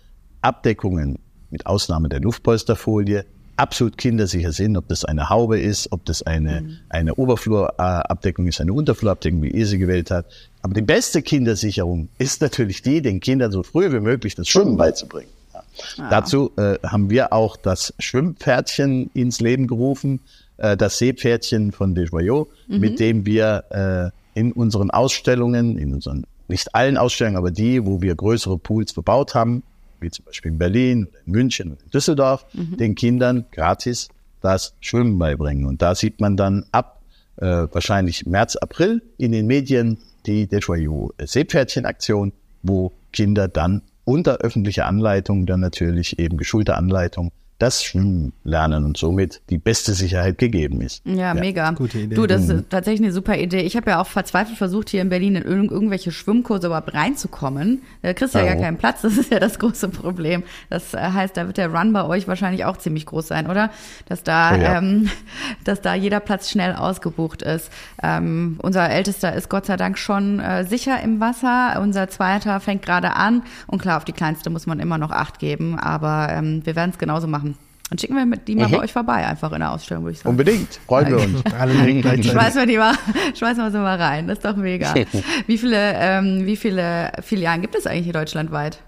Abdeckungen 0.41 1.19
mit 1.49 1.65
Ausnahme 1.65 2.09
der 2.09 2.19
Luftpolsterfolie 2.19 3.25
absolut 3.57 3.97
kindersicher 3.97 4.51
sind, 4.51 4.77
ob 4.77 4.87
das 4.87 5.05
eine 5.05 5.29
Haube 5.29 5.59
ist, 5.59 5.91
ob 5.91 6.05
das 6.05 6.23
eine, 6.23 6.61
mhm. 6.61 6.77
eine 6.89 7.15
Oberflurabdeckung 7.15 8.47
ist, 8.47 8.61
eine 8.61 8.73
Unterflurabdeckung, 8.73 9.41
wie 9.43 9.49
ihr 9.49 9.67
sie 9.67 9.77
gewählt 9.77 10.11
hat. 10.11 10.25
Aber 10.61 10.73
die 10.73 10.81
beste 10.81 11.21
Kindersicherung 11.21 12.09
ist 12.17 12.41
natürlich 12.41 12.81
die, 12.81 13.01
den 13.01 13.19
Kindern 13.19 13.51
so 13.51 13.63
früh 13.63 13.91
wie 13.91 13.99
möglich 13.99 14.35
das 14.35 14.47
Schwimmen 14.47 14.77
beizubringen. 14.77 15.29
Ja. 15.53 15.63
Ah. 15.97 16.09
Dazu 16.09 16.51
äh, 16.57 16.77
haben 16.83 17.09
wir 17.09 17.33
auch 17.33 17.57
das 17.57 17.93
Schwimmpferdchen 17.99 19.11
ins 19.13 19.39
Leben 19.39 19.67
gerufen, 19.67 20.21
äh, 20.57 20.77
das 20.77 20.97
Seepferdchen 20.97 21.71
von 21.71 21.95
Desjoyaux, 21.95 22.49
mhm. 22.67 22.79
mit 22.79 22.99
dem 22.99 23.25
wir 23.25 24.11
äh, 24.35 24.39
in 24.39 24.51
unseren 24.51 24.89
Ausstellungen, 24.91 25.77
in 25.77 25.93
unseren 25.93 26.25
nicht 26.47 26.75
allen 26.75 26.97
Ausstellungen, 26.97 27.37
aber 27.37 27.51
die, 27.51 27.85
wo 27.85 28.01
wir 28.01 28.15
größere 28.15 28.57
Pools 28.57 28.91
verbaut 28.91 29.33
haben, 29.35 29.63
wie 30.03 30.11
zum 30.11 30.25
Beispiel 30.25 30.51
in 30.51 30.57
Berlin 30.59 31.07
oder 31.07 31.19
in 31.25 31.31
München 31.31 31.71
oder 31.71 31.81
in 31.83 31.89
Düsseldorf, 31.89 32.45
mhm. 32.53 32.77
den 32.77 32.95
Kindern 32.95 33.45
gratis 33.51 34.09
das 34.41 34.75
Schwimmen 34.81 35.17
beibringen. 35.17 35.65
Und 35.65 35.81
da 35.81 35.95
sieht 35.95 36.19
man 36.19 36.37
dann 36.37 36.65
ab 36.71 37.01
äh, 37.37 37.67
wahrscheinlich 37.71 38.25
März, 38.25 38.55
April 38.57 39.01
in 39.17 39.31
den 39.31 39.47
Medien 39.47 39.97
die 40.25 40.47
Desjoyaux 40.47 41.13
Seepferdchen-Aktion, 41.17 42.33
wo 42.61 42.91
Kinder 43.11 43.47
dann 43.47 43.81
unter 44.05 44.37
öffentlicher 44.37 44.85
Anleitung, 44.85 45.45
dann 45.45 45.61
natürlich 45.61 46.19
eben 46.19 46.37
geschulte 46.37 46.75
Anleitung, 46.75 47.31
das 47.63 47.81
Schwimmen 47.81 48.33
lernen 48.43 48.83
und 48.83 48.97
somit 48.97 49.41
die 49.49 49.57
beste 49.57 49.93
Sicherheit 49.93 50.37
gegeben 50.37 50.81
ist. 50.81 51.01
Ja, 51.05 51.15
ja. 51.15 51.33
mega. 51.33 51.71
Gute 51.71 51.99
Idee. 51.99 52.13
Du, 52.13 52.27
das 52.27 52.41
ist 52.41 52.49
mhm. 52.49 52.69
tatsächlich 52.69 53.01
eine 53.01 53.13
super 53.13 53.37
Idee. 53.37 53.61
Ich 53.61 53.77
habe 53.77 53.91
ja 53.91 54.01
auch 54.01 54.07
verzweifelt 54.07 54.57
versucht, 54.57 54.89
hier 54.89 55.01
in 55.01 55.07
Berlin 55.07 55.35
in 55.35 55.43
irg 55.43 55.71
irgendwelche 55.71 56.11
Schwimmkurse 56.11 56.67
überhaupt 56.67 56.93
reinzukommen. 56.93 57.81
Da 58.01 58.13
kriegst 58.13 58.35
du 58.35 58.39
ja 58.39 58.45
gar 58.45 58.57
keinen 58.57 58.75
Platz, 58.75 59.01
das 59.03 59.17
ist 59.17 59.31
ja 59.31 59.39
das 59.39 59.59
große 59.59 59.87
Problem. 59.87 60.43
Das 60.69 60.93
äh, 60.93 60.97
heißt, 60.97 61.37
da 61.37 61.47
wird 61.47 61.55
der 61.55 61.73
Run 61.73 61.93
bei 61.93 62.03
euch 62.03 62.27
wahrscheinlich 62.27 62.65
auch 62.65 62.75
ziemlich 62.75 63.05
groß 63.05 63.29
sein, 63.29 63.49
oder? 63.49 63.69
Dass 64.09 64.23
da, 64.23 64.51
oh 64.53 64.57
ja. 64.57 64.77
ähm, 64.79 65.09
dass 65.63 65.79
da 65.79 65.95
jeder 65.95 66.19
Platz 66.19 66.51
schnell 66.51 66.75
ausgebucht 66.75 67.43
ist. 67.43 67.71
Ähm, 68.03 68.57
unser 68.61 68.89
Ältester 68.89 69.33
ist 69.33 69.47
Gott 69.47 69.67
sei 69.67 69.77
Dank 69.77 69.97
schon 69.97 70.41
äh, 70.41 70.65
sicher 70.65 71.01
im 71.01 71.21
Wasser. 71.21 71.79
Unser 71.81 72.09
Zweiter 72.09 72.59
fängt 72.59 72.81
gerade 72.81 73.15
an. 73.15 73.43
Und 73.67 73.81
klar, 73.81 73.95
auf 73.95 74.03
die 74.03 74.11
Kleinste 74.11 74.49
muss 74.49 74.65
man 74.65 74.81
immer 74.81 74.97
noch 74.97 75.11
Acht 75.11 75.39
geben, 75.39 75.79
aber 75.79 76.27
ähm, 76.29 76.65
wir 76.65 76.75
werden 76.75 76.91
es 76.91 76.97
genauso 76.97 77.27
machen. 77.27 77.52
Dann 77.93 77.99
schicken 77.99 78.15
wir 78.15 78.37
die 78.37 78.55
mal 78.55 78.69
mhm. 78.69 78.71
bei 78.71 78.79
euch 78.79 78.91
vorbei, 78.91 79.27
einfach 79.27 79.51
in 79.51 79.59
der 79.59 79.71
Ausstellung, 79.71 80.03
würde 80.03 80.13
ich 80.13 80.17
sagen. 80.17 80.29
Unbedingt, 80.29 80.79
freuen 80.87 81.09
wir 81.09 81.17
uns. 81.17 81.43
schmeißen 82.31 82.61
wir 82.61 82.65
die 82.65 82.77
mal, 82.79 82.95
schmeißen 83.35 83.63
wir 83.63 83.69
sie 83.69 83.77
mal 83.77 84.01
rein, 84.01 84.27
das 84.27 84.39
ist 84.39 84.45
doch 84.45 84.55
mega. 84.55 84.95
Wie 85.45 85.59
viele, 85.59 85.77
ähm, 85.77 86.47
wie 86.47 86.55
viele 86.55 87.11
Filialen 87.21 87.61
gibt 87.61 87.75
es 87.75 87.85
eigentlich 87.85 88.05
hier 88.05 88.13
deutschlandweit? 88.13 88.79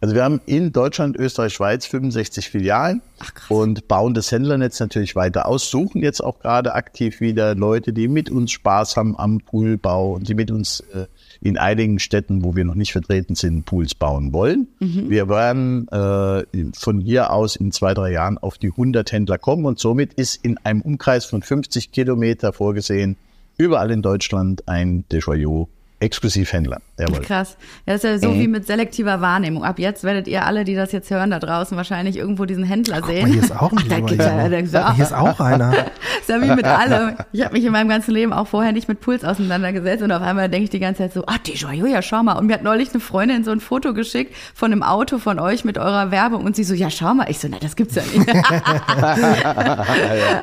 Also 0.00 0.14
wir 0.14 0.22
haben 0.22 0.40
in 0.46 0.70
Deutschland, 0.70 1.16
Österreich, 1.16 1.52
Schweiz 1.52 1.84
65 1.86 2.48
Filialen 2.48 3.02
Ach, 3.18 3.50
und 3.50 3.88
bauen 3.88 4.14
das 4.14 4.30
Händlernetz 4.30 4.78
natürlich 4.78 5.16
weiter 5.16 5.46
aus, 5.46 5.68
suchen 5.68 6.00
jetzt 6.00 6.22
auch 6.22 6.38
gerade 6.38 6.74
aktiv 6.74 7.20
wieder 7.20 7.56
Leute, 7.56 7.92
die 7.92 8.06
mit 8.06 8.30
uns 8.30 8.52
Spaß 8.52 8.96
haben 8.96 9.18
am 9.18 9.40
Poolbau 9.40 10.12
und 10.12 10.28
die 10.28 10.34
mit 10.34 10.52
uns 10.52 10.78
äh, 10.94 11.06
in 11.42 11.58
einigen 11.58 11.98
Städten, 11.98 12.44
wo 12.44 12.54
wir 12.54 12.64
noch 12.64 12.76
nicht 12.76 12.92
vertreten 12.92 13.34
sind, 13.34 13.66
Pools 13.66 13.94
bauen 13.94 14.32
wollen. 14.32 14.68
Mhm. 14.78 15.10
Wir 15.10 15.28
werden 15.28 15.88
äh, 15.88 16.44
von 16.74 17.00
hier 17.00 17.32
aus 17.32 17.56
in 17.56 17.72
zwei, 17.72 17.94
drei 17.94 18.12
Jahren 18.12 18.38
auf 18.38 18.58
die 18.58 18.70
100 18.70 19.10
Händler 19.10 19.38
kommen 19.38 19.66
und 19.66 19.78
somit 19.78 20.14
ist 20.14 20.44
in 20.44 20.56
einem 20.58 20.82
Umkreis 20.82 21.24
von 21.24 21.42
50 21.42 21.90
Kilometer 21.90 22.52
vorgesehen, 22.52 23.16
überall 23.58 23.90
in 23.90 24.02
Deutschland 24.02 24.68
ein 24.68 25.04
Desjoyaux 25.10 25.68
Exklusivhändler. 26.02 26.80
Jawohl. 26.98 27.20
Krass. 27.20 27.56
Das 27.86 27.96
ist 27.96 28.04
ja 28.04 28.18
so 28.18 28.34
mhm. 28.34 28.40
wie 28.40 28.48
mit 28.48 28.66
selektiver 28.66 29.20
Wahrnehmung. 29.20 29.64
Ab 29.64 29.78
jetzt 29.78 30.04
werdet 30.04 30.28
ihr 30.28 30.44
alle, 30.44 30.64
die 30.64 30.74
das 30.74 30.92
jetzt 30.92 31.10
hören, 31.10 31.30
da 31.30 31.38
draußen 31.38 31.76
wahrscheinlich 31.76 32.16
irgendwo 32.16 32.44
diesen 32.44 32.64
Händler 32.64 32.98
Ach, 33.02 33.06
sehen. 33.06 33.28
Mal, 33.28 33.32
hier 33.32 33.42
ist 33.42 33.56
auch 33.56 33.72
ein 33.72 33.78
Ach, 33.82 33.84
da, 33.88 34.48
da, 34.48 34.62
da, 34.62 34.94
Hier 34.94 35.04
ist 35.04 35.14
auch 35.14 35.40
einer. 35.40 35.72
ist 36.20 36.28
ja 36.28 36.42
wie 36.42 36.54
mit 36.54 36.64
allem. 36.66 37.16
Ich 37.32 37.44
habe 37.44 37.54
mich 37.54 37.64
in 37.64 37.72
meinem 37.72 37.88
ganzen 37.88 38.12
Leben 38.12 38.32
auch 38.32 38.46
vorher 38.46 38.72
nicht 38.72 38.88
mit 38.88 39.00
Puls 39.00 39.24
auseinandergesetzt 39.24 40.02
und 40.02 40.10
auf 40.12 40.22
einmal 40.22 40.48
denke 40.48 40.64
ich 40.64 40.70
die 40.70 40.80
ganze 40.80 41.02
Zeit 41.02 41.12
so, 41.12 41.24
ah, 41.26 41.36
die 41.46 41.52
Joyo, 41.52 41.86
ja, 41.86 42.02
schau 42.02 42.22
mal. 42.22 42.34
Und 42.34 42.46
mir 42.46 42.54
hat 42.54 42.62
neulich 42.62 42.90
eine 42.90 43.00
Freundin 43.00 43.44
so 43.44 43.52
ein 43.52 43.60
Foto 43.60 43.94
geschickt 43.94 44.34
von 44.54 44.72
einem 44.72 44.82
Auto 44.82 45.18
von 45.18 45.38
euch 45.38 45.64
mit 45.64 45.78
eurer 45.78 46.10
Werbung 46.10 46.44
und 46.44 46.56
sie 46.56 46.64
so, 46.64 46.74
ja, 46.74 46.90
schau 46.90 47.14
mal. 47.14 47.26
Ich 47.30 47.38
so, 47.38 47.48
na, 47.48 47.58
das 47.60 47.76
gibt's 47.76 47.94
ja 47.94 48.02
nicht. 48.02 48.28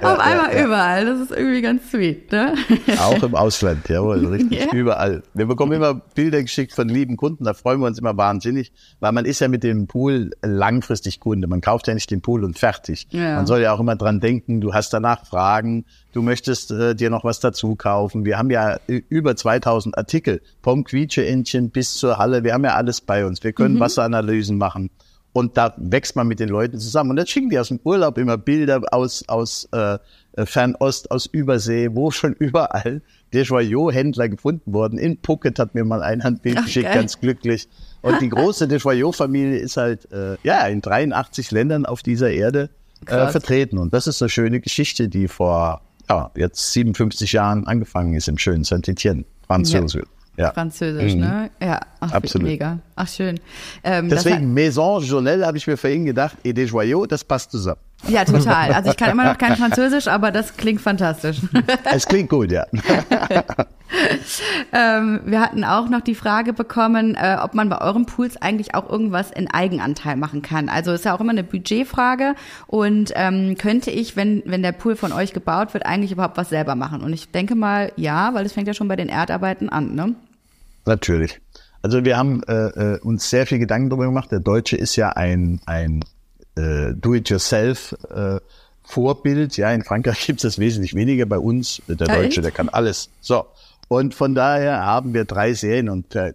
auf 0.04 0.20
einmal 0.20 0.54
überall. 0.64 1.06
Das 1.06 1.20
ist 1.20 1.32
irgendwie 1.32 1.62
ganz 1.62 1.92
sweet, 1.92 2.32
ne? 2.32 2.54
Auch 3.00 3.22
im 3.22 3.36
Ausland, 3.36 3.90
jawohl, 3.90 4.26
richtig. 4.26 4.60
Yeah. 4.60 4.74
Überall. 4.74 5.24
Wir 5.34 5.49
bekommen 5.50 5.74
immer 5.74 5.96
Bilder 5.96 6.42
geschickt 6.42 6.74
von 6.74 6.88
lieben 6.88 7.18
Kunden, 7.18 7.44
da 7.44 7.54
freuen 7.54 7.82
wir 7.82 7.88
uns 7.88 8.00
immer 8.00 8.16
wahnsinnig, 8.16 8.72
weil 9.02 9.12
man 9.12 9.26
ist 9.26 9.42
ja 9.42 9.50
mit 9.50 9.64
dem 9.64 9.88
Pool 9.88 10.32
langfristig 10.42 11.20
Kunde. 11.20 11.48
Man 11.48 11.60
kauft 11.60 11.88
ja 11.88 11.94
nicht 11.94 12.10
den 12.10 12.22
Pool 12.22 12.46
und 12.46 12.58
fertig. 12.58 13.08
Ja. 13.12 13.36
Man 13.36 13.48
soll 13.48 13.62
ja 13.62 13.74
auch 13.74 13.80
immer 13.82 13.98
dran 13.98 14.22
denken, 14.22 14.62
du 14.62 14.74
hast 14.74 14.94
danach 14.94 15.26
Fragen, 15.26 15.86
du 16.14 16.22
möchtest 16.22 16.72
äh, 16.72 16.96
dir 16.96 17.10
noch 17.10 17.26
was 17.26 17.42
dazu 17.42 17.76
kaufen. 17.76 18.24
Wir 18.24 18.38
haben 18.38 18.50
ja 18.50 18.78
über 18.88 19.36
2000 19.36 19.98
Artikel, 19.98 20.42
vom 20.62 20.86
Quietscheentchen 20.86 21.70
bis 21.70 21.96
zur 21.96 22.18
Halle, 22.18 22.44
wir 22.46 22.54
haben 22.54 22.64
ja 22.64 22.76
alles 22.76 23.02
bei 23.02 23.26
uns. 23.26 23.44
Wir 23.44 23.52
können 23.52 23.76
mhm. 23.76 23.80
Wasseranalysen 23.82 24.58
machen. 24.58 24.90
Und 25.32 25.58
da 25.58 25.74
wächst 25.78 26.16
man 26.16 26.28
mit 26.28 26.40
den 26.40 26.50
Leuten 26.50 26.80
zusammen. 26.80 27.12
Und 27.12 27.16
dann 27.18 27.28
schicken 27.28 27.50
die 27.50 27.60
aus 27.60 27.68
dem 27.68 27.80
Urlaub 27.84 28.18
immer 28.18 28.38
Bilder 28.38 28.82
aus, 28.92 29.24
aus 29.28 29.70
äh, 29.72 30.00
Fernost, 30.46 31.12
aus 31.12 31.28
Übersee, 31.28 31.90
wo 31.94 32.12
schon 32.12 32.34
überall 32.40 33.02
Desjoyaux-Händler 33.34 34.30
gefunden 34.30 34.74
worden. 34.74 34.98
In 34.98 35.18
Phuket 35.24 35.60
hat 35.60 35.76
mir 35.76 35.86
mal 35.86 36.02
ein 36.02 36.24
Handbild 36.24 36.58
Ach, 36.60 36.66
geschickt, 36.66 36.86
geil. 36.86 36.96
ganz 36.96 37.20
glücklich. 37.20 37.68
Und 38.02 38.22
die 38.22 38.30
große 38.30 38.68
Desjoyaux-Familie 38.68 39.58
ist 39.58 39.78
halt 39.78 40.12
äh, 40.12 40.38
ja 40.44 40.66
in 40.68 40.82
83 40.82 41.52
Ländern 41.52 41.86
auf 41.86 42.02
dieser 42.02 42.32
Erde 42.32 42.70
äh, 43.06 43.28
vertreten. 43.28 43.78
Und 43.78 43.94
das 43.94 44.08
ist 44.08 44.22
eine 44.22 44.30
schöne 44.30 44.60
Geschichte, 44.60 45.10
die 45.10 45.28
vor 45.28 45.82
ja, 46.10 46.32
jetzt 46.36 46.74
57 46.74 47.32
Jahren 47.34 47.68
angefangen 47.68 48.14
ist 48.16 48.28
im 48.28 48.38
schönen 48.38 48.64
Saint-Étienne, 48.64 49.26
Französisch. 49.46 50.04
Ja. 50.04 50.46
Ja. 50.46 50.54
Französisch, 50.54 51.16
mhm. 51.16 51.20
ne? 51.20 51.52
Ja, 51.62 51.82
Ach, 52.00 52.14
absolut. 52.14 52.48
Mega. 52.48 52.80
Ach, 52.96 53.08
schön. 53.10 53.42
Ähm, 53.84 54.08
Deswegen 54.08 54.54
Maison 54.54 55.04
Journelle 55.04 55.46
habe 55.46 55.58
ich 55.58 55.68
mir 55.68 55.76
vorhin 55.76 56.06
gedacht, 56.06 56.38
et 56.46 56.56
des 56.56 56.70
Joyaux, 56.72 57.06
das 57.08 57.26
passt 57.26 57.52
zusammen. 57.52 57.82
Ja, 58.08 58.24
total. 58.24 58.74
Also 58.74 58.92
ich 58.92 58.98
kann 58.98 59.12
immer 59.12 59.26
noch 59.26 59.38
kein 59.38 59.56
Französisch, 59.56 60.08
aber 60.08 60.32
das 60.32 60.58
klingt 60.58 60.82
fantastisch. 60.82 61.42
Es 61.92 62.06
klingt 62.06 62.30
gut, 62.30 62.52
ja. 62.52 62.66
ähm, 64.74 65.22
wir 65.26 65.42
hatten 65.42 65.64
auch 65.64 65.90
noch 65.90 66.02
die 66.02 66.16
Frage 66.16 66.54
bekommen, 66.54 67.16
äh, 67.16 67.38
ob 67.42 67.54
man 67.54 67.70
bei 67.70 67.82
euren 67.82 68.06
Pools 68.06 68.42
eigentlich 68.42 68.76
auch 68.76 68.90
irgendwas 68.90 69.32
in 69.32 69.50
Eigenanteil 69.50 70.16
machen 70.16 70.42
kann. 70.42 70.70
Also 70.70 70.94
ist 70.94 71.06
ja 71.06 71.16
auch 71.16 71.20
immer 71.20 71.32
eine 71.32 71.44
Budgetfrage 71.44 72.36
und 72.68 73.12
ähm, 73.16 73.56
könnte 73.58 73.92
ich, 73.92 74.16
wenn, 74.16 74.44
wenn 74.46 74.64
der 74.64 74.72
Pool 74.72 74.96
von 74.96 75.12
euch 75.12 75.34
gebaut 75.34 75.74
wird, 75.74 75.86
eigentlich 75.86 76.12
überhaupt 76.12 76.38
was 76.38 76.50
selber 76.50 76.76
machen? 76.76 77.02
Und 77.02 77.14
ich 77.14 77.32
denke 77.32 77.56
mal, 77.56 77.92
ja, 77.96 78.34
weil 78.34 78.46
es 78.46 78.54
fängt 78.54 78.68
ja 78.68 78.74
schon 78.74 78.88
bei 78.88 78.96
den 78.96 79.10
Erdarbeiten 79.10 79.70
an, 79.70 79.96
ne? 79.96 80.16
Natürlich. 80.86 81.42
Also 81.82 82.04
wir 82.04 82.18
haben 82.18 82.44
äh, 82.44 82.96
äh 82.96 83.00
uns 83.02 83.30
sehr 83.30 83.46
viel 83.46 83.60
Gedanken 83.60 83.90
darüber 83.90 84.06
gemacht. 84.06 84.32
Der 84.32 84.40
Deutsche 84.40 84.76
ist 84.76 84.96
ja 84.96 85.10
ein, 85.10 85.62
ein 85.66 86.04
äh, 86.60 86.94
Do-it-yourself 86.94 87.96
äh, 88.14 88.40
Vorbild. 88.84 89.56
Ja, 89.58 89.72
in 89.72 89.84
Frankreich 89.84 90.20
gibt 90.26 90.40
es 90.40 90.44
das 90.44 90.60
wesentlich 90.60 90.96
weniger. 90.96 91.26
Bei 91.26 91.40
uns, 91.40 91.82
der 91.88 92.08
ja, 92.08 92.16
Deutsche, 92.16 92.42
der 92.42 92.52
kann 92.52 92.70
alles. 92.70 93.10
So. 93.22 93.46
Und 93.88 94.14
von 94.14 94.36
daher 94.36 94.86
haben 94.86 95.14
wir 95.14 95.26
drei 95.26 95.54
Serien 95.54 95.90
und 95.90 96.16
äh, 96.16 96.34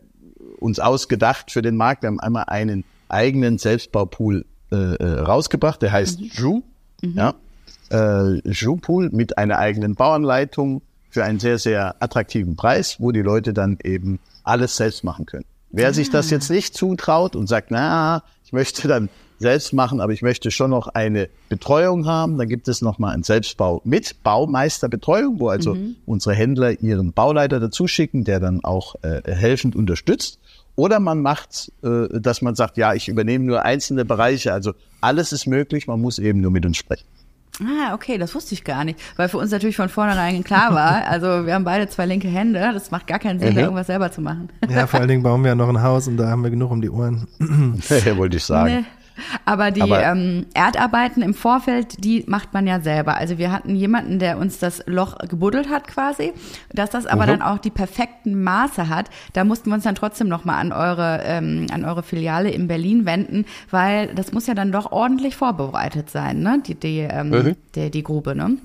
uns 0.59 0.81
ausgedacht 0.81 1.51
für 1.51 1.63
den 1.63 1.77
Markt. 1.77 2.03
Wir 2.03 2.09
haben 2.09 2.21
einmal 2.21 2.45
einen 2.47 2.85
eigenen 3.09 3.59
Selbstbaupool 3.59 4.45
äh, 4.73 4.77
äh 4.77 5.21
rausgebracht, 5.21 5.83
der 5.83 5.93
heißt 5.93 6.21
mhm. 6.21 6.31
Jou. 6.33 6.63
Mhm. 7.03 7.15
Ja. 7.17 7.35
Äh, 7.91 8.41
Jou-Pool 8.51 9.11
mit 9.11 9.37
einer 9.37 9.59
eigenen 9.59 9.95
Bauanleitung 9.95 10.83
für 11.11 11.23
einen 11.23 11.39
sehr, 11.39 11.59
sehr 11.59 12.03
attraktiven 12.03 12.57
Preis, 12.57 12.97
wo 12.99 13.13
die 13.13 13.21
Leute 13.21 13.53
dann 13.53 13.79
eben 13.85 14.19
alles 14.43 14.77
selbst 14.77 15.05
machen 15.05 15.27
können. 15.27 15.45
Wer 15.71 15.93
sich 15.93 16.11
das 16.11 16.29
ah. 16.29 16.31
jetzt 16.37 16.51
nicht 16.51 16.75
zutraut 16.75 17.37
und 17.37 17.47
sagt, 17.49 17.71
na, 17.71 18.23
ich 18.45 18.53
möchte 18.53 18.89
dann 18.89 19.09
selbst 19.39 19.73
machen, 19.73 20.01
aber 20.01 20.13
ich 20.13 20.23
möchte 20.23 20.51
schon 20.51 20.71
noch 20.71 20.89
eine 20.89 21.29
Betreuung 21.49 22.07
haben. 22.07 22.39
Dann 22.39 22.49
gibt 22.49 22.69
es 22.69 22.83
nochmal 22.83 23.15
einen 23.15 23.23
Selbstbau 23.23 23.81
mit 23.85 24.23
Baumeisterbetreuung, 24.23 25.41
wo 25.41 25.49
also 25.49 25.75
mhm. 25.75 25.97
unsere 26.07 26.35
Händler 26.35 26.81
ihren 26.81 27.13
Bauleiter 27.13 27.61
dazu 27.61 27.87
schicken, 27.87 28.25
der 28.25 28.41
dann 28.41 28.65
auch 28.65 28.95
äh, 29.03 29.23
helfend 29.25 29.77
unterstützt. 29.77 30.39
Oder 30.77 30.99
man 30.99 31.23
macht, 31.23 31.73
äh, 31.83 32.21
dass 32.21 32.43
man 32.43 32.55
sagt, 32.55 32.77
ja, 32.77 32.95
ich 32.95 33.09
übernehme 33.09 33.45
nur 33.45 33.63
einzelne 33.63 34.05
Bereiche. 34.05 34.53
Also 34.53 34.73
alles 35.01 35.33
ist 35.33 35.47
möglich, 35.47 35.87
man 35.87 36.01
muss 36.01 36.19
eben 36.19 36.41
nur 36.41 36.51
mit 36.51 36.67
uns 36.67 36.77
sprechen. 36.77 37.07
Ah, 37.61 37.95
okay, 37.95 38.19
das 38.19 38.35
wusste 38.35 38.55
ich 38.55 38.65
gar 38.65 38.85
nicht, 38.85 38.99
weil 39.17 39.29
für 39.29 39.39
uns 39.39 39.53
natürlich 39.53 39.77
von 39.77 39.89
vornherein 39.89 40.43
klar 40.43 40.75
war, 40.75 41.05
also 41.09 41.47
wir 41.47 41.55
haben 41.55 41.63
beide 41.63 41.89
zwei 41.89 42.05
linke 42.05 42.27
Hände, 42.27 42.59
das 42.75 42.91
macht 42.91 43.07
gar 43.07 43.21
keinen 43.21 43.39
Sinn, 43.39 43.53
mhm. 43.53 43.61
irgendwas 43.61 43.87
selber 43.87 44.11
zu 44.11 44.21
machen. 44.21 44.49
Ja, 44.69 44.89
vor 44.89 44.99
allen 44.99 45.09
Dingen 45.09 45.23
bauen 45.23 45.43
wir 45.43 45.51
ja 45.51 45.55
noch 45.55 45.69
ein 45.69 45.81
Haus 45.81 46.09
und 46.09 46.17
da 46.17 46.29
haben 46.29 46.43
wir 46.43 46.51
genug 46.51 46.73
um 46.73 46.81
die 46.81 46.91
Ohren. 46.91 47.29
ja, 48.05 48.17
wollte 48.17 48.39
ich 48.39 48.45
sagen. 48.45 48.81
Nee. 48.81 48.85
Aber 49.45 49.71
die 49.71 49.83
Aber 49.83 50.03
ähm, 50.03 50.47
Erdarbeiten 50.55 51.23
im 51.23 51.35
Vorfeld, 51.35 52.05
die 52.05 52.25
macht 52.27 52.53
man 52.53 52.67
ja 52.67 52.81
selber. 52.81 53.17
Also 53.17 53.39
wir 53.39 53.53
hatten 53.53 53.77
jemanden, 53.77 54.19
der 54.19 54.39
uns 54.39 54.59
das 54.59 54.83
Loch 54.87 55.19
gebuddelt 55.19 55.69
hat 55.69 55.87
quasi. 55.87 56.33
Dass 56.73 56.91
das 56.91 57.07
aber 57.07 57.25
mhm. 57.25 57.29
dann 57.29 57.43
auch 57.43 57.59
die 57.59 57.71
perfekten 57.71 58.43
Maße 58.43 58.89
hat, 58.89 59.11
da 59.33 59.45
mussten 59.45 59.71
wir 59.71 59.75
uns 59.75 59.85
dann 59.85 59.95
trotzdem 59.95 60.29
nochmal 60.29 60.61
an 60.61 60.73
eure, 60.73 61.21
ähm, 61.25 61.67
an 61.73 61.85
eure 61.85 62.03
Filiale 62.03 62.51
in 62.51 62.69
Berlin 62.69 63.07
wenden, 63.07 63.45
weil 63.71 64.15
das 64.15 64.33
muss 64.33 64.47
ja 64.47 64.55
dann 64.55 64.73
doch 64.73 64.93
ordentlich 64.93 65.37
vorbereitet 65.37 66.11
sein, 66.11 66.41
ne? 66.41 66.63
Die, 66.67 66.75
die, 66.75 66.99
ähm, 67.01 67.31
mhm. 67.31 67.57
die, 67.75 67.91
die 67.91 68.03
Grube, 68.03 68.35
ne? 68.35 68.57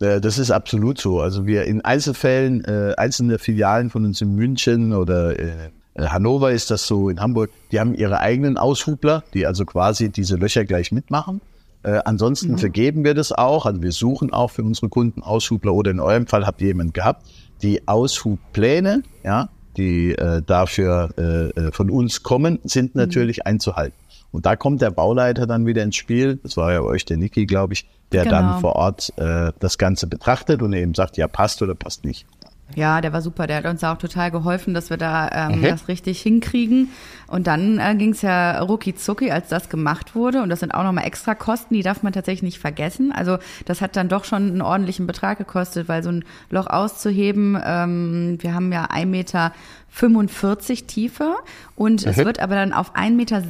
Äh, 0.00 0.20
das 0.20 0.38
ist 0.38 0.50
absolut 0.50 1.00
so. 1.00 1.20
Also 1.20 1.46
wir 1.46 1.64
in 1.64 1.80
Einzelfällen, 1.82 2.64
äh, 2.64 2.94
einzelne 2.96 3.38
Filialen 3.38 3.90
von 3.90 4.04
uns 4.04 4.20
in 4.20 4.34
München 4.34 4.92
oder 4.92 5.38
äh, 5.38 5.44
äh, 5.44 5.70
Hannover 5.96 6.52
ist 6.52 6.70
das 6.70 6.86
so, 6.86 7.08
in 7.08 7.20
Hamburg, 7.20 7.50
die 7.70 7.80
haben 7.80 7.94
ihre 7.94 8.20
eigenen 8.20 8.58
Aushubler, 8.58 9.22
die 9.32 9.46
also 9.46 9.64
quasi 9.64 10.08
diese 10.10 10.36
Löcher 10.36 10.64
gleich 10.64 10.92
mitmachen. 10.92 11.40
Äh, 11.84 12.00
ansonsten 12.04 12.52
mhm. 12.52 12.58
vergeben 12.58 13.04
wir 13.04 13.14
das 13.14 13.30
auch, 13.30 13.66
also 13.66 13.82
wir 13.82 13.92
suchen 13.92 14.32
auch 14.32 14.50
für 14.50 14.62
unsere 14.62 14.88
Kunden 14.88 15.22
Aushubler 15.22 15.74
oder 15.74 15.90
in 15.90 16.00
eurem 16.00 16.26
Fall 16.26 16.46
habt 16.46 16.60
ihr 16.62 16.68
jemanden 16.68 16.94
gehabt, 16.94 17.26
die 17.62 17.86
Aushubpläne, 17.86 19.02
ja, 19.22 19.50
die 19.76 20.12
äh, 20.12 20.42
dafür 20.42 21.10
äh, 21.18 21.48
äh 21.48 21.72
von 21.72 21.90
uns 21.90 22.22
kommen, 22.22 22.58
sind 22.64 22.94
mhm. 22.94 23.02
natürlich 23.02 23.38
mhm. 23.38 23.46
einzuhalten. 23.46 23.98
Und 24.32 24.46
da 24.46 24.56
kommt 24.56 24.82
der 24.82 24.90
Bauleiter 24.90 25.46
dann 25.46 25.64
wieder 25.64 25.84
ins 25.84 25.94
Spiel, 25.94 26.40
das 26.42 26.56
war 26.56 26.72
ja 26.72 26.80
bei 26.80 26.86
euch 26.86 27.04
der 27.04 27.18
Niki, 27.18 27.46
glaube 27.46 27.74
ich, 27.74 27.86
der 28.10 28.24
genau. 28.24 28.36
dann 28.36 28.60
vor 28.60 28.74
Ort 28.74 29.12
äh, 29.16 29.52
das 29.60 29.78
Ganze 29.78 30.06
betrachtet 30.06 30.60
und 30.62 30.72
eben 30.72 30.94
sagt, 30.94 31.16
ja, 31.16 31.28
passt 31.28 31.62
oder 31.62 31.74
passt 31.74 32.04
nicht. 32.04 32.26
Ja, 32.74 33.00
der 33.00 33.12
war 33.12 33.22
super. 33.22 33.46
Der 33.46 33.58
hat 33.58 33.66
uns 33.66 33.84
auch 33.84 33.98
total 33.98 34.30
geholfen, 34.30 34.74
dass 34.74 34.90
wir 34.90 34.96
da 34.96 35.28
ähm, 35.32 35.58
okay. 35.58 35.70
das 35.70 35.86
richtig 35.86 36.20
hinkriegen. 36.20 36.90
Und 37.26 37.46
dann 37.46 37.78
äh, 37.78 37.94
ging 37.94 38.10
es 38.10 38.22
ja 38.22 38.60
rucki 38.60 38.94
zucki, 38.94 39.30
als 39.30 39.48
das 39.48 39.68
gemacht 39.68 40.14
wurde. 40.14 40.42
Und 40.42 40.48
das 40.48 40.60
sind 40.60 40.72
auch 40.72 40.82
nochmal 40.82 41.04
extra 41.04 41.34
Kosten, 41.34 41.74
die 41.74 41.82
darf 41.82 42.02
man 42.02 42.12
tatsächlich 42.12 42.42
nicht 42.42 42.58
vergessen. 42.58 43.12
Also 43.12 43.38
das 43.64 43.80
hat 43.80 43.96
dann 43.96 44.08
doch 44.08 44.24
schon 44.24 44.48
einen 44.48 44.62
ordentlichen 44.62 45.06
Betrag 45.06 45.38
gekostet, 45.38 45.88
weil 45.88 46.02
so 46.02 46.10
ein 46.10 46.24
Loch 46.50 46.66
auszuheben, 46.66 47.60
ähm, 47.64 48.38
wir 48.40 48.54
haben 48.54 48.72
ja 48.72 48.86
ein 48.86 49.10
Meter 49.10 49.52
45 49.90 50.86
Tiefe 50.86 51.36
und 51.76 52.04
mhm. 52.04 52.10
es 52.10 52.16
wird 52.16 52.40
aber 52.40 52.56
dann 52.56 52.72
auf 52.72 52.96
1,60 52.96 53.10
Meter, 53.12 53.42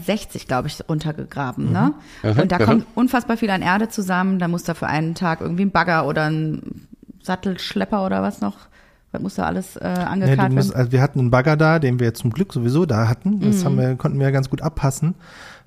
glaube 0.47 0.69
ich, 0.69 0.79
runtergegraben. 0.87 1.73
Ne? 1.73 1.95
Mhm. 2.23 2.31
Mhm. 2.31 2.39
Und 2.41 2.53
da 2.53 2.59
kommt 2.59 2.87
unfassbar 2.95 3.39
viel 3.39 3.51
an 3.51 3.63
Erde 3.63 3.89
zusammen. 3.89 4.39
Da 4.39 4.49
muss 4.49 4.65
da 4.65 4.75
für 4.75 4.87
einen 4.87 5.15
Tag 5.15 5.41
irgendwie 5.41 5.65
ein 5.65 5.71
Bagger 5.71 6.07
oder 6.07 6.29
ein 6.29 6.87
Sattelschlepper 7.23 8.05
oder 8.05 8.21
was 8.23 8.43
noch 8.43 8.57
was 9.15 9.23
muss 9.23 9.35
da 9.37 9.45
alles 9.45 9.77
äh, 9.77 9.85
angekarrt 9.85 10.51
ja, 10.51 10.57
musst, 10.57 10.75
also 10.75 10.91
wir 10.93 11.01
hatten 11.01 11.21
einen 11.21 11.31
Bagger 11.31 11.57
da, 11.57 11.79
den 11.79 12.01
wir 12.01 12.15
zum 12.15 12.31
Glück 12.31 12.53
sowieso 12.53 12.85
da 12.85 13.09
hatten. 13.09 13.41
Das 13.41 13.61
mhm. 13.61 13.65
haben 13.65 13.79
wir, 13.79 13.95
konnten 13.97 14.19
wir 14.19 14.27
ja 14.27 14.33
ganz 14.33 14.51
gut 14.51 14.61
abpassen, 14.61 15.15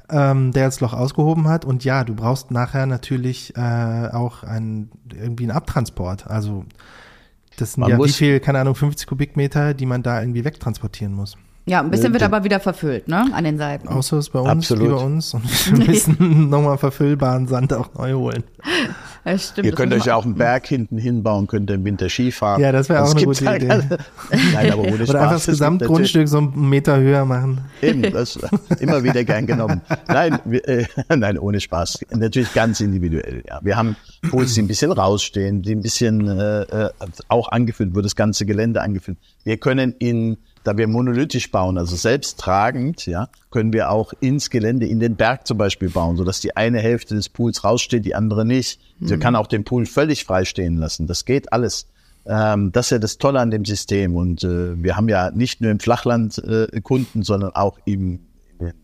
ähm, 0.10 0.52
der 0.52 0.66
das 0.66 0.82
Loch 0.82 0.94
ausgehoben 0.94 1.48
hat. 1.48 1.64
Und 1.64 1.86
ja, 1.86 2.04
du 2.04 2.14
brauchst 2.14 2.52
nachher 2.52 2.86
natürlich 2.86 3.56
äh, 3.56 4.10
auch 4.12 4.44
ein, 4.44 4.90
irgendwie 5.14 5.46
einen 5.46 5.52
Abtransport. 5.52 6.28
Also 6.28 6.66
das 7.58 7.74
sind 7.74 7.82
man 7.82 7.90
ja 7.90 8.04
wie 8.04 8.10
viel, 8.10 8.40
keine 8.40 8.60
Ahnung, 8.60 8.76
50 8.76 9.08
Kubikmeter, 9.08 9.74
die 9.74 9.86
man 9.86 10.04
da 10.04 10.20
irgendwie 10.20 10.44
wegtransportieren 10.44 11.14
muss. 11.14 11.38
Ja, 11.68 11.82
ein 11.82 11.92
bisschen 11.92 12.14
wird 12.14 12.24
aber 12.24 12.46
wieder 12.46 12.62
verfüllt, 12.62 13.10
ne? 13.10 13.26
An 13.34 13.44
den 13.44 13.58
Seiten. 13.58 13.90
Außer 13.90 14.18
es 14.18 14.30
bei 14.30 14.40
uns, 14.40 14.50
Absolut. 14.50 14.90
bei 14.90 15.04
uns. 15.04 15.34
Und 15.34 15.44
wir 15.80 15.86
müssen 15.86 16.50
nochmal 16.50 16.78
verfüllbaren 16.78 17.46
Sand 17.48 17.74
auch 17.74 17.94
neu 17.94 18.14
holen. 18.14 18.44
Ja, 19.26 19.38
stimmt, 19.38 19.66
Ihr 19.66 19.74
könnt 19.74 19.94
euch 19.94 20.06
ja 20.06 20.16
auch 20.16 20.24
einen 20.24 20.36
Berg 20.36 20.66
hinten 20.66 20.98
hinbauen, 20.98 21.48
könnt 21.48 21.70
im 21.70 21.84
Winter 21.84 22.08
Skifahren. 22.08 22.62
Ja, 22.62 22.72
das 22.72 22.88
wäre 22.88 23.04
auch 23.04 23.14
eine 23.14 23.22
gute 23.22 23.46
halt 23.46 23.64
Idee. 23.64 23.82
Nein, 24.54 24.72
aber 24.72 24.84
ohne 24.84 24.94
Oder 24.94 25.06
Spaß, 25.08 25.16
einfach 25.16 25.34
das 25.34 25.46
Gesamtgrundstück 25.48 26.30
so 26.30 26.38
einen 26.38 26.70
Meter 26.70 26.98
höher 26.98 27.26
machen. 27.26 27.60
Eben, 27.82 28.14
das 28.14 28.40
immer 28.80 29.04
wieder 29.04 29.26
gern 29.26 29.46
genommen. 29.46 29.82
Nein, 30.08 30.40
wir, 30.46 30.66
äh, 30.70 30.86
nein, 31.18 31.38
ohne 31.38 31.60
Spaß. 31.60 32.06
Natürlich 32.12 32.54
ganz 32.54 32.80
individuell. 32.80 33.44
Ja, 33.46 33.60
wir 33.62 33.76
haben 33.76 33.98
Pools, 34.30 34.54
die 34.54 34.62
ein 34.62 34.68
bisschen 34.68 34.94
rausstehen, 34.94 35.62
die 35.64 35.76
ein 35.76 35.82
bisschen 35.82 36.30
äh, 36.30 36.62
äh 36.62 36.90
auch 37.28 37.52
angefüllt, 37.52 37.94
wo 37.94 38.00
das 38.00 38.16
ganze 38.16 38.46
Gelände 38.46 38.82
angefüllt. 38.82 39.18
Wir 39.44 39.58
können 39.58 39.94
in 40.00 40.38
da 40.68 40.78
wir 40.78 40.88
monolithisch 40.88 41.50
bauen, 41.50 41.78
also 41.78 41.96
selbsttragend, 41.96 43.06
ja, 43.06 43.30
können 43.52 43.72
wir 43.72 43.90
auch 43.90 44.12
ins 44.20 44.50
Gelände, 44.50 44.86
in 44.86 45.00
den 45.00 45.16
Berg 45.16 45.48
zum 45.48 45.58
Beispiel 45.58 45.90
bauen, 45.90 46.18
sodass 46.18 46.42
die 46.42 46.58
eine 46.58 46.80
Hälfte 46.80 47.16
des 47.16 47.30
Pools 47.30 47.64
raussteht, 47.64 48.04
die 48.04 48.16
andere 48.16 48.46
nicht. 48.46 48.82
Mhm. 49.00 49.10
Man 49.10 49.20
kann 49.22 49.36
auch 49.38 49.48
den 49.48 49.64
Pool 49.64 49.86
völlig 49.86 50.26
frei 50.26 50.44
stehen 50.44 50.78
lassen. 50.78 51.08
Das 51.08 51.24
geht 51.24 51.54
alles. 51.54 51.88
Ähm, 52.26 52.74
das 52.74 52.88
ist 52.88 52.90
ja 52.90 53.00
das 53.00 53.18
Tolle 53.18 53.40
an 53.40 53.50
dem 53.50 53.64
System. 53.64 54.18
Und 54.18 54.44
äh, 54.44 54.84
wir 54.84 54.98
haben 54.98 55.08
ja 55.08 55.32
nicht 55.32 55.62
nur 55.62 55.72
im 55.72 55.80
Flachland 55.80 56.38
äh, 56.40 56.82
Kunden, 56.82 57.24
sondern 57.24 57.52
auch 57.52 57.80
im, 57.86 58.20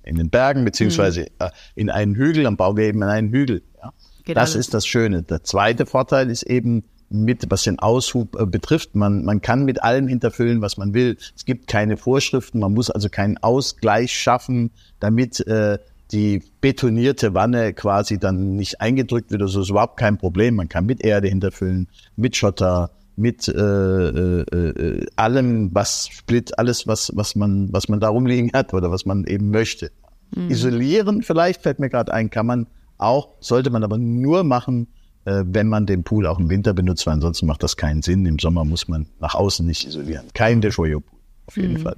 in 0.03 0.15
den 0.15 0.29
Bergen, 0.29 0.63
beziehungsweise 0.63 1.21
mhm. 1.21 1.27
äh, 1.39 1.49
in 1.75 1.89
einen 1.89 2.15
Hügel, 2.15 2.43
dann 2.43 2.55
bauen 2.55 2.77
wir 2.77 2.85
eben 2.85 3.01
in 3.01 3.09
einen 3.09 3.29
Hügel. 3.29 3.61
Ja. 3.83 3.91
das 4.33 4.51
alles. 4.51 4.55
ist 4.55 4.73
das 4.73 4.87
Schöne. 4.87 5.21
Der 5.23 5.43
zweite 5.43 5.85
Vorteil 5.85 6.29
ist 6.29 6.43
eben, 6.43 6.85
mit, 7.13 7.49
was 7.49 7.63
den 7.63 7.79
Aushub 7.79 8.39
äh, 8.39 8.45
betrifft. 8.45 8.95
Man, 8.95 9.23
man 9.23 9.41
kann 9.41 9.65
mit 9.65 9.83
allem 9.83 10.07
hinterfüllen, 10.07 10.61
was 10.61 10.77
man 10.77 10.93
will. 10.93 11.17
Es 11.35 11.45
gibt 11.45 11.67
keine 11.67 11.97
Vorschriften, 11.97 12.59
man 12.59 12.73
muss 12.73 12.89
also 12.89 13.09
keinen 13.09 13.37
Ausgleich 13.37 14.13
schaffen, 14.13 14.71
damit 14.99 15.39
äh, 15.47 15.77
die 16.11 16.43
betonierte 16.61 17.33
Wanne 17.33 17.73
quasi 17.73 18.19
dann 18.19 18.55
nicht 18.55 18.81
eingedrückt 18.81 19.31
wird. 19.31 19.41
Also 19.41 19.61
ist 19.61 19.69
überhaupt 19.69 19.97
kein 19.97 20.17
Problem. 20.17 20.55
Man 20.55 20.69
kann 20.69 20.85
mit 20.85 21.03
Erde 21.03 21.27
hinterfüllen, 21.27 21.87
mit 22.15 22.35
Schotter, 22.35 22.91
mit 23.15 23.47
äh, 23.47 23.53
äh, 23.53 24.41
äh, 24.41 25.05
allem, 25.15 25.69
was 25.73 26.07
Split, 26.11 26.57
alles, 26.57 26.87
was, 26.87 27.11
was 27.15 27.35
man, 27.35 27.71
was 27.71 27.89
man 27.89 27.99
da 27.99 28.09
rumliegen 28.09 28.51
hat 28.53 28.73
oder 28.73 28.91
was 28.91 29.05
man 29.05 29.25
eben 29.25 29.49
möchte. 29.49 29.91
Mhm. 30.35 30.49
Isolieren 30.49 31.21
vielleicht, 31.21 31.61
fällt 31.61 31.79
mir 31.79 31.89
gerade 31.89 32.13
ein, 32.13 32.29
kann 32.29 32.45
man 32.45 32.67
auch, 32.97 33.29
sollte 33.39 33.69
man 33.69 33.83
aber 33.83 33.97
nur 33.97 34.43
machen, 34.43 34.87
wenn 35.25 35.67
man 35.67 35.85
den 35.85 36.03
Pool 36.03 36.27
auch 36.27 36.39
im 36.39 36.49
Winter 36.49 36.73
benutzt, 36.73 37.05
weil 37.05 37.13
ansonsten 37.13 37.45
macht 37.45 37.63
das 37.63 37.77
keinen 37.77 38.01
Sinn. 38.01 38.25
Im 38.25 38.39
Sommer 38.39 38.65
muss 38.65 38.87
man 38.87 39.07
nach 39.19 39.35
außen 39.35 39.65
nicht 39.65 39.87
isolieren. 39.87 40.25
Kein 40.33 40.61
Deshoyo-Pool, 40.61 41.19
auf 41.47 41.57
jeden 41.57 41.73
mhm. 41.73 41.79
Fall. 41.79 41.97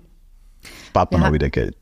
Spart 0.88 1.12
man 1.12 1.22
ja. 1.22 1.30
auch 1.30 1.34
wieder 1.34 1.50
Geld. 1.50 1.76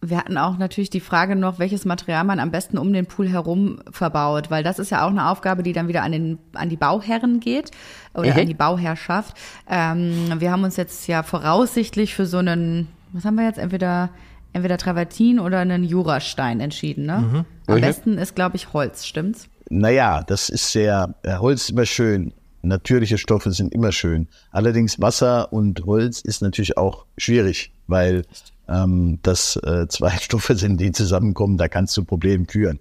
Wir 0.00 0.18
hatten 0.18 0.36
auch 0.36 0.58
natürlich 0.58 0.90
die 0.90 1.00
Frage 1.00 1.34
noch, 1.34 1.58
welches 1.58 1.86
Material 1.86 2.24
man 2.24 2.38
am 2.38 2.50
besten 2.50 2.76
um 2.76 2.92
den 2.92 3.06
Pool 3.06 3.28
herum 3.28 3.80
verbaut, 3.90 4.50
weil 4.50 4.62
das 4.62 4.78
ist 4.78 4.90
ja 4.90 5.04
auch 5.04 5.10
eine 5.10 5.30
Aufgabe, 5.30 5.62
die 5.62 5.72
dann 5.72 5.88
wieder 5.88 6.02
an, 6.02 6.12
den, 6.12 6.38
an 6.52 6.68
die 6.68 6.76
Bauherren 6.76 7.40
geht 7.40 7.70
oder 8.12 8.34
mhm. 8.34 8.40
an 8.40 8.46
die 8.46 8.54
Bauherrschaft. 8.54 9.34
Ähm, 9.66 10.34
wir 10.38 10.52
haben 10.52 10.62
uns 10.62 10.76
jetzt 10.76 11.06
ja 11.06 11.22
voraussichtlich 11.22 12.14
für 12.14 12.26
so 12.26 12.38
einen, 12.38 12.88
was 13.12 13.24
haben 13.24 13.36
wir 13.36 13.46
jetzt, 13.46 13.58
entweder 13.58 14.10
entweder 14.54 14.78
Travertin 14.78 15.40
oder 15.40 15.58
einen 15.58 15.84
Jurastein 15.84 16.60
entschieden. 16.60 17.06
Ne? 17.06 17.18
Mhm. 17.18 17.44
Am 17.66 17.80
besten 17.80 18.18
ist, 18.18 18.34
glaube 18.34 18.56
ich, 18.56 18.72
Holz, 18.72 19.04
stimmt's? 19.04 19.48
Naja, 19.76 20.22
das 20.22 20.50
ist 20.50 20.70
sehr, 20.70 21.16
äh, 21.24 21.38
Holz 21.38 21.62
ist 21.62 21.70
immer 21.70 21.84
schön. 21.84 22.32
Natürliche 22.62 23.18
Stoffe 23.18 23.50
sind 23.50 23.74
immer 23.74 23.90
schön. 23.90 24.28
Allerdings 24.52 25.00
Wasser 25.00 25.52
und 25.52 25.84
Holz 25.84 26.20
ist 26.20 26.42
natürlich 26.42 26.78
auch 26.78 27.06
schwierig, 27.18 27.72
weil 27.88 28.24
ähm, 28.68 29.18
das 29.22 29.56
äh, 29.56 29.88
zwei 29.88 30.10
Stoffe 30.20 30.54
sind, 30.54 30.80
die 30.80 30.92
zusammenkommen, 30.92 31.58
da 31.58 31.66
kannst 31.66 31.96
du 31.96 32.04
Probleme 32.04 32.46
führen. 32.48 32.78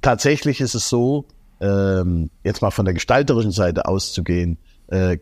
Tatsächlich 0.00 0.60
ist 0.60 0.76
es 0.76 0.88
so, 0.88 1.26
ähm, 1.60 2.30
jetzt 2.44 2.62
mal 2.62 2.70
von 2.70 2.84
der 2.84 2.94
gestalterischen 2.94 3.50
Seite 3.50 3.86
auszugehen, 3.86 4.58
äh, 4.86 5.18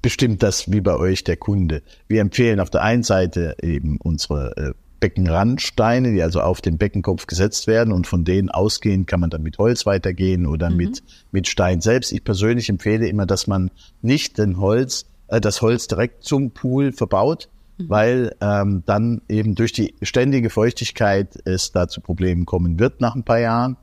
bestimmt 0.00 0.44
das 0.44 0.70
wie 0.70 0.80
bei 0.80 0.94
euch 0.94 1.24
der 1.24 1.38
Kunde. 1.38 1.82
Wir 2.06 2.20
empfehlen 2.20 2.60
auf 2.60 2.70
der 2.70 2.82
einen 2.82 3.02
Seite 3.02 3.56
eben 3.62 3.96
unsere 3.96 4.56
äh, 4.56 4.74
Beckenrandsteine, 5.00 6.12
die 6.12 6.22
also 6.22 6.40
auf 6.40 6.60
den 6.60 6.78
Beckenkopf 6.78 7.26
gesetzt 7.26 7.66
werden 7.66 7.92
und 7.92 8.06
von 8.06 8.24
denen 8.24 8.50
ausgehend 8.50 9.06
kann 9.06 9.20
man 9.20 9.30
dann 9.30 9.42
mit 9.42 9.58
Holz 9.58 9.86
weitergehen 9.86 10.46
oder 10.46 10.70
mhm. 10.70 10.76
mit, 10.76 11.02
mit 11.30 11.48
Stein 11.48 11.80
selbst. 11.80 12.12
Ich 12.12 12.24
persönlich 12.24 12.68
empfehle 12.68 13.06
immer, 13.08 13.26
dass 13.26 13.46
man 13.46 13.70
nicht 14.02 14.38
den 14.38 14.58
Holz, 14.58 15.06
äh, 15.28 15.40
das 15.40 15.62
Holz 15.62 15.88
direkt 15.88 16.24
zum 16.24 16.52
Pool 16.52 16.92
verbaut, 16.92 17.48
mhm. 17.78 17.90
weil 17.90 18.36
ähm, 18.40 18.82
dann 18.86 19.20
eben 19.28 19.54
durch 19.54 19.72
die 19.72 19.94
ständige 20.02 20.50
Feuchtigkeit 20.50 21.36
es 21.44 21.72
da 21.72 21.88
zu 21.88 22.00
Problemen 22.00 22.46
kommen 22.46 22.78
wird 22.78 23.00
nach 23.00 23.14
ein 23.14 23.24
paar 23.24 23.40
Jahren. 23.40 23.76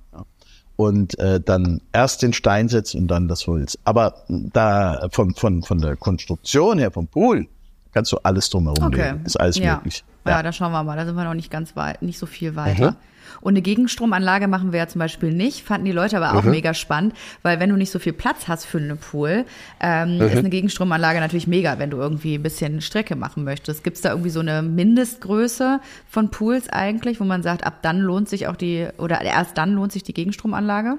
Und 0.78 1.20
äh, 1.20 1.40
dann 1.40 1.82
erst 1.94 2.24
den 2.24 2.34
Stein 2.34 2.68
setzt 2.68 2.96
und 2.96 3.08
dann 3.08 3.28
das 3.28 3.46
Holz. 3.46 3.78
Aber 3.84 4.24
da 4.28 5.10
von, 5.12 5.36
von, 5.36 5.62
von 5.62 5.78
der 5.78 5.96
Konstruktion 5.96 6.80
her, 6.80 6.90
vom 6.90 7.08
Pool, 7.08 7.48
kannst 7.92 8.12
du 8.12 8.18
alles 8.24 8.50
drumherum 8.50 8.86
okay. 8.86 9.12
legen. 9.12 9.26
Ist 9.26 9.40
alles 9.40 9.58
ja. 9.58 9.76
möglich. 9.76 10.04
Ja. 10.26 10.32
ja, 10.34 10.44
da 10.44 10.52
schauen 10.52 10.72
wir 10.72 10.84
mal. 10.84 10.96
Da 10.98 11.06
sind 11.06 11.16
wir 11.16 11.24
noch 11.24 11.34
nicht 11.34 11.50
ganz 11.52 11.76
weit, 11.76 12.02
nicht 12.02 12.20
so 12.20 12.26
viel 12.26 12.56
weiter. 12.56 12.92
Mhm. 12.92 12.96
Und 13.40 13.54
eine 13.54 13.62
Gegenstromanlage 13.62 14.48
machen 14.48 14.72
wir 14.74 14.80
ja 14.80 14.88
zum 14.88 15.00
Beispiel 15.00 15.32
nicht, 15.34 15.62
fanden 15.64 15.86
die 15.86 15.92
Leute 15.94 16.18
aber 16.18 16.38
auch 16.38 16.44
Mhm. 16.44 16.52
mega 16.52 16.74
spannend, 16.74 17.14
weil 17.44 17.60
wenn 17.60 17.70
du 17.70 17.78
nicht 17.78 17.90
so 17.92 17.98
viel 17.98 18.12
Platz 18.14 18.48
hast 18.48 18.66
für 18.66 18.78
einen 18.78 18.98
Pool, 18.98 19.46
ähm, 19.80 20.18
Mhm. 20.18 20.22
ist 20.24 20.38
eine 20.38 20.50
Gegenstromanlage 20.50 21.20
natürlich 21.20 21.48
mega, 21.48 21.80
wenn 21.80 21.90
du 21.90 21.98
irgendwie 21.98 22.36
ein 22.36 22.44
bisschen 22.44 22.82
Strecke 22.82 23.16
machen 23.16 23.44
möchtest. 23.44 23.84
Gibt 23.84 23.96
es 23.96 24.02
da 24.02 24.10
irgendwie 24.10 24.30
so 24.32 24.42
eine 24.42 24.62
Mindestgröße 24.62 25.80
von 26.10 26.30
Pools 26.30 26.70
eigentlich, 26.70 27.20
wo 27.20 27.24
man 27.24 27.42
sagt, 27.42 27.64
ab 27.66 27.76
dann 27.82 28.00
lohnt 28.00 28.28
sich 28.30 28.48
auch 28.48 28.56
die, 28.56 28.88
oder 28.98 29.22
erst 29.22 29.58
dann 29.58 29.74
lohnt 29.74 29.92
sich 29.92 30.04
die 30.04 30.14
Gegenstromanlage? 30.14 30.98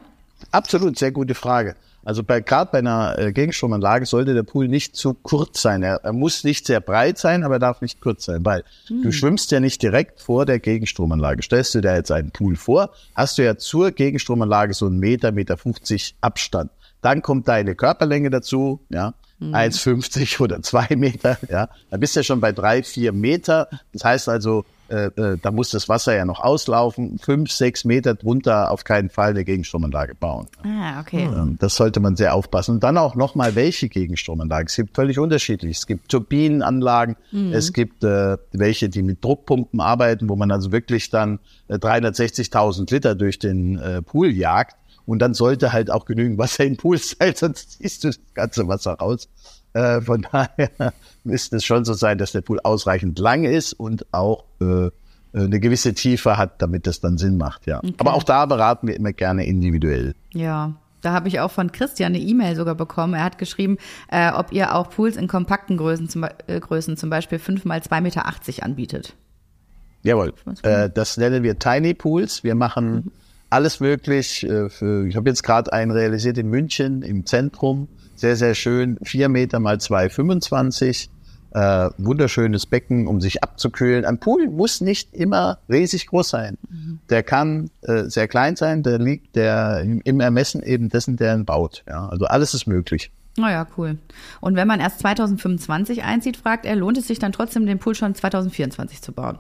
Absolut, 0.51 0.99
sehr 0.99 1.13
gute 1.13 1.35
Frage. 1.35 1.77
Also 2.05 2.23
bei 2.23 2.41
gerade 2.41 2.71
bei 2.73 2.79
einer 2.79 3.19
äh, 3.19 3.33
Gegenstromanlage 3.33 4.07
sollte 4.07 4.35
der 4.35 4.43
Pool 4.43 4.69
nicht 4.69 4.97
zu 4.97 5.15
kurz 5.15 5.63
sein. 5.63 5.83
Er, 5.83 6.01
er 6.03 6.13
muss 6.13 6.45
nicht 6.45 6.67
sehr 6.67 6.81
breit 6.81 7.19
sein, 7.19 7.45
aber 7.45 7.57
er 7.57 7.61
darf 7.61 7.81
nicht 7.81 8.01
kurz 8.01 8.25
sein, 8.25 8.45
weil 8.45 8.65
du 8.89 9.13
schwimmst 9.13 9.51
ja 9.53 9.61
nicht 9.61 9.83
direkt 9.83 10.21
vor 10.21 10.47
der 10.47 10.59
Gegenstromanlage. 10.59 11.43
Stellst 11.43 11.75
du 11.75 11.81
dir 11.81 11.95
jetzt 11.95 12.11
einen 12.11 12.31
Pool 12.31 12.57
vor, 12.57 12.91
hast 13.15 13.39
du 13.39 13.45
ja 13.45 13.57
zur 13.57 13.93
Gegenstromanlage 13.93 14.75
so 14.75 14.87
einen 14.87 14.99
Meter, 14.99 15.33
Meter 15.33 15.57
50 15.57 16.17
Abstand. 16.21 16.71
Dann 17.01 17.23
kommt 17.23 17.49
deine 17.49 17.75
Körperlänge 17.75 18.31
dazu, 18.31 18.81
ja, 18.89 19.15
1,50 19.41 20.41
oder 20.41 20.63
zwei 20.63 20.87
Meter, 20.97 21.37
ja. 21.51 21.69
Dann 21.91 22.01
bist 22.01 22.15
du 22.15 22.21
ja 22.21 22.25
schon 22.25 22.41
bei 22.41 22.53
drei, 22.53 22.83
vier 22.83 23.13
Meter. 23.13 23.69
Das 23.93 24.05
heißt 24.05 24.29
also, 24.29 24.65
äh, 24.93 25.07
äh, 25.17 25.39
da 25.41 25.51
muss 25.51 25.71
das 25.71 25.89
Wasser 25.89 26.15
ja 26.15 26.27
noch 26.27 26.41
auslaufen. 26.41 27.19
Fünf, 27.19 27.51
sechs 27.51 27.85
Meter 27.85 28.15
drunter 28.15 28.71
auf 28.71 28.85
keinen 28.85 29.09
Fall 29.09 29.31
eine 29.31 29.45
Gegenstromanlage 29.45 30.15
bauen. 30.15 30.49
Ah, 30.65 31.01
okay. 31.01 31.25
Ähm, 31.25 31.57
Das 31.59 31.77
sollte 31.77 31.99
man 32.01 32.15
sehr 32.17 32.35
aufpassen. 32.35 32.73
Und 32.73 32.85
dann 32.85 32.99
auch 32.99 33.15
nochmal, 33.15 33.55
welche 33.55 33.89
Gegenstromanlagen. 33.89 34.67
Es 34.67 34.77
gibt 34.77 34.95
völlig 34.95 35.19
unterschiedlich. 35.19 35.79
Es 35.79 35.87
gibt 35.87 36.11
Turbinenanlagen, 36.11 37.17
es 37.53 37.73
gibt 37.73 38.05
äh, 38.05 38.37
welche, 38.53 38.91
die 38.91 39.03
mit 39.03 39.25
Druckpumpen 39.25 39.81
arbeiten, 39.81 40.29
wo 40.29 40.37
man 40.37 40.51
also 40.51 40.73
wirklich 40.73 41.09
dann 41.09 41.39
äh, 41.69 41.77
360.000 41.77 42.93
Liter 42.93 43.15
durch 43.15 43.39
den 43.39 43.79
äh, 43.79 44.03
Pool 44.03 44.31
jagt. 44.31 44.77
Und 45.07 45.21
dann 45.21 45.35
sollte 45.35 45.73
halt 45.73 45.91
auch 45.91 46.05
genügend 46.05 46.39
Wasser 46.39 46.65
im 46.65 46.77
Pool 46.77 46.99
sein, 46.99 47.33
sonst 47.37 47.79
ziehst 47.79 48.05
du 48.05 48.09
das 48.09 48.21
ganze 48.35 48.69
Wasser 48.69 48.93
raus. 48.93 49.29
Äh, 49.75 50.01
von 50.01 50.27
daher 50.33 50.93
müsste 51.25 51.57
es 51.57 51.65
schon 51.65 51.85
so 51.85 51.95
sein, 51.95 52.19
dass 52.19 52.33
der 52.33 52.41
Pool 52.41 52.61
ausreichend 52.61 53.19
lang 53.19 53.45
ist 53.45 53.73
und 53.73 54.07
auch 54.13 54.45
äh, 54.61 54.91
eine 55.35 55.61
gewisse 55.61 55.95
Tiefe 55.95 56.37
hat, 56.37 56.61
damit 56.61 56.87
das 56.87 57.01
dann 57.01 57.17
Sinn 57.17 57.39
macht, 57.39 57.67
ja. 57.67 57.81
Aber 57.99 58.15
auch 58.15 58.23
da 58.23 58.45
beraten 58.45 58.87
wir 58.87 58.97
immer 58.97 59.13
gerne 59.13 59.47
individuell. 59.47 60.15
Ja, 60.33 60.75
da 61.01 61.13
habe 61.13 61.29
ich 61.29 61.41
auch 61.41 61.51
von 61.51 61.73
Christian 61.73 62.15
eine 62.15 62.23
E-Mail 62.23 62.55
sogar 62.55 62.75
bekommen. 62.75 63.15
Er 63.15 63.25
hat 63.25 63.39
geschrieben, 63.39 63.79
äh, 64.11 64.31
ob 64.31 64.53
ihr 64.53 64.75
auch 64.75 64.91
Pools 64.91 65.17
in 65.17 65.29
kompakten 65.29 65.77
Größen, 65.77 66.09
zum, 66.09 66.25
äh, 66.25 66.61
Größen 66.61 66.97
zum 66.97 67.11
Beispiel 67.11 67.39
5 67.39 67.65
mal 67.65 67.81
2,80 67.81 68.01
Meter 68.01 68.65
anbietet. 68.65 69.15
Jawohl. 70.03 70.33
Äh, 70.63 70.91
das 70.91 71.17
nennen 71.17 71.43
wir 71.43 71.59
Tiny 71.59 71.95
Pools. 71.95 72.45
Wir 72.45 72.55
machen 72.55 73.11
alles 73.51 73.81
möglich. 73.81 74.45
Äh, 74.45 74.69
für, 74.69 75.07
ich 75.07 75.17
habe 75.17 75.29
jetzt 75.29 75.43
gerade 75.43 75.73
einen 75.73 75.91
realisiert 75.91 76.39
in 76.39 76.49
München 76.49 77.03
im 77.03 77.27
Zentrum. 77.27 77.89
Sehr, 78.15 78.37
sehr 78.37 78.55
schön. 78.55 78.99
Vier 79.03 79.29
Meter 79.29 79.61
mal 79.61 79.77
2,25. 79.77 81.09
Äh, 81.55 81.91
wunderschönes 81.99 82.65
Becken, 82.65 83.07
um 83.07 83.21
sich 83.21 83.43
abzukühlen. 83.43 84.07
Ein 84.07 84.19
Pool 84.19 84.49
muss 84.49 84.81
nicht 84.81 85.13
immer 85.15 85.59
riesig 85.69 86.07
groß 86.07 86.31
sein. 86.31 86.57
Der 87.11 87.23
kann 87.23 87.71
äh, 87.83 88.05
sehr 88.05 88.27
klein 88.27 88.57
sein. 88.57 88.83
Der 88.83 88.99
liegt 88.99 89.37
der 89.37 89.81
im, 89.83 90.01
im 90.03 90.21
Ermessen 90.21 90.63
eben 90.63 90.89
dessen, 90.89 91.17
der 91.17 91.35
ihn 91.35 91.45
baut. 91.45 91.85
Ja, 91.87 92.09
also 92.09 92.25
alles 92.25 92.55
ist 92.55 92.67
möglich. 92.67 93.11
Naja, 93.37 93.67
cool. 93.77 93.99
Und 94.41 94.57
wenn 94.57 94.69
man 94.69 94.81
erst 94.81 95.01
2025 95.01 96.03
einzieht, 96.05 96.37
fragt 96.37 96.67
er, 96.67 96.77
lohnt 96.77 96.99
es 96.99 97.07
sich 97.07 97.19
dann 97.19 97.33
trotzdem, 97.33 97.67
den 97.67 97.79
Pool 97.79 97.95
schon 97.95 98.15
2024 98.15 99.03
zu 99.03 99.13
bauen? 99.13 99.39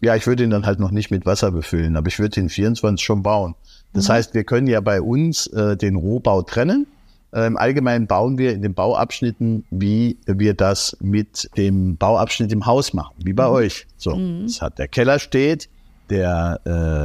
Ja, 0.00 0.16
ich 0.16 0.26
würde 0.26 0.44
ihn 0.44 0.50
dann 0.50 0.64
halt 0.64 0.80
noch 0.80 0.92
nicht 0.92 1.10
mit 1.10 1.26
Wasser 1.26 1.50
befüllen, 1.50 1.96
aber 1.96 2.08
ich 2.08 2.18
würde 2.18 2.40
ihn 2.40 2.48
24 2.48 3.04
schon 3.04 3.22
bauen. 3.22 3.54
Das 3.92 4.08
heißt, 4.08 4.34
wir 4.34 4.44
können 4.44 4.66
ja 4.66 4.80
bei 4.80 5.02
uns 5.02 5.46
äh, 5.48 5.76
den 5.76 5.96
Rohbau 5.96 6.42
trennen. 6.42 6.86
Äh, 7.32 7.46
Im 7.46 7.56
Allgemeinen 7.56 8.06
bauen 8.06 8.38
wir 8.38 8.52
in 8.52 8.62
den 8.62 8.74
Bauabschnitten, 8.74 9.64
wie 9.70 10.18
wir 10.26 10.54
das 10.54 10.96
mit 11.00 11.48
dem 11.56 11.96
Bauabschnitt 11.96 12.52
im 12.52 12.66
Haus 12.66 12.92
machen, 12.92 13.14
wie 13.24 13.32
bei 13.32 13.48
euch. 13.48 13.86
So, 13.96 14.18
es 14.44 14.60
hat 14.60 14.78
der 14.78 14.88
Keller 14.88 15.18
steht, 15.18 15.68
der 16.08 16.60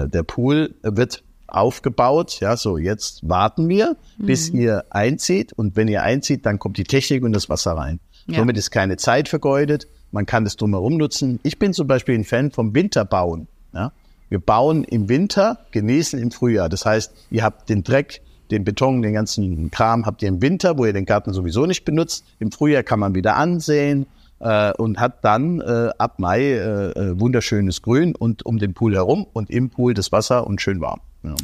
äh, 0.05 0.09
der 0.09 0.23
Pool 0.23 0.73
wird 0.82 1.23
aufgebaut. 1.47 2.39
Ja, 2.39 2.57
so 2.57 2.78
jetzt 2.78 3.28
warten 3.28 3.69
wir, 3.69 3.95
bis 4.17 4.49
ihr 4.49 4.86
einzieht 4.89 5.53
und 5.53 5.76
wenn 5.76 5.88
ihr 5.88 6.03
einzieht, 6.03 6.45
dann 6.45 6.59
kommt 6.59 6.78
die 6.78 6.84
Technik 6.84 7.23
und 7.23 7.34
das 7.34 7.49
Wasser 7.49 7.73
rein. 7.73 7.99
Ja. 8.28 8.39
Somit 8.39 8.57
ist 8.57 8.71
keine 8.71 8.97
Zeit 8.97 9.30
vergeudet. 9.30 9.88
Man 10.11 10.26
kann 10.26 10.43
das 10.43 10.55
drumherum 10.55 10.97
nutzen. 10.97 11.39
Ich 11.43 11.59
bin 11.59 11.73
zum 11.73 11.88
Beispiel 11.88 12.15
ein 12.15 12.23
Fan 12.23 12.51
vom 12.51 12.73
Winterbauen. 12.73 13.47
Ja? 13.73 13.91
Wir 14.30 14.39
bauen 14.39 14.84
im 14.84 15.09
Winter, 15.09 15.59
genießen 15.71 16.19
im 16.19 16.32
Frühjahr. 16.32 16.69
Das 16.69 16.86
heißt, 16.86 17.13
ihr 17.30 17.43
habt 17.43 17.69
den 17.69 17.84
Dreck, 17.84 18.21
den 18.52 18.64
Beton, 18.64 19.02
den 19.02 19.14
ganzen 19.14 19.72
Kram 19.72 20.06
habt 20.06 20.22
ihr 20.22 20.30
im 20.30 20.41
Winter, 20.41 20.78
wo 20.78 20.86
ihr 20.86 20.93
den 20.93 21.06
Garten 21.06 21.34
sowieso 21.34 21.66
nicht 21.66 21.86
benutzt. 21.86 22.26
Im 22.39 22.52
Frühjahr 22.52 22.84
kann 22.84 23.00
man 23.00 23.16
wieder 23.16 23.36
ansehen 23.36 24.06
äh, 24.39 24.74
und 24.74 25.00
hat 25.00 25.24
dann 25.24 25.62
äh, 25.62 25.89
ab 25.98 26.20
Mai 26.20 26.41
äh, 26.41 26.91
äh, 26.91 27.20
wunderschönes 27.20 27.82
Grün 27.82 28.16
und 28.16 28.46
um 28.46 28.60
den 28.60 28.74
Pool 28.74 28.93
herum 28.93 29.26
und 29.34 29.50
im 29.50 29.70
Pool 29.70 29.93
das 29.93 30.12
Wasser 30.12 30.48
und 30.48 30.62
schön 30.62 30.82
warm. 30.82 31.02
Ja. 31.24 31.36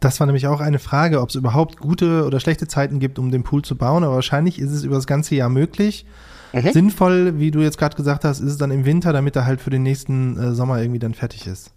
Das 0.00 0.18
war 0.18 0.26
nämlich 0.26 0.46
auch 0.46 0.60
eine 0.60 0.78
Frage, 0.78 1.20
ob 1.20 1.28
es 1.28 1.34
überhaupt 1.34 1.78
gute 1.78 2.24
oder 2.24 2.40
schlechte 2.40 2.66
Zeiten 2.66 3.00
gibt, 3.00 3.18
um 3.18 3.30
den 3.30 3.42
Pool 3.42 3.62
zu 3.62 3.76
bauen. 3.76 4.02
Aber 4.02 4.14
wahrscheinlich 4.14 4.58
ist 4.58 4.70
es 4.70 4.82
über 4.82 4.96
das 4.96 5.06
ganze 5.06 5.34
Jahr 5.34 5.50
möglich. 5.50 6.06
Sinnvoll, 6.52 7.38
wie 7.38 7.50
du 7.50 7.60
jetzt 7.60 7.78
gerade 7.78 7.96
gesagt 7.96 8.24
hast, 8.24 8.40
ist 8.40 8.50
es 8.50 8.58
dann 8.58 8.70
im 8.70 8.84
Winter, 8.84 9.12
damit 9.12 9.36
er 9.36 9.46
halt 9.46 9.60
für 9.60 9.70
den 9.70 9.82
nächsten 9.82 10.36
äh, 10.36 10.54
Sommer 10.54 10.80
irgendwie 10.80 10.98
dann 10.98 11.14
fertig 11.14 11.46
ist. 11.46 11.70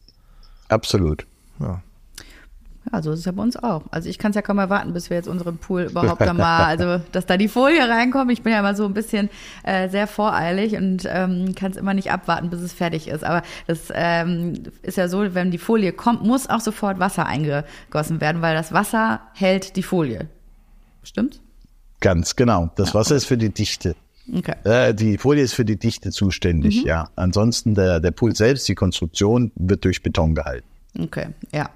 Absolut. 0.70 1.28
Ja. 1.60 1.82
Ja, 2.92 3.02
so 3.02 3.12
ist 3.12 3.20
es 3.20 3.26
ja 3.26 3.32
bei 3.32 3.42
uns 3.42 3.56
auch. 3.56 3.84
Also 3.92 4.10
ich 4.10 4.18
kann 4.18 4.32
es 4.32 4.36
ja 4.36 4.42
kaum 4.42 4.60
erwarten, 4.60 4.94
bis 4.94 5.10
wir 5.10 5.18
jetzt 5.18 5.28
unseren 5.28 5.58
Pool 5.58 5.84
überhaupt 5.84 6.22
einmal, 6.22 6.64
also 6.66 7.02
dass 7.12 7.26
da 7.26 7.38
die 7.38 7.48
Folie 7.48 7.88
reinkommt. 7.88 8.32
Ich 8.32 8.42
bin 8.42 8.52
ja 8.52 8.60
immer 8.60 8.76
so 8.76 8.86
ein 8.86 8.94
bisschen 8.94 9.30
äh, 9.64 9.88
sehr 9.90 10.06
voreilig 10.06 10.76
und 10.76 11.08
ähm, 11.08 11.56
kann 11.56 11.72
es 11.72 11.78
immer 11.78 11.94
nicht 11.94 12.12
abwarten, 12.12 12.50
bis 12.50 12.62
es 12.62 12.74
fertig 12.74 13.08
ist. 13.08 13.24
Aber 13.24 13.42
das 13.68 13.88
ähm, 13.94 14.64
ist 14.82 14.98
ja 14.98 15.08
so, 15.08 15.34
wenn 15.34 15.52
die 15.52 15.58
Folie 15.58 15.94
kommt, 15.94 16.24
muss 16.24 16.50
auch 16.50 16.60
sofort 16.60 17.00
Wasser 17.00 17.26
eingegossen 17.26 18.20
werden, 18.20 18.42
weil 18.42 18.56
das 18.56 18.74
Wasser 18.74 19.22
hält 19.34 19.76
die 19.78 19.84
Folie. 19.84 20.28
Stimmt? 21.04 21.42
Ganz 22.02 22.36
genau. 22.36 22.70
Das 22.76 22.94
Wasser 22.94 23.16
ist 23.16 23.26
für 23.26 23.38
die 23.38 23.50
Dichte. 23.50 23.96
Okay. 24.32 24.56
Äh, 24.64 24.94
die 24.94 25.18
Folie 25.18 25.44
ist 25.44 25.54
für 25.54 25.66
die 25.66 25.78
Dichte 25.78 26.12
zuständig, 26.12 26.84
ja. 26.84 27.10
Ansonsten 27.16 27.76
der, 27.76 28.00
der 28.00 28.12
Pool 28.12 28.36
selbst, 28.36 28.68
die 28.68 28.76
Konstruktion, 28.76 29.52
wird 29.56 29.84
durch 29.84 30.02
Beton 30.02 30.36
gehalten. 30.36 30.68
Okay, 30.98 31.28
ja. 31.52 31.70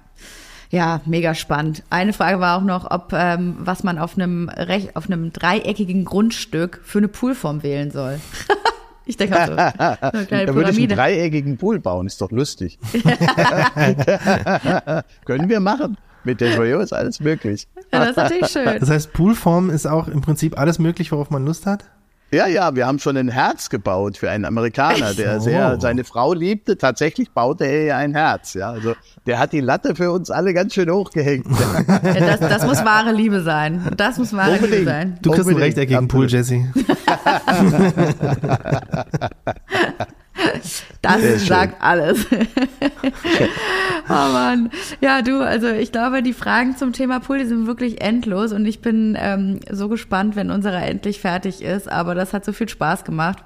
Ja, 0.70 1.00
mega 1.06 1.34
spannend. 1.34 1.82
Eine 1.88 2.12
Frage 2.12 2.40
war 2.40 2.58
auch 2.58 2.62
noch, 2.62 2.90
ob 2.90 3.12
ähm, 3.14 3.56
was 3.58 3.84
man 3.84 3.98
auf 3.98 4.16
einem 4.16 4.48
Rech 4.50 4.94
auf 4.96 5.06
einem 5.06 5.32
dreieckigen 5.32 6.04
Grundstück 6.04 6.80
für 6.84 6.98
eine 6.98 7.08
Poolform 7.08 7.62
wählen 7.62 7.90
soll. 7.90 8.20
ich 9.06 9.16
denke 9.16 9.40
auch 9.40 9.46
so, 9.46 9.52
so 9.54 9.58
eine 9.58 10.26
kleine 10.26 10.46
Da 10.46 10.54
würde 10.54 10.70
ich 10.70 10.78
einen 10.78 10.88
dreieckigen 10.88 11.56
Pool 11.56 11.80
bauen, 11.80 12.06
ist 12.06 12.20
doch 12.20 12.30
lustig. 12.30 12.78
Können 15.24 15.48
wir 15.48 15.60
machen. 15.60 15.96
Mit 16.24 16.42
der 16.42 16.54
Joyo 16.54 16.80
ist 16.80 16.92
alles 16.92 17.20
möglich. 17.20 17.66
Ja, 17.90 18.00
das 18.00 18.10
ist 18.10 18.16
natürlich 18.16 18.48
schön. 18.52 18.78
Das 18.78 18.90
heißt, 18.90 19.14
Poolform 19.14 19.70
ist 19.70 19.86
auch 19.86 20.08
im 20.08 20.20
Prinzip 20.20 20.58
alles 20.58 20.78
möglich, 20.78 21.10
worauf 21.12 21.30
man 21.30 21.46
Lust 21.46 21.64
hat? 21.64 21.84
Ja, 22.30 22.46
ja, 22.46 22.74
wir 22.76 22.86
haben 22.86 22.98
schon 22.98 23.16
ein 23.16 23.28
Herz 23.28 23.70
gebaut 23.70 24.18
für 24.18 24.28
einen 24.30 24.44
Amerikaner, 24.44 25.14
der 25.14 25.40
sehr 25.40 25.76
Oh. 25.76 25.80
seine 25.80 26.04
Frau 26.04 26.34
liebte. 26.34 26.76
Tatsächlich 26.76 27.30
baute 27.30 27.64
er 27.64 27.86
ihr 27.86 27.96
ein 27.96 28.12
Herz. 28.14 28.52
Ja, 28.52 28.70
also 28.70 28.94
der 29.26 29.38
hat 29.38 29.54
die 29.54 29.60
Latte 29.60 29.94
für 29.96 30.12
uns 30.12 30.30
alle 30.30 30.52
ganz 30.52 30.74
schön 30.74 30.90
hochgehängt. 30.90 31.46
Ja, 31.88 32.20
das, 32.20 32.40
das 32.40 32.66
muss 32.66 32.84
wahre 32.84 33.12
Liebe 33.12 33.40
sein. 33.42 33.82
Das 33.96 34.18
muss 34.18 34.32
wahre 34.34 34.52
Liebe 34.52 34.64
Unbedingt. 34.64 34.88
sein. 34.88 35.18
Du 35.22 35.30
kriegst 35.30 35.46
einen 35.48 35.56
Unbedingt, 35.56 35.78
rechteckigen 35.78 36.08
Pool. 36.08 36.26
Jesse. 36.28 36.70
Das 41.02 41.20
Sehr 41.20 41.38
schön. 41.38 41.46
sagt 41.46 41.82
alles. 41.82 42.26
oh 44.08 44.12
Mann. 44.12 44.70
Ja, 45.00 45.22
du, 45.22 45.40
also 45.40 45.68
ich 45.68 45.92
glaube, 45.92 46.22
die 46.22 46.32
Fragen 46.32 46.76
zum 46.76 46.92
Thema 46.92 47.20
Pool, 47.20 47.38
die 47.38 47.46
sind 47.46 47.68
wirklich 47.68 48.00
endlos 48.00 48.52
und 48.52 48.66
ich 48.66 48.80
bin 48.80 49.16
ähm, 49.18 49.60
so 49.70 49.88
gespannt, 49.88 50.34
wenn 50.34 50.50
unserer 50.50 50.82
endlich 50.82 51.20
fertig 51.20 51.62
ist. 51.62 51.90
Aber 51.90 52.14
das 52.16 52.32
hat 52.32 52.44
so 52.44 52.52
viel 52.52 52.68
Spaß 52.68 53.04
gemacht. 53.04 53.38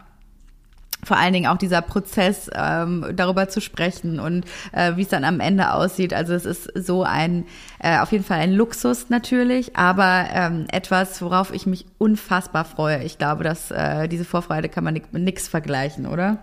Vor 1.04 1.16
allen 1.16 1.32
Dingen 1.32 1.48
auch 1.48 1.58
dieser 1.58 1.82
Prozess, 1.82 2.48
ähm, 2.54 3.04
darüber 3.14 3.48
zu 3.48 3.60
sprechen 3.60 4.20
und 4.20 4.44
äh, 4.70 4.92
wie 4.94 5.02
es 5.02 5.08
dann 5.08 5.24
am 5.24 5.40
Ende 5.40 5.74
aussieht. 5.74 6.14
Also 6.14 6.32
es 6.32 6.46
ist 6.46 6.70
so 6.76 7.02
ein, 7.02 7.44
äh, 7.80 7.98
auf 7.98 8.12
jeden 8.12 8.22
Fall 8.22 8.38
ein 8.38 8.52
Luxus 8.52 9.10
natürlich, 9.10 9.76
aber 9.76 10.26
ähm, 10.32 10.66
etwas, 10.70 11.20
worauf 11.20 11.52
ich 11.52 11.66
mich 11.66 11.86
unfassbar 11.98 12.64
freue. 12.64 13.02
Ich 13.02 13.18
glaube, 13.18 13.42
dass 13.42 13.72
äh, 13.72 14.06
diese 14.06 14.24
Vorfreude 14.24 14.68
kann 14.68 14.84
man 14.84 14.94
mit 14.94 15.12
nichts 15.12 15.48
vergleichen, 15.48 16.06
oder? 16.06 16.38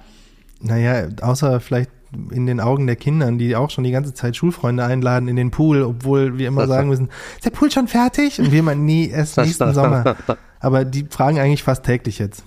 Naja, 0.62 1.08
außer 1.22 1.60
vielleicht 1.60 1.92
in 2.32 2.46
den 2.48 2.60
Augen 2.60 2.88
der 2.88 2.96
Kindern, 2.96 3.38
die 3.38 3.56
auch 3.56 3.70
schon 3.70 3.84
die 3.84 3.92
ganze 3.92 4.14
Zeit 4.14 4.36
Schulfreunde 4.36 4.84
einladen 4.84 5.28
in 5.28 5.36
den 5.36 5.52
Pool, 5.52 5.84
obwohl 5.84 6.38
wir 6.38 6.48
immer 6.48 6.68
sagen 6.68 6.90
müssen, 6.90 7.10
ist 7.36 7.46
der 7.46 7.52
Pool 7.52 7.72
schon 7.72 7.88
fertig? 7.88 8.40
Und 8.40 8.52
wir 8.52 8.64
meinen, 8.64 8.86
nee, 8.86 9.08
erst 9.08 9.38
nächsten 9.38 9.74
Sommer. 9.74 10.16
Aber 10.60 10.84
die 10.86 11.06
fragen 11.10 11.40
eigentlich 11.40 11.64
fast 11.64 11.86
täglich 11.86 12.20
jetzt. 12.20 12.44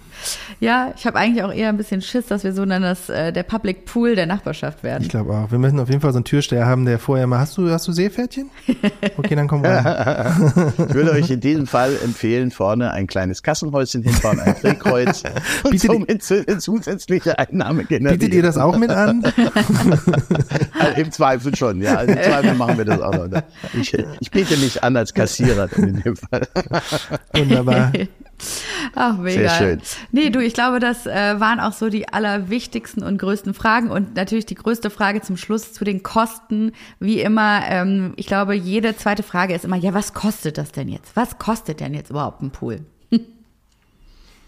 Ja, 0.60 0.92
ich 0.96 1.06
habe 1.06 1.18
eigentlich 1.18 1.42
auch 1.44 1.52
eher 1.52 1.68
ein 1.68 1.76
bisschen 1.76 2.00
Schiss, 2.02 2.26
dass 2.26 2.44
wir 2.44 2.52
so 2.52 2.64
dann 2.64 2.82
das, 2.82 3.08
äh, 3.08 3.32
der 3.32 3.42
Public 3.42 3.84
Pool 3.86 4.14
der 4.14 4.26
Nachbarschaft 4.26 4.82
werden. 4.82 5.02
Ich 5.02 5.08
glaube 5.08 5.32
auch. 5.34 5.50
Wir 5.50 5.58
müssen 5.58 5.80
auf 5.80 5.88
jeden 5.88 6.00
Fall 6.00 6.12
so 6.12 6.18
einen 6.18 6.24
Türsteher 6.24 6.66
haben, 6.66 6.84
der 6.84 6.98
vorher 6.98 7.26
mal, 7.26 7.38
hast 7.40 7.56
du, 7.58 7.70
hast 7.70 7.86
du 7.88 7.92
Seepferdchen? 7.92 8.50
Okay, 9.16 9.34
dann 9.34 9.48
komm 9.48 9.64
rein. 9.64 10.72
Ich 10.88 10.94
würde 10.94 11.12
euch 11.12 11.30
in 11.30 11.40
diesem 11.40 11.66
Fall 11.66 11.96
empfehlen, 12.02 12.50
vorne 12.50 12.92
ein 12.92 13.06
kleines 13.06 13.42
Kassenhäuschen 13.42 14.02
hinbauen, 14.02 14.40
ein 14.40 14.54
Drehkreuz 14.60 15.22
und 15.64 15.70
Bietet- 15.72 15.90
somit 15.90 16.22
zu- 16.22 16.58
zusätzliche 16.58 17.38
Einnahme 17.38 17.84
generieren. 17.84 18.18
Bietet 18.18 18.34
ihr 18.34 18.42
das 18.42 18.56
auch 18.58 18.76
mit 18.78 18.90
an? 18.90 19.22
Also 20.78 21.00
Im 21.00 21.12
Zweifel 21.12 21.54
schon, 21.56 21.80
ja. 21.82 21.96
Also 21.96 22.12
Im 22.12 22.22
Zweifel 22.22 22.54
machen 22.54 22.78
wir 22.78 22.84
das 22.84 23.00
auch 23.00 23.12
noch. 23.28 23.42
Ich, 23.80 23.92
ich 24.20 24.30
biete 24.30 24.56
mich 24.56 24.82
an 24.82 24.96
als 24.96 25.12
Kassierer 25.14 25.68
in 25.76 26.00
dem 26.02 26.16
Fall. 26.16 26.42
Wunderbar. 27.34 27.92
Ach, 28.94 29.16
mega. 29.16 29.48
Sehr 29.48 29.50
schön. 29.50 29.82
Nee, 30.10 30.30
du, 30.30 30.40
ich 30.40 30.52
glaube, 30.54 30.78
das 30.78 31.06
äh, 31.06 31.40
waren 31.40 31.60
auch 31.60 31.72
so 31.72 31.88
die 31.88 32.08
allerwichtigsten 32.08 33.02
und 33.02 33.18
größten 33.18 33.54
Fragen. 33.54 33.90
Und 33.90 34.14
natürlich 34.14 34.46
die 34.46 34.54
größte 34.54 34.90
Frage 34.90 35.22
zum 35.22 35.36
Schluss 35.36 35.72
zu 35.72 35.84
den 35.84 36.02
Kosten. 36.02 36.72
Wie 37.00 37.20
immer, 37.20 37.62
ähm, 37.68 38.12
ich 38.16 38.26
glaube, 38.26 38.54
jede 38.54 38.96
zweite 38.96 39.22
Frage 39.22 39.54
ist 39.54 39.64
immer, 39.64 39.76
ja, 39.76 39.94
was 39.94 40.12
kostet 40.12 40.58
das 40.58 40.72
denn 40.72 40.88
jetzt? 40.88 41.16
Was 41.16 41.38
kostet 41.38 41.80
denn 41.80 41.94
jetzt 41.94 42.10
überhaupt 42.10 42.42
ein 42.42 42.50
Pool? 42.50 42.80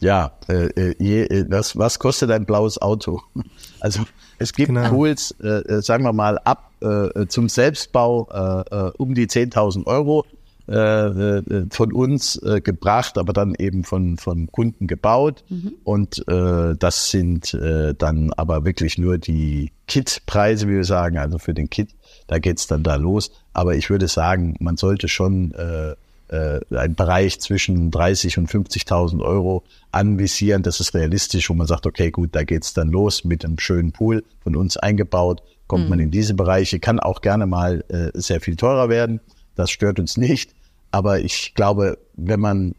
Ja, 0.01 0.33
äh, 0.49 0.67
äh, 0.67 0.95
je, 0.99 1.23
äh, 1.23 1.49
das, 1.49 1.79
was 1.79 1.99
kostet 1.99 2.31
ein 2.31 2.45
blaues 2.45 2.83
Auto? 2.83 3.23
Also 3.81 4.03
es 4.39 4.53
gibt 4.53 4.69
Genau. 4.69 4.89
Pools, 4.91 5.35
äh, 5.43 5.47
äh, 5.49 5.83
sagen 5.83 6.05
wir 6.05 6.13
mal, 6.13 6.39
ab 6.39 6.71
äh, 6.81 7.27
zum 7.27 7.49
Selbstbau 7.49 8.29
äh, 8.71 8.77
äh, 8.77 8.93
um 8.99 9.15
die 9.15 9.27
10.000 9.27 9.87
Euro 9.87 10.27
äh, 10.67 10.77
äh, 10.77 11.67
von 11.71 11.93
uns 11.93 12.37
äh, 12.37 12.63
gebracht, 12.63 13.19
aber 13.19 13.35
dann 13.35 13.55
eben 13.59 13.85
von, 13.85 14.17
von 14.17 14.51
Kunden 14.51 14.87
gebaut. 14.87 15.45
Und 15.85 16.27
äh, 16.27 16.75
das 16.79 17.11
sind 17.11 17.53
äh, 17.53 17.95
dann 17.95 18.33
aber 18.33 18.65
wirklich 18.65 18.97
nur 18.97 19.19
die 19.19 19.73
Kit-Preise, 19.87 20.67
wie 20.69 20.77
wir 20.77 20.85
sagen, 20.85 21.19
also 21.19 21.39
für 21.39 21.53
den 21.53 21.69
Kit, 21.69 21.91
da 22.29 22.39
geht's 22.39 22.67
dann 22.67 22.83
da 22.83 22.97
los. 22.97 23.31
Aber 23.53 23.75
ich 23.75 23.91
würde 23.91 24.09
sagen, 24.09 24.57
man 24.59 24.79
sollte 24.79 25.09
schon 25.09 25.53
äh, 25.53 25.95
einen 26.31 26.95
Bereich 26.95 27.39
zwischen 27.41 27.91
30 27.91 28.39
und 28.39 28.51
50.000 28.51 29.23
Euro 29.23 29.63
anvisieren. 29.93 30.63
Das 30.63 30.81
ist 30.81 30.95
realistisch, 30.95 31.51
wo 31.51 31.55
man 31.55 31.67
sagt, 31.67 31.87
okay, 31.87 32.11
gut, 32.11 32.31
da 32.33 32.43
geht's 32.43 32.73
dann 32.73 32.89
los 32.89 33.25
mit 33.25 33.45
einem 33.45 33.59
schönen 33.59 33.93
Pool 33.93 34.25
von 34.43 34.57
uns 34.57 34.79
eingebaut. 34.79 35.43
Kommt 35.67 35.91
man 35.91 35.99
in 36.01 36.11
diese 36.11 36.35
Bereiche, 36.35 36.81
kann 36.81 37.01
auch 37.01 37.21
gerne 37.21 37.47
mal 37.47 37.85
äh, 37.89 38.11
sehr 38.15 38.41
viel 38.41 38.57
teurer 38.57 38.89
werden. 38.89 39.21
Das 39.55 39.71
stört 39.71 39.99
uns 39.99 40.17
nicht. 40.17 40.55
Aber 40.95 41.19
ich 41.19 41.55
glaube, 41.55 41.99
wenn 42.15 42.39
man, 42.39 42.77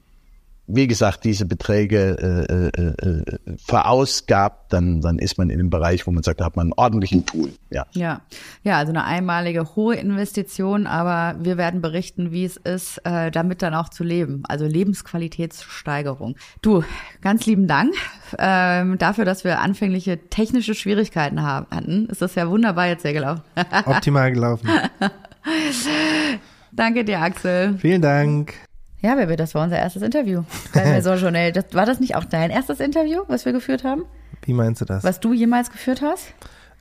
wie 0.68 0.88
gesagt, 0.88 1.26
diese 1.26 1.46
Beträge 1.46 2.18
äh, 2.50 2.82
äh, 2.82 3.10
äh, 3.10 3.58
verausgabt, 3.58 4.72
dann, 4.72 5.02
dann 5.02 5.20
ist 5.20 5.38
man 5.38 5.50
in 5.50 5.58
dem 5.58 5.70
Bereich, 5.70 6.08
wo 6.08 6.12
man 6.12 6.24
sagt, 6.24 6.40
da 6.40 6.46
hat 6.46 6.56
man 6.56 6.68
einen 6.68 6.74
ordentlichen 6.78 7.26
Pool. 7.26 7.52
Ja. 7.70 7.86
Ja, 7.92 8.22
ja, 8.64 8.78
also 8.78 8.92
eine 8.92 9.04
einmalige 9.04 9.76
hohe 9.76 9.96
Investition, 9.96 10.88
aber 10.88 11.36
wir 11.44 11.58
werden 11.58 11.82
berichten, 11.82 12.32
wie 12.32 12.46
es 12.46 12.56
ist, 12.56 13.00
äh, 13.04 13.32
damit 13.32 13.62
dann 13.62 13.74
auch 13.74 13.90
zu 13.90 14.06
leben. 14.06 14.44
Also 14.48 14.66
Lebensqualitätssteigerung. 14.66 16.38
Du, 16.62 16.86
ganz 17.22 17.46
lieben 17.46 17.68
Dank 17.68 17.94
ähm, 18.40 18.98
dafür, 18.98 19.26
dass 19.26 19.44
wir 19.44 19.60
anfängliche 19.60 20.30
technische 20.30 20.74
Schwierigkeiten 20.74 21.42
haben, 21.42 21.68
hatten. 21.70 22.06
Ist 22.08 22.22
das 22.22 22.36
ja 22.36 22.50
wunderbar 22.50 22.88
jetzt 22.88 23.02
sehr 23.02 23.14
gelaufen. 23.14 23.44
Optimal 23.86 24.32
gelaufen. 24.32 24.70
Danke 26.76 27.06
dir, 27.06 27.22
Axel. 27.22 27.78
Vielen 27.78 28.02
Dank. 28.02 28.54
Ja, 29.02 29.16
Baby, 29.16 29.36
das 29.36 29.56
war 29.56 29.64
unser 29.64 29.78
erstes 29.78 30.02
Interview. 30.02 30.44
Bei 30.74 30.84
Maison 30.84 31.18
Journal. 31.18 31.52
Das, 31.52 31.66
war 31.74 31.86
das 31.86 32.00
nicht 32.00 32.16
auch 32.16 32.26
dein 32.26 32.50
erstes 32.50 32.80
Interview, 32.80 33.22
was 33.28 33.46
wir 33.46 33.54
geführt 33.54 33.84
haben? 33.84 34.04
Wie 34.44 34.54
meinst 34.54 34.82
du 34.82 34.86
das? 34.86 35.04
Was 35.04 35.20
du 35.20 35.32
jemals 35.32 35.72
geführt 35.72 36.02
hast? 36.02 36.34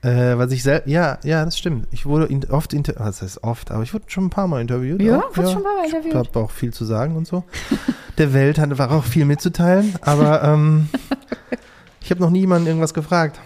Äh, 0.03 0.37
was 0.37 0.51
ich 0.53 0.63
selbst, 0.63 0.89
ja, 0.89 1.19
ja, 1.23 1.45
das 1.45 1.57
stimmt. 1.57 1.87
Ich 1.91 2.07
wurde 2.07 2.27
in, 2.27 2.51
oft, 2.51 2.75
inter 2.75 2.95
was 2.99 3.23
heißt 3.23 3.43
oft, 3.45 3.71
aber 3.71 3.83
ich 3.83 3.95
wurde 3.95 4.05
schon 4.09 4.27
ein 4.27 4.31
paar 4.31 4.49
Mal 4.49 4.61
interviewt. 4.61 5.01
Ja, 5.01 5.19
auch, 5.19 5.37
wurdest 5.37 5.53
schon 5.53 5.63
ein 5.63 5.65
paar 5.65 5.77
Mal 5.77 5.87
interviewt. 5.87 6.13
Ich 6.13 6.19
habe 6.19 6.41
auch 6.41 6.51
viel 6.51 6.73
zu 6.73 6.85
sagen 6.85 7.17
und 7.17 7.27
so. 7.27 7.45
Der 8.19 8.35
Welt 8.35 8.59
hatte 8.59 8.79
war 8.79 8.91
auch 8.91 9.05
viel 9.05 9.25
mitzuteilen, 9.25 9.95
aber 10.03 10.43
ähm, 10.45 10.89
ich 12.01 12.11
habe 12.11 12.21
noch 12.21 12.31
nie 12.31 12.41
jemanden 12.41 12.67
irgendwas 12.67 12.95
gefragt. 12.95 13.41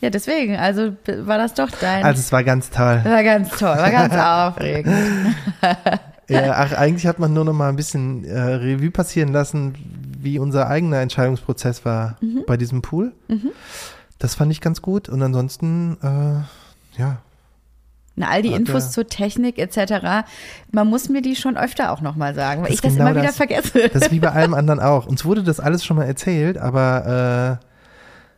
Ja, 0.00 0.10
deswegen. 0.10 0.56
Also 0.56 0.92
war 1.06 1.38
das 1.38 1.54
doch 1.54 1.70
dein. 1.80 2.04
Also 2.04 2.20
es 2.20 2.30
war 2.30 2.44
ganz 2.44 2.70
toll. 2.70 3.00
war 3.04 3.24
ganz 3.24 3.50
toll, 3.50 3.76
war 3.76 3.90
ganz 3.90 4.14
aufregend. 4.56 4.94
Ja, 6.28 6.52
ach, 6.56 6.72
eigentlich 6.72 7.06
hat 7.06 7.18
man 7.18 7.32
nur 7.32 7.44
noch 7.44 7.52
mal 7.54 7.68
ein 7.70 7.76
bisschen 7.76 8.24
äh, 8.24 8.38
Revue 8.38 8.90
passieren 8.90 9.32
lassen, 9.32 9.74
wie 10.20 10.38
unser 10.38 10.68
eigener 10.68 10.98
Entscheidungsprozess 11.00 11.84
war 11.84 12.16
Mhm. 12.20 12.44
bei 12.46 12.56
diesem 12.56 12.82
Pool. 12.82 13.12
Das 14.18 14.34
fand 14.34 14.52
ich 14.52 14.60
ganz 14.60 14.82
gut 14.82 15.08
und 15.08 15.22
ansonsten, 15.22 15.96
äh, 16.02 17.00
ja, 17.00 17.18
Na, 18.14 18.28
all 18.28 18.42
die 18.42 18.52
Infos 18.52 18.84
er- 18.86 18.90
zur 18.90 19.06
Technik 19.06 19.58
etc. 19.58 20.26
Man 20.70 20.86
muss 20.88 21.08
mir 21.08 21.22
die 21.22 21.34
schon 21.36 21.56
öfter 21.56 21.92
auch 21.92 22.00
nochmal 22.02 22.34
sagen, 22.34 22.60
weil 22.62 22.68
Das 22.68 22.74
ich 22.76 22.80
das 22.82 22.92
genau 22.92 23.06
immer 23.06 23.16
wieder 23.16 23.26
das. 23.28 23.36
vergesse. 23.36 23.88
Das 23.92 24.02
ist 24.02 24.10
wie 24.12 24.20
bei 24.20 24.30
allem 24.32 24.54
anderen 24.54 24.80
auch. 24.80 25.06
Uns 25.06 25.24
wurde 25.24 25.42
das 25.42 25.60
alles 25.60 25.84
schon 25.84 25.96
mal 25.96 26.04
erzählt, 26.04 26.58
aber 26.58 27.58
äh, 27.62 27.64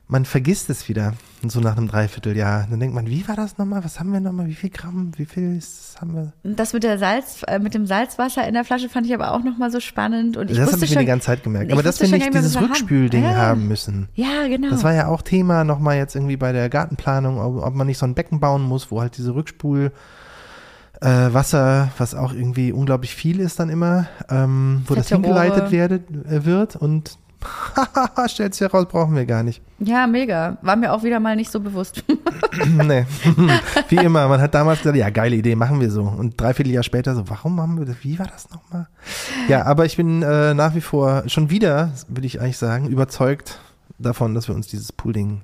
man 0.07 0.25
vergisst 0.27 0.71
es 0.71 0.89
wieder. 0.89 1.15
Und 1.43 1.51
so 1.51 1.61
nach 1.61 1.77
einem 1.77 1.89
Dreivierteljahr. 1.89 2.67
Dann 2.69 2.81
denkt 2.81 2.95
man, 2.95 3.07
wie 3.07 3.27
war 3.27 3.35
das 3.35 3.57
nochmal? 3.57 3.83
Was 3.83 3.99
haben 3.99 4.13
wir 4.13 4.21
nochmal? 4.21 4.47
Wie 4.47 4.55
viel 4.55 4.69
Gramm? 4.69 5.13
Wie 5.17 5.25
viel 5.25 5.57
ist, 5.57 5.97
haben 5.99 6.15
wir? 6.15 6.33
Das 6.43 6.75
mit 6.75 6.83
der 6.83 6.99
Salz, 6.99 7.43
äh, 7.47 7.59
mit 7.59 7.73
dem 7.73 7.87
Salzwasser 7.87 8.47
in 8.47 8.53
der 8.53 8.65
Flasche 8.65 8.91
fand 8.91 9.07
ich 9.07 9.15
aber 9.15 9.33
auch 9.33 9.43
nochmal 9.43 9.71
so 9.71 9.81
spannend. 9.81 10.37
Und 10.37 10.51
ich 10.51 10.59
das 10.59 10.67
habe 10.67 10.77
ich 10.77 10.83
mir 10.83 10.95
schon, 10.95 10.99
die 11.01 11.07
ganze 11.07 11.27
Zeit 11.27 11.43
gemerkt. 11.43 11.73
Aber 11.73 11.83
dass 11.83 11.99
wir 12.01 12.09
nicht 12.09 12.35
dieses 12.35 12.55
wir 12.55 12.61
haben. 12.61 12.67
Rückspülding 12.69 13.25
Ja. 13.25 13.35
haben 13.37 13.69
müssen. 13.69 14.09
Ja, 14.15 14.47
genau. 14.49 14.69
Das 14.69 14.85
war 14.85 14.93
ja 14.93 15.07
auch 15.09 15.23
Thema 15.23 15.65
nochmal 15.65 15.97
jetzt 15.97 16.15
irgendwie 16.15 16.37
bei 16.37 16.53
der 16.53 16.69
Gartenplanung, 16.69 17.39
ob, 17.39 17.65
ob 17.65 17.75
man 17.75 17.87
nicht 17.87 17.99
so 17.99 18.05
ein 18.05 18.15
Becken 18.15 18.39
bauen 18.41 18.63
muss, 18.63 18.91
wo 18.91 19.01
halt 19.01 19.17
diese 19.17 19.35
Rückspul 19.35 19.93
äh, 21.01 21.07
Wasser, 21.33 21.91
was 21.97 22.15
auch 22.15 22.35
irgendwie 22.35 22.73
unglaublich 22.73 23.15
viel 23.15 23.41
ist 23.41 23.59
dann 23.59 23.71
immer, 23.71 24.09
ähm, 24.29 24.83
wo 24.87 24.95
das 24.95 25.09
Fette 25.09 25.23
hingeleitet 25.23 25.71
werde, 25.71 26.03
äh, 26.29 26.45
wird 26.45 26.77
und 26.77 27.17
stellt 28.27 28.55
sich 28.55 28.61
heraus, 28.61 28.87
brauchen 28.87 29.15
wir 29.15 29.27
gar 29.27 29.43
nicht. 29.43 29.63
ja, 29.79 30.07
mega. 30.07 30.59
War 30.63 30.77
mir 30.77 30.93
auch 30.93 31.03
wieder 31.03 31.21
mal 31.21 31.37
nicht 31.37 31.51
so 31.51 31.61
bewusst. 31.61 32.05
nee. 32.67 33.07
Wie 33.89 33.97
immer, 33.97 34.29
man 34.29 34.41
hat 34.41 34.55
damals 34.55 34.81
gesagt, 34.81 34.97
ja, 34.97 35.11
geile 35.11 35.37
Idee, 35.37 35.55
machen 35.55 35.81
wir 35.81 35.91
so. 35.91 36.03
Und 36.03 36.41
dreiviertel 36.41 36.73
Jahr 36.73 36.83
später 36.83 37.15
so, 37.15 37.29
warum 37.29 37.61
haben 37.61 37.79
wir 37.79 37.87
das, 37.87 37.97
wie 38.03 38.19
war 38.19 38.27
das 38.27 38.51
nochmal? 38.51 38.89
Ja, 39.49 39.65
aber 39.65 39.87
ich 39.87 39.97
bin 39.97 40.23
äh, 40.23 40.55
nach 40.55 40.75
wie 40.75 40.81
vor 40.81 41.25
schon 41.27 41.51
wieder, 41.51 41.93
würde 42.09 42.27
ich 42.27 42.41
eigentlich 42.41 42.59
sagen, 42.59 42.89
überzeugt 42.89 43.59
davon, 43.99 44.35
dass 44.35 44.49
wir 44.49 44.55
uns 44.55 44.67
dieses 44.67 44.93
Poolding 44.93 45.43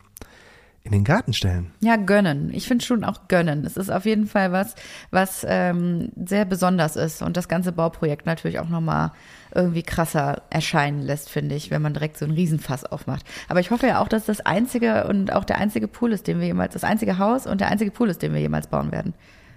in 0.87 0.93
den 0.93 1.05
Garten 1.05 1.32
stellen. 1.32 1.72
Ja, 1.80 1.97
gönnen. 1.97 2.51
Ich 2.55 2.66
finde 2.66 2.84
schon 2.84 3.05
auch 3.05 3.28
gönnen. 3.28 3.64
Es 3.64 3.76
ist 3.76 3.91
auf 3.91 4.07
jeden 4.07 4.26
Fall 4.26 4.53
was, 4.53 4.74
was 5.11 5.45
ähm, 5.49 6.12
sehr 6.24 6.45
besonders 6.45 6.97
ist 6.97 7.22
und 7.22 7.37
das 7.37 7.49
ganze 7.49 7.72
Bauprojekt 7.72 8.24
natürlich 8.26 8.59
auch 8.59 8.68
nochmal 8.68 9.12
irgendwie 9.55 9.82
krasser 9.82 10.43
erscheinen 10.51 11.03
lässt, 11.03 11.30
finde 11.30 11.55
ich, 11.55 11.70
wenn 11.70 11.82
man 11.82 11.95
direkt 11.95 12.18
so 12.18 12.24
einen 12.24 12.34
Riesenfass 12.34 12.84
aufmacht. 12.84 13.24
Aber 13.49 13.61
ich 13.61 13.70
hoffe 13.70 13.87
ja 13.87 14.01
auch, 14.01 14.09
dass 14.09 14.26
das 14.26 14.41
einzige 14.41 15.07
und 15.09 15.32
auch 15.32 15.45
der 15.45 15.59
einzige 15.59 15.89
Pool 15.89 16.12
ist, 16.12 16.26
den 16.26 16.41
wir 16.41 16.47
jemals, 16.47 16.74
das 16.74 16.84
einzige 16.84 17.18
Haus 17.18 17.47
und 17.47 17.61
der 17.61 17.68
einzige 17.68 17.91
Pool 17.91 18.11
ist, 18.11 18.22
den 18.22 18.32
wir 18.32 18.41
jemals 18.41 18.66
bauen 18.66 18.93
werden. 18.93 19.14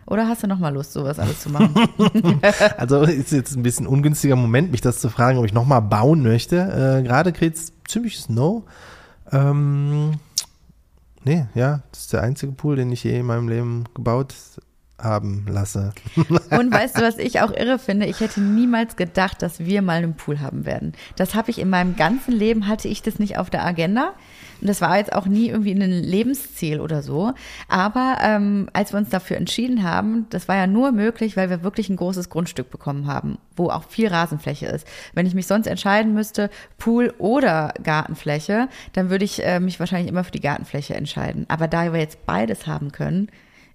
Oder 0.10 0.28
hast 0.28 0.42
du 0.42 0.48
nochmal 0.48 0.74
Lust, 0.74 0.94
sowas 0.94 1.20
alles 1.20 1.42
zu 1.42 1.50
machen? 1.50 1.76
Also 2.78 3.04
ist 3.04 3.32
jetzt 3.32 3.56
ein 3.56 3.62
bisschen 3.62 3.86
ungünstiger 3.86 4.36
Moment, 4.36 4.72
mich 4.72 4.82
das 4.82 5.00
zu 5.00 5.10
fragen, 5.10 5.38
ob 5.38 5.46
ich 5.46 5.54
nochmal 5.54 5.82
bauen 5.82 6.24
möchte. 6.24 6.56
Äh, 7.00 7.04
Gerade 7.04 7.32
kriegt's 7.32 7.74
ziemliches 7.88 8.28
No. 8.28 8.66
Ähm, 9.32 10.14
nee, 11.30 11.46
ja, 11.54 11.84
das 11.92 12.02
ist 12.02 12.14
der 12.14 12.24
einzige 12.24 12.52
Pool, 12.54 12.76
den 12.76 12.92
ich 12.92 13.04
je 13.04 13.20
in 13.20 13.26
meinem 13.26 13.48
Leben 13.48 13.86
gebaut 13.94 14.34
haben 15.02 15.46
lasse. 15.48 15.94
Und 16.52 16.72
weißt 16.72 16.98
du, 16.98 17.02
was 17.02 17.18
ich 17.18 17.42
auch 17.42 17.52
irre 17.52 17.80
finde? 17.80 18.06
Ich 18.06 18.20
hätte 18.20 18.42
niemals 18.42 18.96
gedacht, 18.96 19.42
dass 19.42 19.60
wir 19.60 19.82
mal 19.82 19.98
einen 19.98 20.16
Pool 20.16 20.40
haben 20.40 20.66
werden. 20.66 20.94
Das 21.16 21.36
habe 21.36 21.52
ich 21.52 21.60
in 21.60 21.70
meinem 21.70 21.96
ganzen 21.96 22.32
Leben, 22.32 22.68
hatte 22.68 22.88
ich 22.88 23.02
das 23.02 23.20
nicht 23.20 23.38
auf 23.38 23.50
der 23.50 23.66
Agenda. 23.66 24.14
Und 24.62 24.68
das 24.68 24.82
war 24.82 24.98
jetzt 24.98 25.14
auch 25.14 25.26
nie 25.26 25.48
irgendwie 25.48 25.72
ein 25.72 25.82
Lebensziel 25.82 26.82
oder 26.82 27.02
so. 27.02 27.34
Aber 27.68 28.18
ähm, 28.22 28.70
als 28.74 28.94
wir 28.94 29.00
uns 29.00 29.10
dafür 29.10 29.38
entschieden 29.38 29.84
haben, 29.84 30.28
das 30.30 30.48
war 30.48 30.56
ja 30.56 30.68
nur 30.68 30.92
möglich, 30.92 31.38
weil 31.38 31.50
wir 31.50 31.64
wirklich 31.64 31.90
ein 31.90 31.96
großes 31.96 32.30
Grundstück 32.30 32.70
bekommen 32.70 33.08
haben, 33.08 33.38
wo 33.56 33.70
auch 33.70 33.84
viel 33.90 34.08
Rasenfläche 34.08 34.68
ist. 34.68 34.86
Wenn 35.14 35.26
ich 35.26 35.34
mich 35.34 35.48
sonst 35.48 35.68
entscheiden 35.68 36.14
müsste, 36.14 36.50
Pool 36.78 37.14
oder 37.18 37.74
Gartenfläche, 37.82 38.68
dann 38.94 39.10
würde 39.10 39.26
ich 39.26 39.44
äh, 39.46 39.60
mich 39.60 39.80
wahrscheinlich 39.80 40.10
immer 40.10 40.24
für 40.24 40.32
die 40.32 40.42
Gartenfläche 40.42 40.96
entscheiden. 40.96 41.46
Aber 41.48 41.68
da 41.68 41.94
wir 41.94 42.00
jetzt 42.00 42.26
beides 42.26 42.68
haben 42.68 42.92
können, 42.92 43.30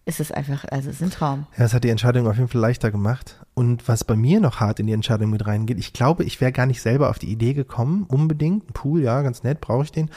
ist 0.06 0.20
es 0.20 0.30
einfach, 0.30 0.64
also 0.70 0.90
es 0.90 0.96
ist 0.96 1.02
ein 1.02 1.10
Traum. 1.10 1.46
Ja, 1.52 1.64
das 1.64 1.72
hat 1.72 1.84
die 1.84 1.88
Entscheidung 1.88 2.26
auf 2.26 2.36
jeden 2.36 2.48
Fall 2.48 2.60
leichter 2.60 2.90
gemacht. 2.90 3.40
Und 3.54 3.88
was 3.88 4.04
bei 4.04 4.16
mir 4.16 4.40
noch 4.40 4.60
hart 4.60 4.78
in 4.80 4.86
die 4.86 4.92
Entscheidung 4.92 5.30
mit 5.30 5.46
reingeht, 5.46 5.78
ich 5.78 5.92
glaube, 5.92 6.24
ich 6.24 6.40
wäre 6.40 6.52
gar 6.52 6.66
nicht 6.66 6.82
selber 6.82 7.08
auf 7.08 7.18
die 7.18 7.30
Idee 7.30 7.54
gekommen, 7.54 8.04
unbedingt. 8.08 8.68
Ein 8.68 8.72
Pool, 8.74 9.02
ja, 9.02 9.22
ganz 9.22 9.42
nett, 9.44 9.60
brauche 9.60 9.84
ich 9.84 9.92
den. 9.92 10.10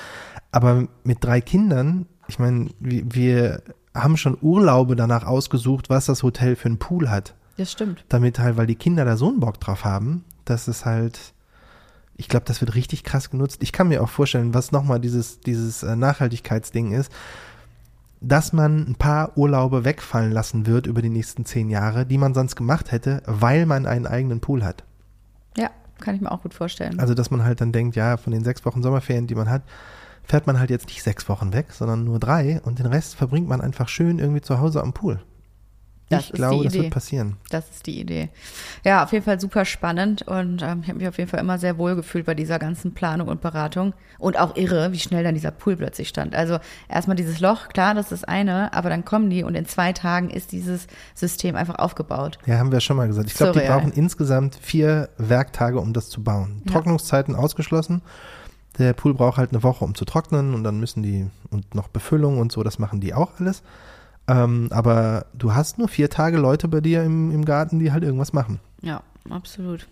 Aber 0.52 0.88
mit 1.04 1.24
drei 1.24 1.40
Kindern, 1.40 2.06
ich 2.28 2.38
meine, 2.38 2.70
wir, 2.80 3.04
wir 3.14 3.62
haben 3.96 4.18
schon 4.18 4.38
Urlaube 4.42 4.96
danach 4.96 5.26
ausgesucht, 5.26 5.90
was 5.90 6.06
das 6.06 6.22
Hotel 6.22 6.56
für 6.56 6.68
einen 6.68 6.80
Pool 6.80 7.10
hat. 7.10 7.34
Das 7.56 7.72
stimmt. 7.72 8.04
Damit 8.10 8.40
halt, 8.40 8.58
weil 8.58 8.68
die 8.68 8.76
Kinder 8.76 9.06
da 9.06 9.16
so 9.16 9.30
einen 9.30 9.40
Bock 9.40 9.60
drauf 9.60 9.86
haben, 9.86 10.26
dass 10.46 10.68
es 10.68 10.86
halt, 10.86 11.34
Ich 12.18 12.28
glaube, 12.28 12.46
das 12.46 12.62
wird 12.62 12.76
richtig 12.76 13.04
krass 13.04 13.30
genutzt. 13.30 13.64
Ich 13.64 13.72
kann 13.72 13.88
mir 13.88 14.04
auch 14.04 14.10
vorstellen, 14.10 14.54
was 14.54 14.72
nochmal 14.72 15.00
dieses, 15.00 15.40
dieses 15.40 15.82
äh, 15.84 15.96
Nachhaltigkeitsding 15.96 16.92
ist, 16.92 17.12
dass 18.22 18.54
man 18.54 18.88
ein 18.88 18.96
paar 18.96 19.38
Urlaube 19.38 19.86
wegfallen 19.86 20.32
lassen 20.32 20.66
wird 20.66 20.88
über 20.88 21.02
die 21.02 21.10
nächsten 21.10 21.46
zehn 21.46 21.70
Jahre, 21.70 22.06
die 22.06 22.18
man 22.18 22.34
sonst 22.34 22.56
gemacht 22.56 22.92
hätte, 22.92 23.22
weil 23.26 23.66
man 23.66 23.86
einen 23.86 24.08
eigenen 24.08 24.40
Pool 24.40 24.64
hat. 24.64 24.84
Ja, 25.56 25.70
kann 26.00 26.16
ich 26.16 26.22
mir 26.22 26.32
auch 26.32 26.44
gut 26.44 26.54
vorstellen. 26.54 27.00
Also, 27.00 27.14
dass 27.14 27.32
man 27.32 27.44
halt 27.44 27.62
dann 27.62 27.72
denkt, 27.72 27.96
ja, 27.96 28.18
von 28.18 28.34
den 28.34 28.44
sechs 28.44 28.66
Wochen 28.66 28.82
Sommerferien, 28.82 29.28
die 29.28 29.36
man 29.36 29.50
hat, 29.50 29.64
fährt 30.24 30.48
man 30.48 30.60
halt 30.60 30.70
jetzt 30.70 30.88
nicht 30.88 31.04
sechs 31.04 31.30
Wochen 31.30 31.54
weg, 31.54 31.68
sondern 31.72 32.04
nur 32.04 32.20
drei 32.20 32.62
und 32.64 32.80
den 32.80 32.86
Rest 32.86 33.16
verbringt 33.16 33.48
man 33.48 33.62
einfach 33.62 33.88
schön 33.88 34.20
irgendwie 34.20 34.42
zu 34.42 34.60
Hause 34.60 34.82
am 34.82 34.94
Pool. 34.94 35.20
Das 36.10 36.26
ich 36.26 36.32
glaube, 36.34 36.64
das 36.64 36.74
wird 36.74 36.90
passieren. 36.90 37.36
Das 37.50 37.70
ist 37.70 37.86
die 37.86 38.00
Idee. 38.00 38.30
Ja, 38.86 39.04
auf 39.04 39.12
jeden 39.12 39.26
Fall 39.26 39.40
super 39.42 39.66
spannend 39.66 40.22
und 40.22 40.62
ähm, 40.62 40.80
ich 40.82 40.88
habe 40.88 41.00
mich 41.00 41.08
auf 41.08 41.18
jeden 41.18 41.30
Fall 41.30 41.42
immer 41.42 41.58
sehr 41.58 41.78
wohl 41.78 41.96
gefühlt 41.96 42.26
bei 42.26 42.34
dieser 42.34 42.60
ganzen 42.60 42.94
Planung 42.94 43.28
und 43.28 43.42
Beratung 43.42 43.94
und 44.18 44.40
auch 44.40 44.56
irre, 44.56 44.94
wie 44.94 45.00
schnell 45.00 45.24
dann 45.24 45.34
dieser 45.34 45.52
Pool 45.52 45.76
plötzlich 45.76 46.08
stand. 46.08 46.34
Also 46.34 46.60
erstmal 46.88 47.18
dieses 47.18 47.42
Loch, 47.42 47.68
klar, 47.68 47.94
das 47.94 48.06
ist 48.06 48.24
das 48.24 48.24
eine, 48.24 48.72
aber 48.74 48.90
dann 48.90 49.04
kommen 49.04 49.30
die 49.30 49.44
und 49.44 49.56
in 49.56 49.66
zwei 49.66 49.92
Tagen 49.92 50.30
ist 50.30 50.54
dieses 50.54 50.88
System 51.14 51.58
einfach 51.58 51.76
aufgebaut. 51.76 52.40
Ja, 52.46 52.58
haben 52.58 52.72
wir 52.72 52.80
schon 52.80 52.96
mal 52.96 53.08
gesagt. 53.08 53.28
Ich 53.28 53.36
glaube, 53.36 53.60
die 53.60 53.68
brauchen 53.68 53.92
insgesamt 53.92 54.56
vier 54.56 55.10
Werktage, 55.18 55.80
um 55.80 55.92
das 55.92 56.10
zu 56.10 56.24
bauen. 56.24 56.62
Ja. 56.66 56.72
Trocknungszeiten 56.72 57.36
ausgeschlossen. 57.36 58.02
Der 58.78 58.94
Pool 58.94 59.14
braucht 59.14 59.38
halt 59.38 59.52
eine 59.52 59.64
Woche, 59.64 59.84
um 59.84 59.96
zu 59.96 60.06
trocknen 60.06 60.54
und 60.54 60.64
dann 60.64 60.80
müssen 60.80 61.04
die 61.04 61.28
und 61.50 61.76
noch 61.76 61.88
Befüllung 61.90 62.38
und 62.38 62.52
so, 62.52 62.64
das 62.64 62.80
machen 62.80 63.02
die 63.02 63.14
auch 63.14 63.32
alles. 63.40 63.64
Ähm, 64.28 64.68
aber 64.72 65.28
du 65.34 65.54
hast 65.54 65.78
nur 65.78 65.88
vier 65.88 66.10
Tage 66.10 66.38
Leute 66.38 66.68
bei 66.68 66.82
dir 66.82 67.04
im, 67.04 67.32
im 67.32 67.46
Garten, 67.46 67.80
die 67.80 67.92
halt 67.92 68.04
irgendwas 68.04 68.34
machen. 68.34 68.60
Ja, 68.82 69.02
absolut. 69.30 69.88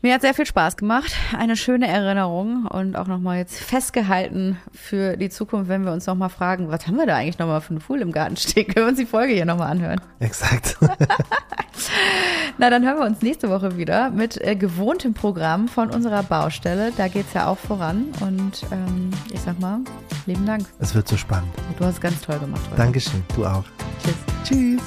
Mir 0.00 0.14
hat 0.14 0.20
sehr 0.20 0.32
viel 0.32 0.46
Spaß 0.46 0.76
gemacht. 0.76 1.12
Eine 1.36 1.56
schöne 1.56 1.88
Erinnerung 1.88 2.66
und 2.66 2.94
auch 2.94 3.08
nochmal 3.08 3.38
jetzt 3.38 3.58
festgehalten 3.58 4.56
für 4.72 5.16
die 5.16 5.28
Zukunft, 5.28 5.68
wenn 5.68 5.84
wir 5.84 5.90
uns 5.90 6.06
nochmal 6.06 6.28
fragen, 6.28 6.68
was 6.70 6.86
haben 6.86 6.96
wir 6.98 7.06
da 7.06 7.16
eigentlich 7.16 7.40
nochmal 7.40 7.60
für 7.60 7.70
einen 7.70 7.80
Pool 7.80 8.00
im 8.00 8.12
Garten 8.12 8.36
stehen? 8.36 8.66
Können 8.72 8.86
wir 8.86 8.90
uns 8.90 8.98
die 8.98 9.06
Folge 9.06 9.32
hier 9.32 9.44
nochmal 9.44 9.72
anhören? 9.72 10.00
Exakt. 10.20 10.76
Na, 12.58 12.70
dann 12.70 12.84
hören 12.84 12.98
wir 12.98 13.06
uns 13.06 13.22
nächste 13.22 13.50
Woche 13.50 13.76
wieder 13.76 14.10
mit 14.10 14.40
äh, 14.40 14.54
gewohntem 14.54 15.14
Programm 15.14 15.66
von 15.66 15.90
unserer 15.90 16.22
Baustelle. 16.22 16.92
Da 16.96 17.08
geht's 17.08 17.34
ja 17.34 17.48
auch 17.48 17.58
voran 17.58 18.06
und 18.20 18.62
ähm, 18.70 19.10
ich 19.32 19.40
sag 19.40 19.58
mal, 19.58 19.80
lieben 20.26 20.46
Dank. 20.46 20.64
es 20.78 20.94
wird 20.94 21.08
so 21.08 21.16
spannend. 21.16 21.50
Du 21.76 21.84
hast 21.84 21.94
es 21.94 22.00
ganz 22.00 22.20
toll 22.20 22.38
gemacht 22.38 22.62
heute. 22.66 22.76
Dankeschön. 22.76 23.24
Du 23.34 23.44
auch. 23.44 23.64
Tschüss. 24.04 24.14
Tschüss. 24.44 24.82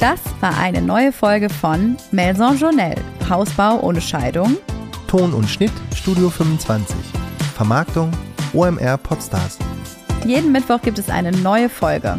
Das 0.00 0.18
war 0.40 0.56
eine 0.56 0.80
neue 0.80 1.12
Folge 1.12 1.50
von 1.50 1.98
Maison 2.10 2.56
Journal. 2.56 2.94
Hausbau 3.28 3.80
ohne 3.80 4.00
Scheidung. 4.00 4.56
Ton 5.06 5.34
und 5.34 5.46
Schnitt 5.46 5.72
Studio 5.94 6.30
25. 6.30 6.96
Vermarktung 7.54 8.10
OMR 8.54 8.96
Podstars. 8.96 9.58
Jeden 10.24 10.52
Mittwoch 10.52 10.80
gibt 10.80 10.98
es 10.98 11.10
eine 11.10 11.32
neue 11.32 11.68
Folge. 11.68 12.18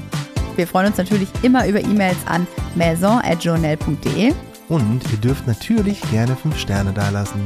Wir 0.55 0.67
freuen 0.67 0.89
uns 0.89 0.97
natürlich 0.97 1.29
immer 1.41 1.67
über 1.67 1.79
E-Mails 1.79 2.19
an 2.27 2.45
maison.journal.de. 2.75 4.31
Und 4.69 5.01
ihr 5.11 5.17
dürft 5.17 5.47
natürlich 5.47 5.99
gerne 6.11 6.35
5 6.35 6.59
Sterne 6.59 6.93
dalassen. 6.93 7.41